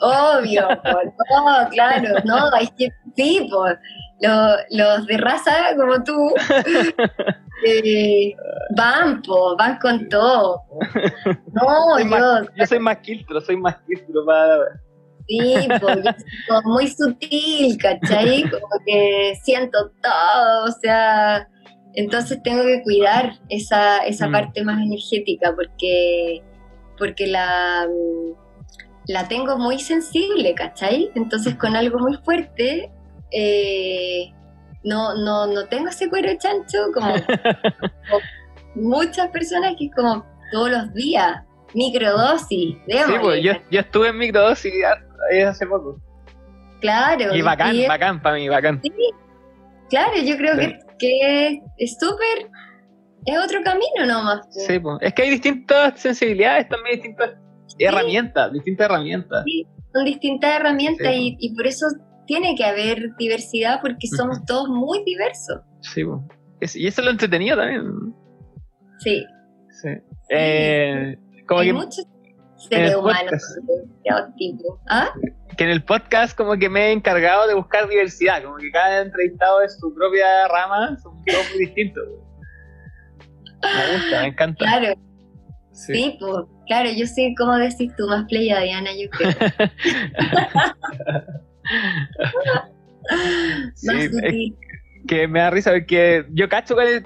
[0.00, 3.48] Obvio, no, claro, no, hay que, sí,
[4.70, 6.34] los, de raza como tú
[7.66, 8.34] eh,
[8.76, 9.22] van,
[9.58, 10.62] van con todo.
[11.52, 14.58] No, yo, yo soy más quiltro, soy más quiltro para...
[15.28, 15.98] Sí, pues,
[16.46, 18.42] como muy sutil, ¿cachai?
[18.48, 21.48] Como que siento todo, o sea,
[21.94, 24.32] entonces tengo que cuidar esa, esa mm.
[24.32, 26.42] parte más energética porque,
[26.96, 27.88] porque la
[29.08, 31.10] la tengo muy sensible, ¿cachai?
[31.14, 32.90] Entonces con algo muy fuerte,
[33.30, 34.32] eh,
[34.84, 37.14] no, no, no tengo ese cuero chancho como,
[38.74, 41.42] muchas personas que es como todos los días,
[41.74, 42.76] microdosis.
[42.86, 44.72] Sí, pues yo, yo, estuve en microdosis
[45.46, 46.00] hace poco.
[46.80, 47.34] Claro.
[47.34, 48.80] Y bacán, bacán para mí, bacán.
[48.82, 48.92] Sí,
[49.88, 52.50] claro, yo creo que, que es súper
[53.26, 54.46] es otro camino nomás.
[54.50, 54.98] Sí, pues.
[55.00, 57.32] es que hay distintas sensibilidades también, distintas
[57.78, 59.44] herramientas, distintas herramientas.
[59.44, 61.86] Sí, son distintas herramientas y, y, por eso
[62.26, 65.60] tiene que haber diversidad porque somos todos muy diversos.
[65.80, 66.02] Sí,
[66.58, 66.76] pues.
[66.76, 68.14] y eso es lo entretenido también.
[68.98, 69.24] Sí.
[69.82, 69.88] Sí.
[70.30, 71.16] Eh,
[71.46, 72.06] como hay que muchos
[72.56, 73.42] seres humanos
[74.36, 74.80] tipo.
[74.88, 75.08] ¿Ah?
[75.56, 79.02] Que en el podcast como que me he encargado de buscar diversidad, como que cada
[79.02, 82.04] entrevistado es su propia rama, son todos muy distintos.
[83.62, 84.64] Me gusta, me encanta.
[84.64, 85.05] Claro.
[85.76, 89.30] Sí, pues, claro, yo soy, como decís tú, más Diana, yo creo.
[93.84, 94.56] más sutil.
[95.06, 97.04] que me da risa porque yo cacho que,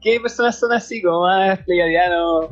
[0.00, 2.50] que, personas son así, como más pleiadianos,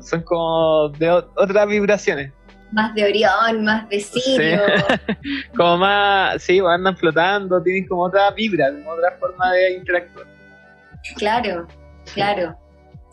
[0.00, 2.32] son como de otras vibraciones.
[2.72, 4.62] Más de Orión, más de Sirio.
[5.56, 10.26] como más, sí, andan flotando, tienen como otra vibra, como otra forma de interactuar.
[11.18, 11.68] Claro,
[12.14, 12.63] claro.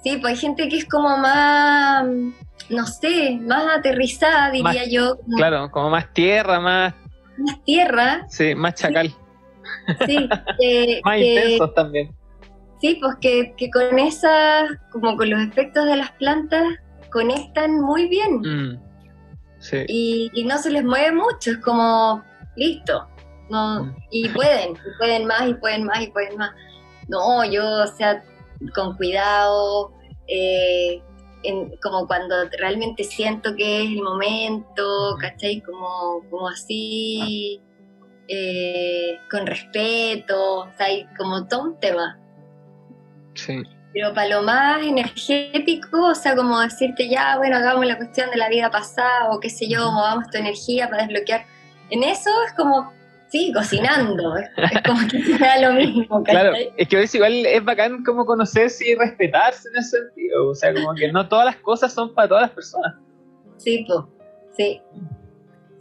[0.04, 2.06] Sí, pues hay gente que es como más,
[2.70, 5.20] no sé, más aterrizada, diría yo.
[5.36, 6.94] claro, como más tierra, más...
[7.38, 8.26] Más tierra.
[8.30, 9.14] Sí, más chacal.
[10.08, 10.28] Sí.
[11.04, 12.16] más intensos también.
[12.82, 16.64] Sí, pues que, con esas, como con los efectos de las plantas,
[17.12, 18.40] conectan muy bien.
[18.40, 18.80] Mm,
[19.60, 19.86] sí.
[19.88, 22.24] y, no se les mueve mucho, es como,
[22.56, 23.08] listo.
[23.52, 23.96] No, mm.
[24.10, 26.52] y pueden, y pueden más, y pueden más, y pueden más.
[27.08, 28.24] No, yo, o sea,
[28.76, 29.94] con cuidado,
[30.28, 31.02] eh,
[31.82, 35.62] como cuando realmente siento que es el momento, ¿cachai?
[35.62, 37.62] Como, como así,
[38.28, 42.20] eh, con respeto, o sea, hay como todo un tema.
[43.34, 43.64] Sí.
[43.94, 48.38] Pero para lo más energético, o sea, como decirte ya, bueno, hagamos la cuestión de
[48.38, 51.46] la vida pasada o qué sé yo, movamos tu energía para desbloquear.
[51.90, 52.94] En eso es como
[53.32, 54.36] Sí, cocinando.
[54.36, 54.50] Es,
[54.86, 56.22] como que sea lo mismo.
[56.24, 60.50] Claro, es que es igual es bacán como conocerse y respetarse en ese sentido.
[60.50, 62.96] O sea, como que no todas las cosas son para todas las personas.
[63.56, 64.00] Sí, pues,
[64.58, 64.82] sí.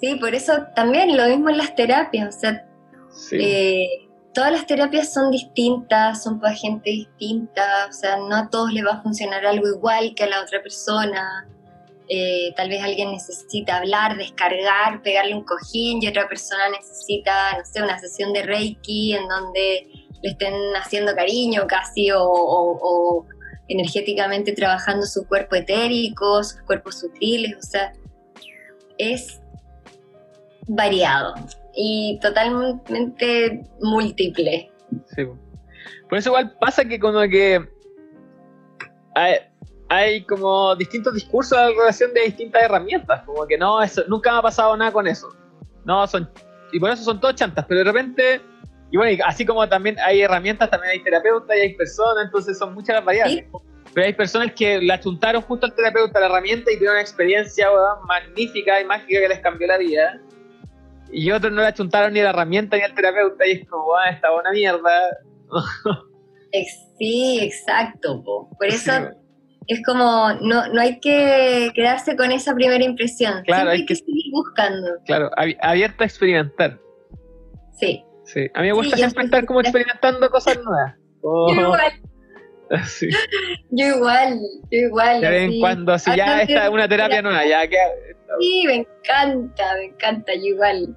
[0.00, 2.36] Sí, por eso también lo mismo en las terapias.
[2.36, 2.68] O sea,
[3.32, 7.86] eh, todas las terapias son distintas, son para gente distinta.
[7.88, 10.62] O sea, no a todos les va a funcionar algo igual que a la otra
[10.62, 11.48] persona.
[12.12, 17.64] Eh, tal vez alguien necesita hablar, descargar, pegarle un cojín y otra persona necesita, no
[17.64, 19.86] sé, una sesión de Reiki en donde
[20.20, 23.24] le estén haciendo cariño casi o,
[23.68, 27.92] energéticamente trabajando su cuerpo etérico, sus cuerpos sutiles, o sea,
[28.98, 29.40] es
[30.66, 31.34] variado
[31.76, 34.72] y totalmente múltiple.
[35.14, 35.22] Sí.
[36.08, 37.68] Por eso igual pasa que como que
[39.90, 44.38] hay como distintos discursos de relación de distintas herramientas, como que no, eso, nunca me
[44.38, 45.28] ha pasado nada con eso.
[45.84, 46.30] No, son,
[46.72, 48.40] y por eso son todos chantas, pero de repente,
[48.92, 52.72] y bueno, así como también hay herramientas, también hay terapeutas y hay personas, entonces son
[52.72, 53.46] muchas las variables.
[53.92, 57.68] Pero hay personas que la chuntaron justo al terapeuta la herramienta y tuvieron una experiencia
[58.06, 60.20] magnífica y mágica que les cambió la vida.
[61.10, 64.10] Y otros no la chuntaron ni la herramienta ni al terapeuta y es como, ah,
[64.10, 65.18] esta buena mierda.
[66.98, 68.22] Sí, exacto.
[68.58, 68.92] Por eso
[69.70, 73.44] es como, no, no hay que quedarse con esa primera impresión.
[73.44, 74.88] Claro, hay que, seguir buscando.
[75.06, 75.30] Claro,
[75.62, 76.76] abierto a experimentar.
[77.78, 78.04] Sí.
[78.24, 80.96] Sí, a mí me gusta siempre estar como experimentando cosas nuevas.
[81.22, 81.92] Yo igual.
[82.86, 83.08] Sí.
[83.70, 84.38] Yo igual,
[84.70, 85.20] yo igual.
[85.20, 87.76] Ya ven cuando así ya está una terapia nueva, ya que...
[88.38, 90.96] Sí, me encanta, me encanta, yo igual.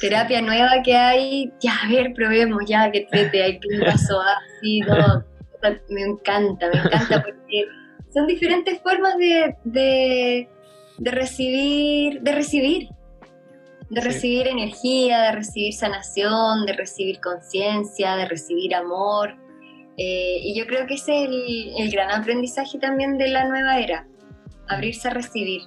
[0.00, 4.80] Terapia nueva que hay, ya a ver, probemos, ya que te hay un paso así,
[4.80, 5.24] no,
[5.90, 7.66] me encanta, me encanta porque
[8.16, 10.48] son diferentes formas de,
[10.98, 12.88] recibir, de recibir,
[13.90, 19.36] de recibir energía, de recibir sanación, de recibir conciencia, de recibir amor.
[19.98, 21.28] Eh, y yo creo que ese es
[21.78, 24.08] el, gran aprendizaje también de la nueva era,
[24.66, 25.60] abrirse a recibir.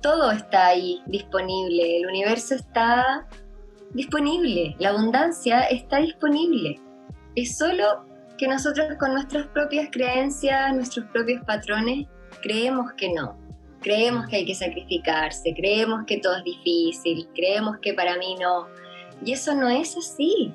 [0.00, 3.28] Todo está ahí disponible, el universo está
[3.92, 6.80] disponible, la abundancia está disponible.
[7.34, 8.05] Es solo
[8.38, 12.06] que nosotros con nuestras propias creencias, nuestros propios patrones,
[12.42, 13.36] creemos que no.
[13.80, 18.66] Creemos que hay que sacrificarse, creemos que todo es difícil, creemos que para mí no.
[19.24, 20.52] Y eso no es así.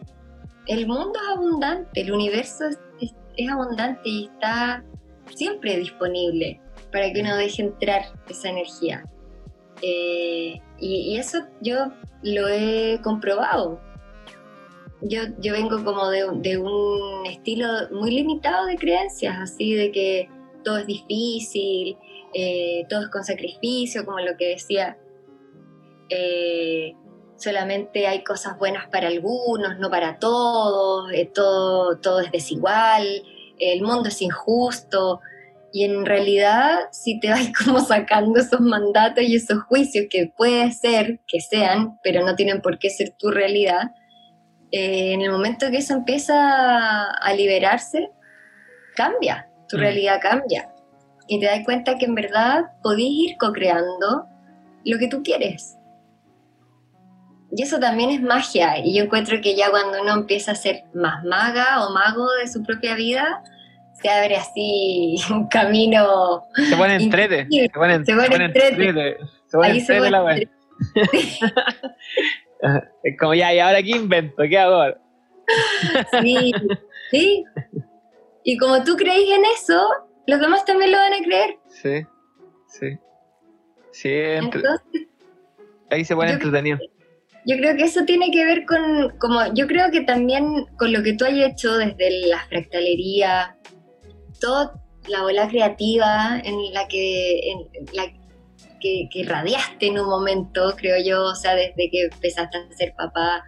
[0.68, 2.66] El mundo es abundante, el universo
[2.99, 3.14] es,
[3.49, 4.84] abundante y está
[5.34, 6.60] siempre disponible
[6.91, 9.03] para que uno deje entrar esa energía.
[9.82, 11.91] Eh, y, eso yo
[12.22, 13.82] lo he comprobado
[15.02, 20.30] yo, yo vengo como de, un estilo muy limitado de creencias, así de que
[20.64, 21.98] todo es difícil,
[22.34, 24.98] eh, todo es con sacrificio, como lo que decía,
[26.10, 26.94] eh,
[27.36, 33.23] solamente hay cosas buenas para algunos, no para todos, eh, todo, todo es desigual,
[33.57, 35.19] el mundo es injusto.
[35.73, 40.72] Y en realidad, si te vas como sacando esos mandatos y esos juicios que puede
[40.73, 43.91] ser que sean, pero no tienen por qué ser tu realidad,
[44.72, 48.10] eh, en el momento que eso empieza a liberarse,
[48.95, 49.80] cambia, tu mm.
[49.80, 50.69] realidad cambia.
[51.27, 54.26] Y te das cuenta que en verdad podés ir co-creando
[54.85, 55.77] lo que tú quieres.
[57.56, 58.77] Y eso también es magia.
[58.84, 62.48] Y yo encuentro que ya cuando uno empieza a ser más maga o mago de
[62.48, 63.43] su propia vida,
[64.02, 66.43] se abre así un camino.
[66.56, 67.48] Se pone entrete.
[67.49, 69.18] Se pone, se pone entrete.
[69.48, 70.49] Se pone entrete la web.
[73.03, 74.43] es como ya, ¿y ahora qué invento?
[74.49, 75.01] ¿Qué hago ahora?
[76.21, 76.51] sí,
[77.11, 77.43] sí.
[78.43, 79.81] Y como tú crees en eso,
[80.27, 81.57] los demás también lo van a creer.
[81.67, 82.05] Sí,
[82.67, 82.97] sí.
[83.91, 84.81] Sí, Entonces,
[85.89, 86.79] ahí se pone entretenido.
[87.45, 91.01] Yo creo que eso tiene que ver con, como, yo creo que también con lo
[91.03, 93.57] que tú has hecho desde la fractalería,
[94.39, 97.41] toda la ola creativa en la que,
[97.93, 98.05] la,
[98.82, 102.94] que, que, radiaste en un momento, creo yo, o sea, desde que empezaste a ser
[102.95, 103.44] papá,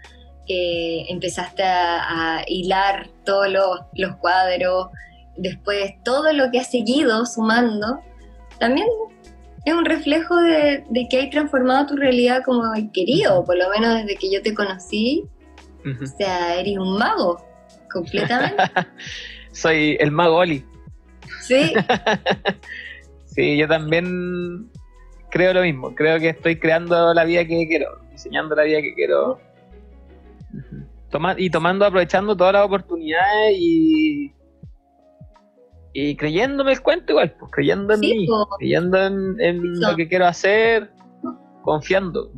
[0.45, 4.87] que empezaste a, hilar todos los, los, cuadros,
[5.37, 7.99] después todo lo que has seguido sumando,
[8.59, 8.87] también
[9.65, 14.15] es un reflejo de, que hay transformado tu realidad como querido, por lo menos desde
[14.15, 15.25] que yo te conocí.
[16.01, 17.45] O sea, eres un mago,
[17.91, 18.63] completamente.
[19.51, 20.65] Soy el mago Oli.
[21.41, 21.73] Sí.
[23.25, 24.69] sí, yo también
[25.33, 25.95] creo lo mismo.
[25.95, 29.39] Creo que estoy creando la vida que quiero, diseñando la vida que quiero.
[31.37, 34.31] y tomando, aprovechando todas las oportunidades y
[35.95, 38.27] y creyéndome el cuento igual, pues creyendo en mí,
[38.57, 40.91] creyendo en, lo que quiero hacer,
[41.61, 42.31] confiando.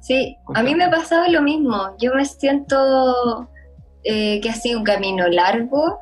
[0.00, 1.96] Sí, a mí me ha pasado lo mismo.
[1.98, 3.48] Yo me siento
[4.04, 5.98] eh, que ha sido un camino largo,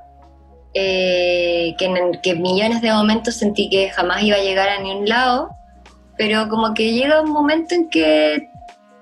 [0.74, 5.08] eh, que, en que millones de momentos sentí que jamás iba a llegar a ningún
[5.08, 5.48] lado,
[6.18, 8.50] pero como que llega un momento en que,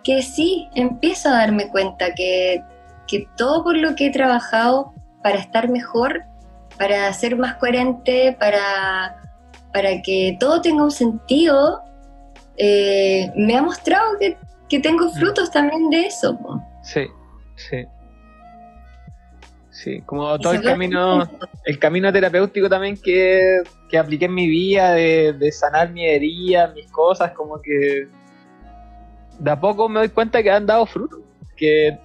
[0.04, 2.62] que sí, empiezo a darme cuenta que,
[3.08, 6.24] que todo por lo que he trabajado para estar mejor
[6.78, 9.16] para ser más coherente, para,
[9.72, 11.82] para que todo tenga un sentido,
[12.56, 14.36] eh, me ha mostrado que,
[14.80, 15.12] tengo mm.
[15.12, 16.38] frutos también de eso.
[16.82, 17.06] Sí,
[17.56, 17.86] sí.
[19.86, 21.30] Sí, como todo el camino,
[21.64, 26.90] el camino terapéutico también que, que apliqué en mi vida, de, sanar mi herida, mis
[26.90, 28.08] cosas, como que
[29.38, 31.20] de a poco me doy cuenta que han dado frutos,
[31.56, 32.00] que,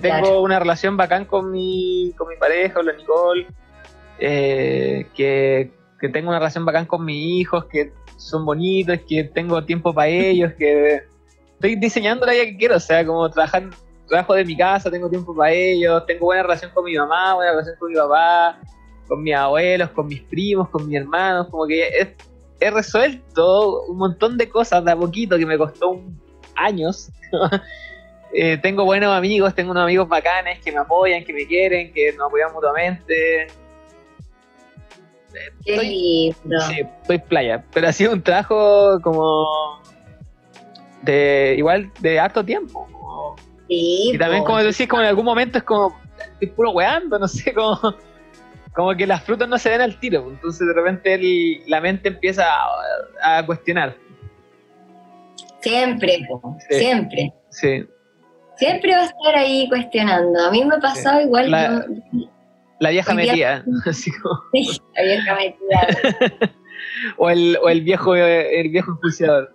[0.00, 3.48] tengo una relación bacán con mi, con mi pareja, la Nicole,
[4.20, 5.72] eh, que,
[6.12, 10.52] tengo una relación bacán con mis hijos, que son bonitos, que tengo tiempo para ellos,
[10.56, 11.02] que
[11.54, 13.70] estoy diseñando la vida que quiero, o sea, como trabajar,
[14.06, 17.52] trabajo de mi casa, tengo tiempo para ellos, tengo buena relación con mi mamá, buena
[17.52, 18.58] relación con mi papá,
[19.08, 22.16] con mis abuelos, con mis primos, con mis hermanos, como que
[22.60, 26.00] he, resuelto un montón de cosas de a poquito que me costó
[26.56, 27.10] años.
[28.36, 32.12] Eh, tengo buenos amigos, tengo unos amigos bacanes que me apoyan, que me quieren, que
[32.14, 33.46] nos apoyan mutuamente.
[35.64, 36.34] Qué
[36.66, 39.46] Sí, estoy playa, pero ha sido un trabajo como
[41.02, 42.88] de igual de harto tiempo.
[43.68, 47.52] Y también como decís, como en algún momento es como estoy puro weando, no sé,
[47.54, 47.78] como,
[48.74, 52.44] como que las frutas no se ven al tiro, entonces de repente la mente empieza
[53.22, 53.96] a, cuestionar.
[55.60, 56.26] Siempre,
[56.68, 57.32] siempre.
[57.50, 57.86] Sí.
[58.56, 60.44] Siempre va a estar ahí cuestionando.
[60.44, 61.50] A mí me ha pasado igual.
[62.80, 63.64] La vieja metida.
[63.92, 64.12] Sí,
[64.94, 66.50] la vieja metida.
[67.16, 69.54] o, el, o el viejo el viejo enjuiciador.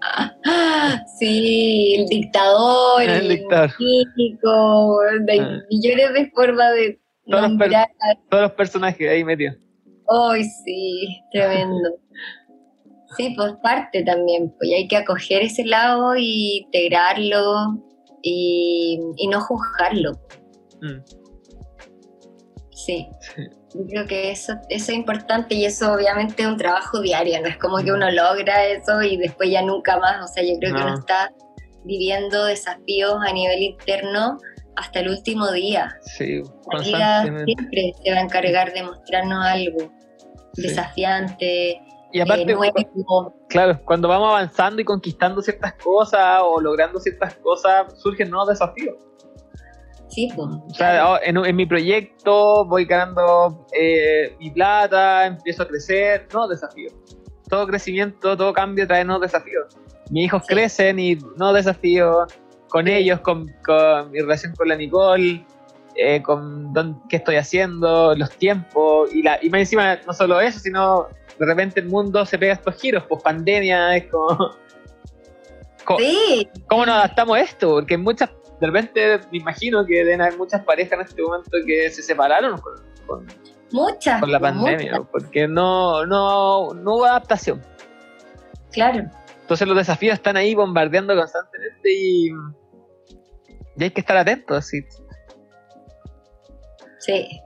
[1.18, 3.70] sí, el dictador, el, dictador.
[5.26, 5.60] de ah.
[5.70, 7.50] millones de formas de todos.
[7.50, 7.58] Los
[8.28, 9.56] todos los personajes ahí metidos.
[10.08, 11.90] Ay, sí, tremendo.
[13.16, 17.84] sí, pues parte también, pues hay que acoger ese lado y integrarlo
[18.22, 20.12] y, y no juzgarlo.
[20.80, 21.19] Mm.
[22.86, 23.08] Sí.
[23.88, 27.56] creo que eso, eso es importante y eso obviamente es un trabajo diario, no es
[27.58, 30.82] como que uno logra eso y después ya nunca más, o sea, yo creo que
[30.82, 31.32] uno está
[31.84, 34.38] viviendo desafíos a nivel interno
[34.76, 35.96] hasta el último día.
[36.02, 36.42] Sí,
[36.72, 39.92] La vida siempre se va a encargar de mostrarnos algo
[40.54, 41.80] desafiante.
[42.12, 42.56] Y aparte,
[43.48, 48.96] claro, cuando vamos avanzando y conquistando ciertas cosas o logrando ciertas cosas, surgen nuevos desafíos.
[50.10, 50.48] Sí, pues.
[50.48, 56.48] O sea, oh, en, mi proyecto voy ganando eh, mi plata, empiezo a crecer, no
[56.48, 56.92] desafíos.
[57.48, 59.66] Todo crecimiento, todo cambio trae nuevos desafíos.
[60.10, 62.32] Mis hijos crecen y no desafíos
[62.68, 63.46] con ellos, con,
[64.10, 65.44] mi relación con la Nicole.
[65.96, 66.72] eh, con
[67.08, 71.08] qué estoy haciendo, los tiempos, y, la, y más encima no solo eso, sino
[71.38, 74.54] de repente el mundo se pega estos giros, pues pandemia, es como...
[76.68, 77.70] ¿Cómo, nos adaptamos a esto?
[77.70, 78.30] Porque muchas,
[78.60, 82.60] de repente me imagino que deben haber muchas parejas en este momento que se separaron
[83.06, 83.26] con,
[83.72, 87.62] muchas, con la pandemia, porque no, no, no hubo adaptación.
[88.70, 89.04] Claro.
[89.40, 92.30] Entonces los desafíos están ahí bombardeando constantemente y,
[93.76, 94.66] y hay que estar atentos.
[94.66, 94.84] ¿sí?
[97.00, 97.40] Sí,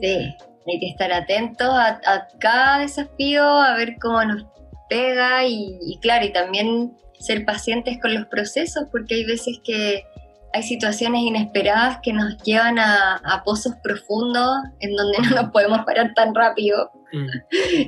[0.00, 0.36] sí.
[0.66, 4.46] Hay que estar atentos a, cada desafío, a ver cómo nos
[4.88, 10.04] pega y, claro, y también ser pacientes con los procesos, porque hay veces que
[10.52, 14.48] hay situaciones inesperadas que nos llevan a, pozos profundos
[14.80, 16.90] en donde no nos podemos parar tan rápido.
[17.12, 17.26] Mm.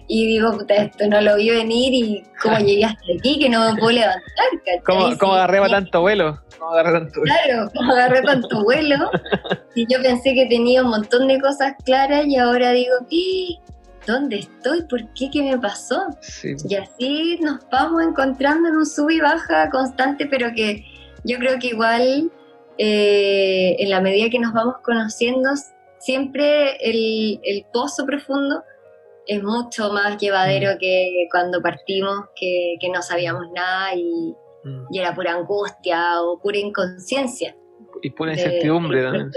[0.08, 3.70] Y digo, puta, esto no lo vi venir y cómo llegué hasta aquí que no
[3.70, 4.22] me puedo levantar.
[4.84, 6.40] ¿Cómo, ¿Cómo, agarré tanto vuelo?
[6.58, 7.34] ¿Cómo agarré tanto vuelo?
[7.34, 9.10] Claro, ¿cómo agarré tanto vuelo?
[9.74, 12.94] y yo pensé que tenía un montón de cosas claras y ahora digo,
[14.06, 14.82] ¿dónde estoy?
[14.82, 15.30] ¿Por qué?
[15.30, 16.06] ¿Qué me pasó?
[16.68, 20.84] Y así nos vamos encontrando en un sub y baja constante, pero que
[21.24, 22.30] yo creo que igual
[22.78, 25.50] eh, en la medida que nos vamos conociendo,
[25.98, 28.62] siempre el, el pozo profundo
[29.26, 30.78] es mucho más llevadero mm.
[30.78, 34.34] que cuando partimos, que, que no sabíamos nada y,
[34.64, 34.86] mm.
[34.90, 37.56] y, era pura angustia o pura inconsciencia.
[38.02, 39.30] Y pura incertidumbre también.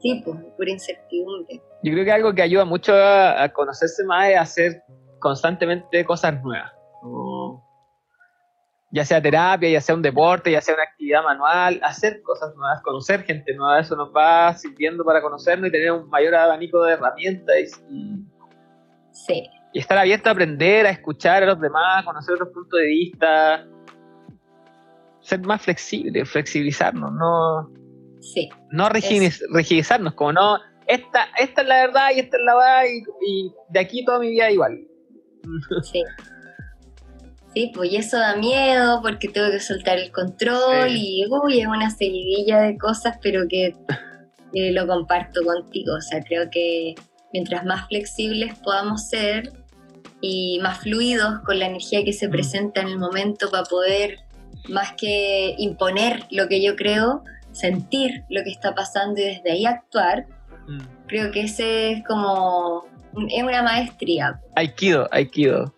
[0.00, 0.22] Sí.
[0.24, 1.60] pues, pura incertidumbre.
[1.82, 4.82] Yo creo que algo que ayuda mucho a, conocerse más es hacer
[5.20, 6.72] constantemente cosas nuevas.
[8.92, 12.82] Ya sea terapia, ya sea un deporte, ya sea una actividad manual, hacer cosas nuevas,
[12.82, 16.94] conocer gente nueva, eso nos va sirviendo para conocernos y tener un mayor abanico de
[16.94, 17.56] herramientas
[17.88, 18.24] y,
[19.12, 19.48] Sí.
[19.72, 23.66] Y estar abierto a aprender, a escuchar a los demás, conocer otros puntos de vista,
[25.20, 27.70] ser más flexible, flexibilizarnos, no,
[28.20, 28.48] sí.
[28.70, 32.82] no rigidizarnos, como no, esta, esta es la verdad y esta es la verdad
[33.20, 34.80] y, de aquí toda mi vida igual.
[35.82, 36.02] Sí.
[37.54, 41.66] Sí, pues y eso da miedo porque tengo que soltar el control y uy, es
[41.66, 43.74] una seguidilla de cosas, pero que
[44.52, 45.94] lo comparto contigo.
[45.94, 46.94] O sea, creo que
[47.32, 49.52] mientras más flexibles podamos ser
[50.20, 52.30] y más fluidos con la energía que se mm.
[52.30, 54.18] presenta en el momento para poder,
[54.68, 59.66] más que imponer lo que yo creo, sentir lo que está pasando y desde ahí
[59.66, 60.26] actuar,
[60.68, 61.06] mm.
[61.08, 62.86] creo que ese es como,
[63.28, 64.40] es una maestría.
[64.54, 65.74] Aikido, Aikido.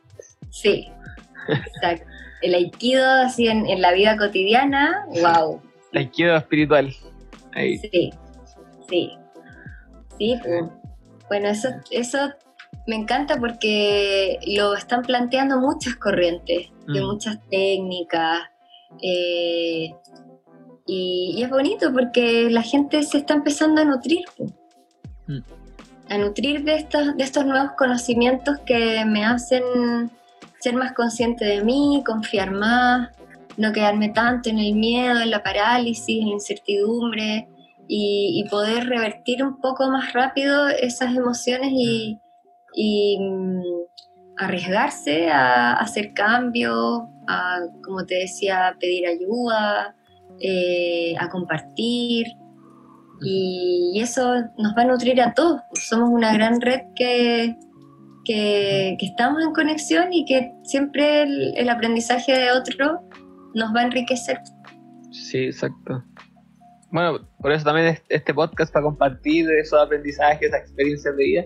[0.50, 0.91] Sí,
[1.48, 2.06] exacto.
[2.40, 5.60] El Aikido así en, la vida cotidiana, wow.
[5.92, 6.92] El Aikido espiritual.
[7.54, 8.12] Sí,
[8.88, 9.18] sí.
[10.18, 10.64] Sí, pues.
[11.28, 12.18] Bueno, eso, eso
[12.86, 17.06] me encanta porque lo están planteando muchas corrientes, de mm.
[17.06, 18.40] muchas técnicas.
[19.02, 19.94] Eh,
[20.86, 24.24] y, es bonito porque la gente se está empezando a nutrir.
[25.26, 25.38] Mm.
[26.08, 29.62] A nutrir de estos, de estos nuevos conocimientos que me hacen
[30.62, 33.10] ser más consciente de mí, confiar más,
[33.56, 37.48] no quedarme tanto en el miedo, en la parálisis, en la incertidumbre,
[37.88, 42.18] y, poder revertir un poco más rápido esas emociones y,
[43.18, 43.60] mm,
[44.38, 49.94] arriesgarse a, hacer cambios, a, como te decía, pedir ayuda,
[50.40, 52.28] eh, a compartir.
[53.20, 55.60] Y, eso nos va a nutrir a todos.
[55.74, 57.56] Somos una gran red que,
[58.24, 63.02] que, estamos en conexión y que siempre el, el aprendizaje de otro
[63.54, 64.38] nos va a enriquecer.
[65.10, 66.02] Sí, exacto
[66.92, 71.44] bueno, por eso también este podcast para compartir esos aprendizajes, esas experiencias de vida.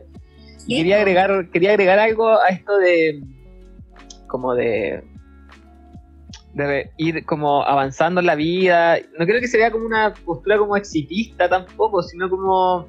[0.67, 3.23] Quería agregar, quería agregar algo a esto de
[4.27, 5.05] como de,
[6.55, 8.99] de ir como avanzando en la vida.
[9.17, 12.89] No creo que sería como una postura como exitista tampoco, sino como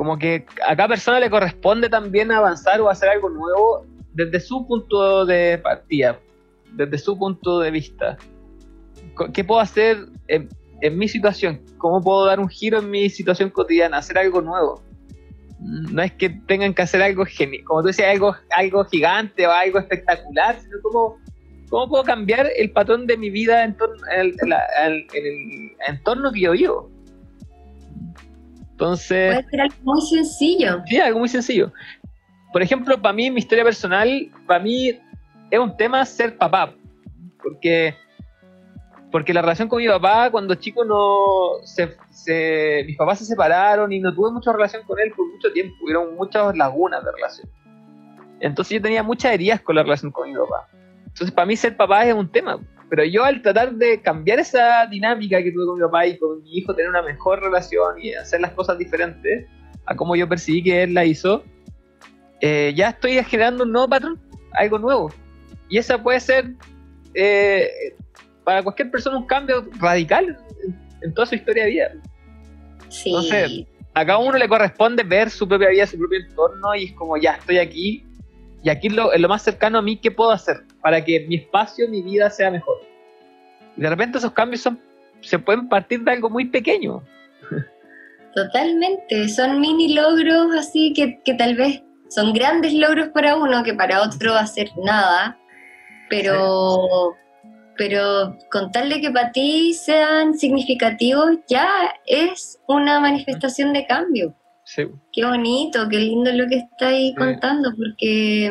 [0.00, 4.66] como que a cada persona le corresponde también avanzar o hacer algo nuevo desde su
[4.66, 6.18] punto de partida,
[6.72, 8.16] desde su punto de vista.
[9.34, 9.98] ¿Qué puedo hacer?
[10.26, 14.82] en mi situación, cómo puedo dar un giro en mi situación cotidiana, hacer algo nuevo.
[15.58, 19.50] No es que tengan que hacer algo genial, como tú decías, algo, algo gigante o
[19.50, 21.18] algo espectacular, sino cómo,
[21.68, 24.34] cómo puedo cambiar el patrón de mi vida en, torno, en,
[25.12, 26.90] el, entorno que yo vivo.
[28.80, 29.34] Entonces.
[29.34, 30.82] Puede ser algo muy sencillo.
[30.86, 31.72] Sí, algo muy sencillo.
[32.50, 34.98] Por ejemplo, para mí, mi historia personal, para mí
[35.50, 36.72] es un tema ser papá.
[37.42, 37.94] Porque
[39.12, 41.96] porque la relación con mi papá, cuando chico, no se,
[42.86, 45.74] mis papás se separaron y no tuve mucha relación con él por mucho tiempo.
[45.82, 47.50] Hubieron muchas lagunas de relación.
[48.38, 50.68] Entonces yo tenía muchas heridas con la relación con mi papá.
[51.06, 52.60] Entonces para mí ser papá es un tema.
[52.90, 56.42] Pero yo al tratar de cambiar esa dinámica que tuve con mi papá y con
[56.42, 59.46] mi hijo, tener una mejor relación y hacer las cosas diferentes
[59.86, 61.44] a como yo percibí que él la hizo,
[62.40, 64.20] eh, ya estoy generando un nuevo patrón,
[64.52, 65.12] algo nuevo.
[65.68, 66.52] Y esa puede ser
[67.14, 67.94] eh,
[68.44, 70.36] para cualquier persona un cambio radical
[71.02, 71.92] en, toda su historia de vida.
[72.88, 73.10] Sí.
[73.10, 76.92] Entonces, a cada uno le corresponde ver su propia vida, su propio entorno y es
[76.94, 78.04] como ya estoy aquí
[78.62, 81.88] y aquí es lo, más cercano a mí que puedo hacer para que mi espacio,
[81.88, 82.76] mi vida sea mejor.
[83.76, 84.78] Y de repente esos cambios son,
[85.20, 87.02] se pueden partir de algo muy pequeño.
[88.34, 93.74] Totalmente, son mini logros así que, que tal vez son grandes logros para uno que
[93.74, 95.38] para otro va a ser nada,
[96.08, 97.16] pero,
[97.76, 101.68] pero contarle que para ti sean significativos ya
[102.06, 104.34] es una manifestación de cambio.
[105.12, 108.50] Qué bonito, qué lindo lo que estáis contando, porque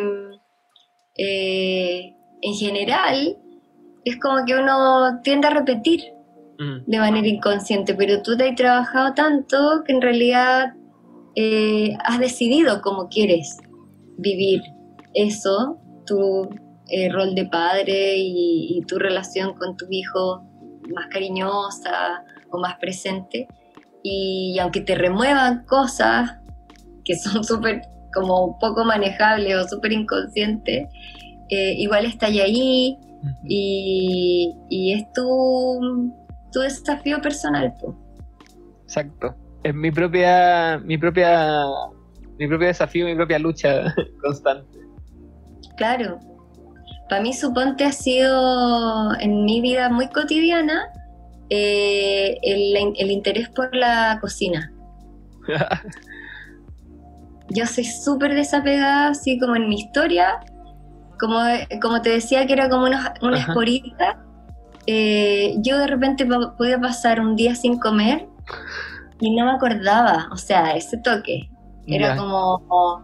[1.18, 3.38] eh, en general
[4.06, 6.02] es como que uno tiende a repetir
[6.58, 6.90] mm.
[6.90, 10.74] de manera inconsciente, pero tú te has trabajado tanto que en realidad
[11.36, 13.58] eh, has decidido cómo quieres
[14.18, 14.62] vivir
[15.14, 16.50] eso, tu
[16.90, 20.42] eh, rol de padre y, tu relación con tu hijo
[20.94, 23.48] más cariñosa o más presente.
[24.04, 26.38] Y, aunque te remuevan cosas
[27.06, 27.82] que son súper
[28.14, 30.88] como poco manejables o súper inconscientes,
[31.50, 32.98] eh, igual está ahí
[33.44, 36.12] y, y, es tu,
[36.52, 37.74] tu desafío personal.
[38.84, 39.36] Exacto.
[39.64, 41.66] Es mi propia, mi propia,
[42.38, 44.80] mi propio desafío, mi propia lucha constante.
[45.76, 46.20] Claro.
[47.10, 50.88] Para mí, suponte, ha sido en mi vida muy cotidiana
[51.50, 54.72] eh, el, interés por la cocina.
[57.50, 60.40] Yo soy súper desapegada, así como en mi historia,
[61.20, 61.40] como,
[61.82, 64.24] como te decía que era como una, una esporita,
[64.86, 68.28] eh, yo de repente podía pasar un día sin comer
[69.20, 71.50] y no me acordaba, o sea, ese toque.
[71.86, 73.04] Era como,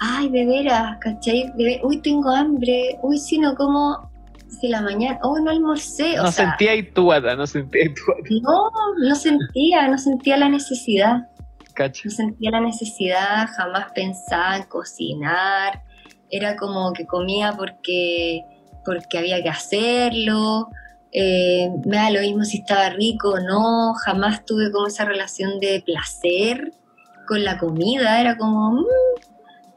[0.00, 1.52] ay, de veras, ¿cachai?
[1.82, 4.10] uy, tengo hambre, uy, si no como
[4.48, 6.16] si la mañana, oh, no almorcé.
[6.16, 11.28] no sentía y tu no sentía y No, no sentía, no sentía la necesidad.
[11.78, 15.82] No sentía la necesidad, jamás pensaba en cocinar.
[16.30, 18.42] Era como que comía porque,
[18.84, 20.68] porque había que hacerlo.
[21.12, 23.92] Eh, me da lo mismo si estaba rico o no.
[23.94, 26.72] Jamás tuve como esa relación de placer
[27.28, 28.22] con la comida.
[28.22, 28.86] Era como, mmm,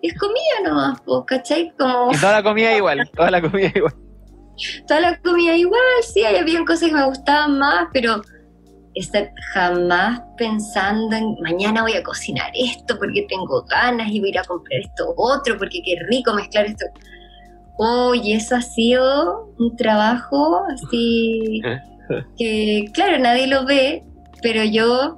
[0.01, 1.73] es comida nomás, ¿cachai?
[1.77, 2.13] Como...
[2.13, 4.09] Y toda la comida igual, toda la comida igual
[4.88, 8.22] toda la comida igual, sí, había cosas que me gustaban más, pero
[8.95, 14.31] estar jamás pensando en mañana voy a cocinar esto porque tengo ganas y voy a
[14.31, 16.86] ir a comprar esto otro porque qué rico mezclar esto.
[17.77, 21.61] Oye, eso ha sido un trabajo así
[22.38, 24.03] que, claro, nadie lo ve,
[24.41, 25.18] pero yo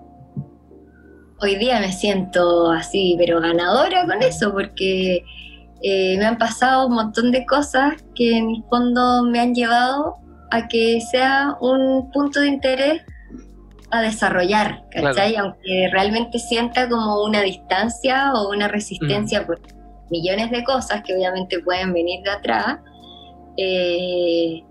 [1.40, 5.24] hoy día me siento así, pero ganadora con eso porque
[5.84, 10.16] eh, me han pasado un montón de cosas que en el fondo me han llevado
[10.52, 13.02] a que sea un punto de interés
[13.90, 15.36] a desarrollar, ¿cachai?
[15.36, 19.46] Aunque realmente sienta como una distancia o una resistencia mm.
[19.46, 19.60] por
[20.10, 22.78] millones de cosas que obviamente pueden venir de atrás.
[23.58, 24.64] Eh,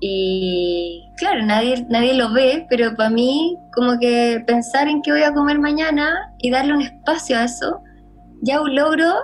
[0.00, 5.22] y claro, nadie, nadie lo ve, pero para mí como que pensar en qué voy
[5.22, 7.80] a comer mañana y darle un espacio a eso,
[8.42, 9.14] ya un logro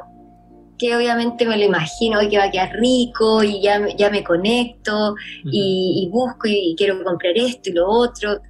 [0.79, 5.15] que obviamente me lo imagino que va a quedar rico y ya, ya me conecto
[5.45, 8.41] y, busco y, quiero comprar esto y lo otro.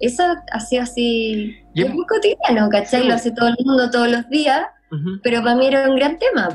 [0.00, 3.06] Eso ha sido así, es muy cotidiano, ¿cachai?
[3.06, 4.62] Lo hace todo el mundo todos los días,
[5.22, 6.48] pero para mí era un gran tema.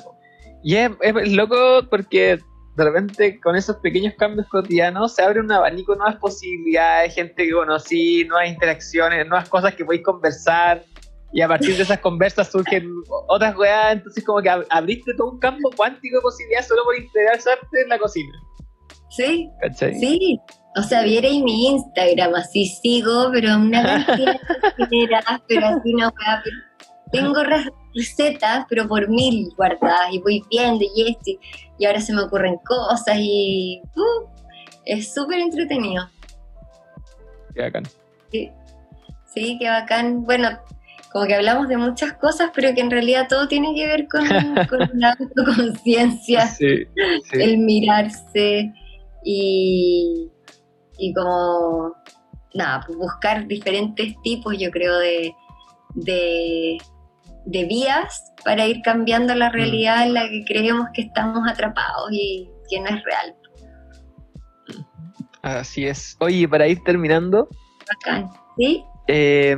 [0.63, 0.91] Y es,
[1.31, 2.39] loco porque
[2.75, 7.51] de repente con esos pequeños cambios cotidianos se abre un abanico nuevas posibilidades, gente que
[7.51, 10.83] conocí, nuevas interacciones, nuevas cosas que podéis conversar
[11.33, 12.89] y a partir de esas conversas surgen
[13.27, 17.81] otras weas, entonces como que abriste todo un campo cuántico de posibilidades solo por interesarte
[17.81, 18.33] en la cocina.
[19.09, 20.39] Sí, sí.
[20.77, 24.39] O sea, vierais mi Instagram, así sigo, pero una cantidad
[24.77, 26.43] de pero así una wea.
[27.11, 27.35] Tengo
[27.93, 31.31] recetas, pero por mil guardadas, y voy viendo y esto,
[31.77, 34.27] y ahora se me ocurren cosas, y uh,
[34.83, 36.09] es súper entretenido.
[37.53, 37.83] Qué bacán.
[38.31, 38.51] Sí.
[39.33, 40.25] sí, qué bacán.
[40.25, 40.49] Bueno,
[41.15, 44.25] como que hablamos de muchas cosas, pero que en realidad todo tiene que ver con,
[44.99, 46.43] la autoconciencia,
[47.31, 48.73] el mirarse
[49.23, 50.29] y,
[50.97, 51.93] y como,
[52.53, 55.33] nada, pues buscar diferentes tipos, yo creo, de,
[55.93, 56.77] de,
[57.45, 59.53] vías para ir cambiando la mm.
[59.53, 63.35] realidad en la que creemos que estamos atrapados y que no es real.
[65.43, 66.17] Así es.
[66.19, 67.47] Oye, para ir terminando,
[67.87, 68.29] Bacán.
[68.57, 68.83] ¿Sí?
[69.07, 69.55] Eh,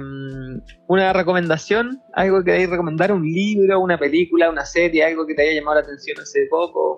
[0.88, 5.44] una recomendación, algo que queráis recomendar, un libro, una película, una serie, algo que te
[5.44, 6.98] haya llamado la atención hace poco,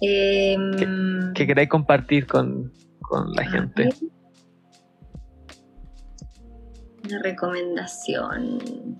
[0.00, 3.84] Em, que queráis compartir con, con la gente.
[3.84, 3.94] ver.
[7.04, 8.98] Una recomendación.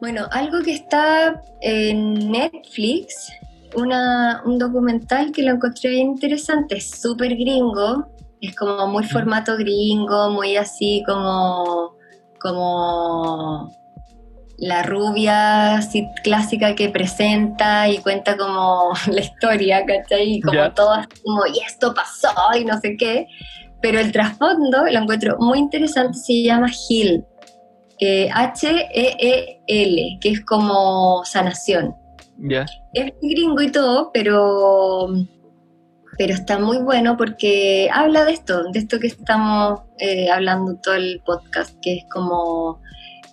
[0.00, 3.30] Bueno, algo que está en Netflix,
[3.76, 8.08] una, un documental que lo encontré interesante, es súper gringo,
[8.40, 11.94] es como muy formato gringo, muy así como,
[12.40, 13.70] como
[14.58, 20.34] la rubia así clásica que presenta y cuenta como la historia, ¿cachai?
[20.34, 20.74] Y como Ya.
[20.74, 23.26] todo así como, y esto pasó y no sé qué.
[23.82, 27.24] Pero el trasfondo lo encuentro muy interesante, se llama HEAL,
[28.00, 31.94] eh, H-E-E-L, que es como sanación.
[32.38, 32.66] Ya.
[32.92, 35.08] Es gringo y todo, pero,
[36.20, 40.92] pero está muy bueno porque habla de esto, de esto que estamos eh, hablando todo
[40.92, 42.78] el podcast, que es como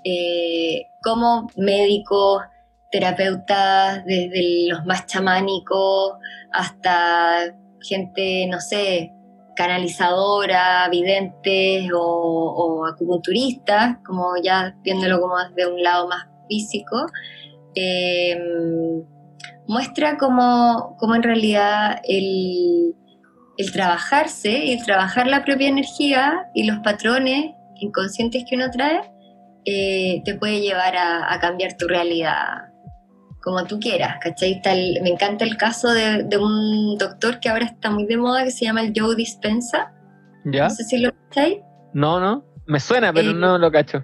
[0.06, 2.44] eh, cómo médicos,
[2.90, 6.14] terapeutas, desde los más chamánicos
[6.54, 9.12] hasta gente, no sé,
[9.58, 17.06] canalizadora, videntes o, acupunturistas, como ya viéndolo como desde un lado más físico,
[17.76, 18.40] eh,
[19.68, 22.94] muestra cómo, cómo en realidad el,
[23.57, 29.02] el trabajarse y el trabajar la propia energía y los patrones inconscientes que uno trae
[29.65, 32.64] eh, te puede llevar a, a cambiar tu realidad
[33.44, 34.61] como tú quieras, ¿cachai?
[34.65, 38.44] El- me encanta el caso de, de un doctor que ahora está muy de moda
[38.44, 39.94] que se llama el Joe Dispensa,
[40.45, 40.64] ¿Ya?
[40.65, 41.61] no sé si lo cachai.
[41.94, 42.44] No, no.
[42.65, 44.03] Me suena, pero Eh, no lo cacho.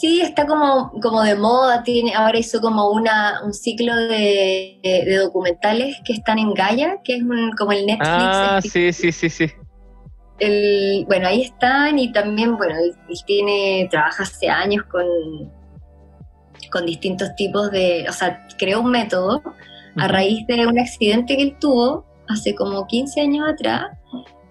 [0.00, 5.02] Sí, está como, como de moda, tiene, ahora hizo como una, un ciclo de, de-
[5.04, 8.06] de documentales que están en Gaia, que es un- como el Netflix.
[8.08, 9.46] Ah, el- sí, sí, sí, sí.
[10.38, 12.94] el- bueno, ahí están y también, bueno, él,
[13.26, 15.04] tiene, trabaja hace años con,
[16.70, 19.42] con distintos tipos de, o sea, creó un método
[19.96, 23.86] a raíz de un accidente que él tuvo hace como 15 años atrás,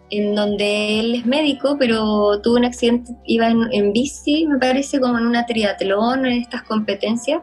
[0.10, 5.00] en donde él es médico, pero tuvo un accidente, iba en, en bici, me parece,
[5.00, 7.42] como en una triatlón, en estas competencias,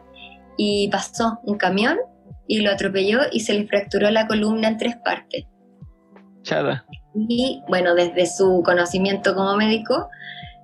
[0.57, 1.97] y pasó un camión
[2.47, 5.45] y lo atropelló y se le fracturó la columna en tres partes.
[6.43, 6.85] Chata.
[7.15, 10.09] Y bueno, desde su conocimiento como médico,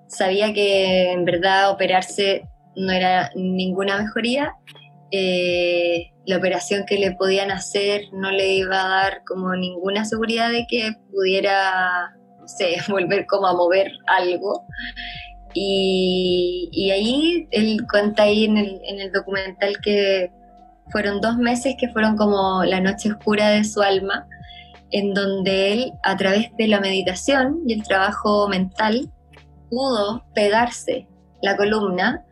[0.07, 2.43] sabía que en verdad operarse
[2.75, 4.53] no era ninguna mejoría.
[5.11, 10.49] Eh, la operación que le podían hacer no le iba a dar como ninguna seguridad
[10.51, 12.15] de que pudiera,
[12.89, 14.65] volver como a mover algo.
[15.53, 20.31] Y, ahí él cuenta ahí el, en el documental que
[20.91, 24.27] fueron dos meses que fueron como la noche oscura de su alma,
[24.91, 29.09] en donde él, a través de la meditación y el trabajo mental,
[29.69, 31.07] pudo pegarse
[31.41, 32.25] la columna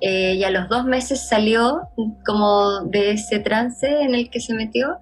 [0.00, 1.88] eh, y a los dos meses salió
[2.24, 4.98] como de ese trance en el que se metió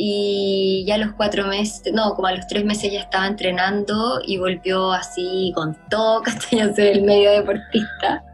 [0.00, 4.20] y ya a los cuatro meses, no, como a los tres meses ya estaba entrenando
[4.24, 8.24] y volvió así con todo, castaño, ser el medio deportista.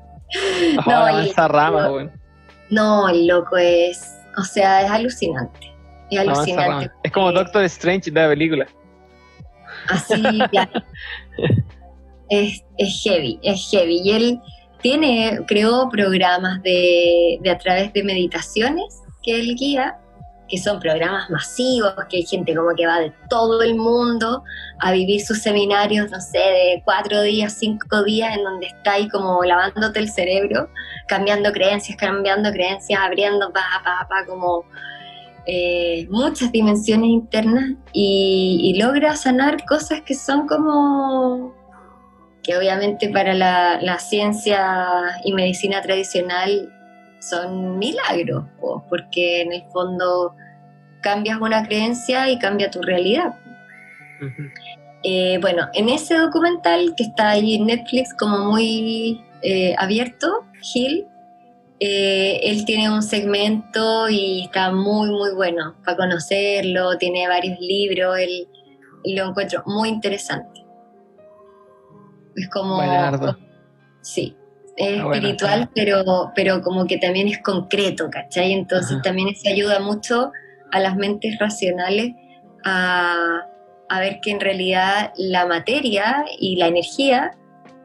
[0.85, 2.11] Oh, y- mansa rama, weón.
[2.69, 5.73] No, el loco es, o sea, es alucinante.
[6.11, 6.91] Es alucinante.
[7.05, 8.67] Es como Doctor Strange de la película.
[9.89, 10.21] Así,
[10.51, 10.83] claro.
[12.31, 14.01] es, es heavy, es heavy.
[14.03, 14.41] Y él
[14.85, 19.97] tiene, creó programas de, a través de meditaciones que él guía,
[20.47, 24.45] que son programas masivos, que hay gente como que va de todo el mundo
[24.81, 29.09] a vivir sus seminarios, no sé, de cuatro días, cinco días, en donde está ahí
[29.09, 30.69] como lavándote el cerebro,
[31.09, 34.67] cambiando creencias, cambiando creencias, abriendo, pa, pa, pa, como
[35.47, 41.64] eh, muchas dimensiones internas y logra sanar cosas que son como
[42.45, 46.71] que obviamente para la, la ciencia y medicina tradicional
[47.19, 50.35] son milagros, po, porque en el fondo
[51.01, 53.35] cambias una creencia y cambia tu realidad.
[55.03, 61.07] Eh, bueno, en ese documental que está ahí en Netflix como muy eh, abierto, Gil,
[61.81, 68.17] eh, él tiene un segmento y está muy, muy bueno para conocerlo, tiene varios libros,
[68.19, 68.49] él,
[69.05, 70.64] lo encuentro muy interesante.
[72.37, 72.77] Es como...
[74.03, 74.37] Sí,
[74.77, 78.53] es Ah, bueno, espiritual, pero, pero como que también es concreto, ¿cachai?
[78.53, 79.03] Entonces Ajá.
[79.03, 80.33] también eso ayuda mucho
[80.73, 82.13] a las mentes racionales
[82.65, 83.47] a,
[83.89, 87.33] a ver que en realidad la materia y la energía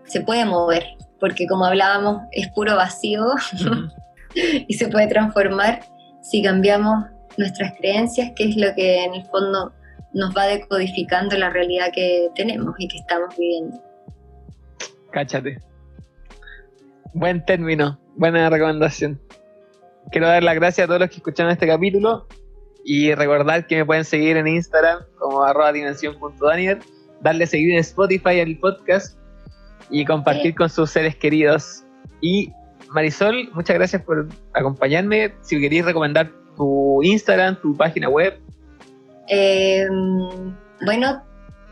[0.05, 0.85] se puede mover,
[1.19, 3.25] porque como hablábamos, es puro vacío
[4.35, 5.81] y se puede transformar
[6.21, 7.05] si cambiamos
[7.37, 9.73] nuestras creencias, que es lo que en el fondo
[10.13, 13.88] nos va decodificando la realidad que tenemos y que estamos viviendo.
[15.11, 15.59] Cáchate.
[17.13, 19.19] Buen término, buena recomendación.
[20.11, 22.27] Quiero dar las gracias a todos los que escucharon este capítulo
[22.83, 26.79] y recordar que me pueden seguir en Instagram como arroba dimensión.daniel,
[27.21, 29.17] darle seguir en Spotify al podcast
[29.89, 31.83] y compartir con sus seres queridos.
[32.21, 32.51] Y
[32.89, 35.33] Marisol, muchas gracias por acompañarme.
[35.41, 38.39] Si queréis recomendar tu Instagram, tu página web.
[39.27, 40.55] Em,
[40.85, 41.23] bueno,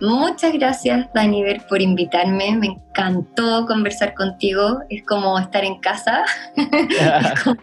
[0.01, 2.55] muchas gracias, Daniver, por invitarme.
[2.55, 4.79] Me encantó conversar contigo.
[4.89, 6.23] Es como estar en casa,
[6.55, 7.57] es como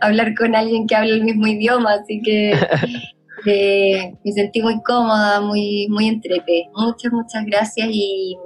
[0.00, 2.52] hablar, con alguien que habla el mismo idioma, así que
[3.46, 6.68] eh, me sentí muy cómoda, muy, muy entrete.
[6.74, 8.36] Muchas, muchas gracias y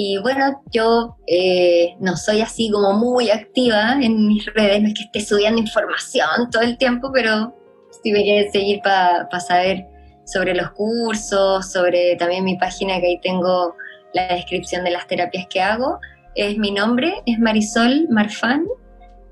[0.00, 4.94] y bueno, yo eh, no soy así como muy activa en mis redes, no es
[4.94, 7.52] que esté subiendo información todo el tiempo, pero
[8.00, 9.88] si me quieren seguir para saber
[10.28, 13.74] sobre los cursos, sobre también mi página que ahí tengo
[14.12, 15.98] la descripción de las terapias que hago.
[16.34, 18.66] Es mi nombre, es Marisol Marfan.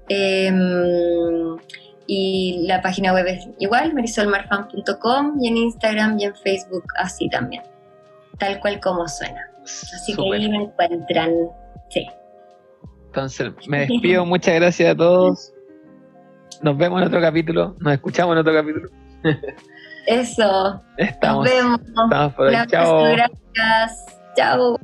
[0.09, 1.57] Em,
[2.07, 7.63] y la página web es igual, marisolmarfan.com y en Instagram y en Facebook así también,
[8.39, 9.51] tal cual como suena.
[9.65, 11.33] Así que ahí me encuentran.
[11.91, 12.07] Sí.
[13.07, 14.25] Entonces, me despido.
[14.25, 15.53] Muchas gracias a todos.
[16.63, 17.77] Nos vemos en otro capítulo.
[17.81, 18.89] Nos escuchamos en otro capítulo.
[20.07, 20.83] Eso.
[20.97, 21.45] Estamos.
[21.45, 21.81] Nos vemos.
[21.81, 22.67] Estamos por ahí.
[22.69, 23.03] Chao.
[23.03, 24.07] Gracias.
[24.37, 24.79] Chao.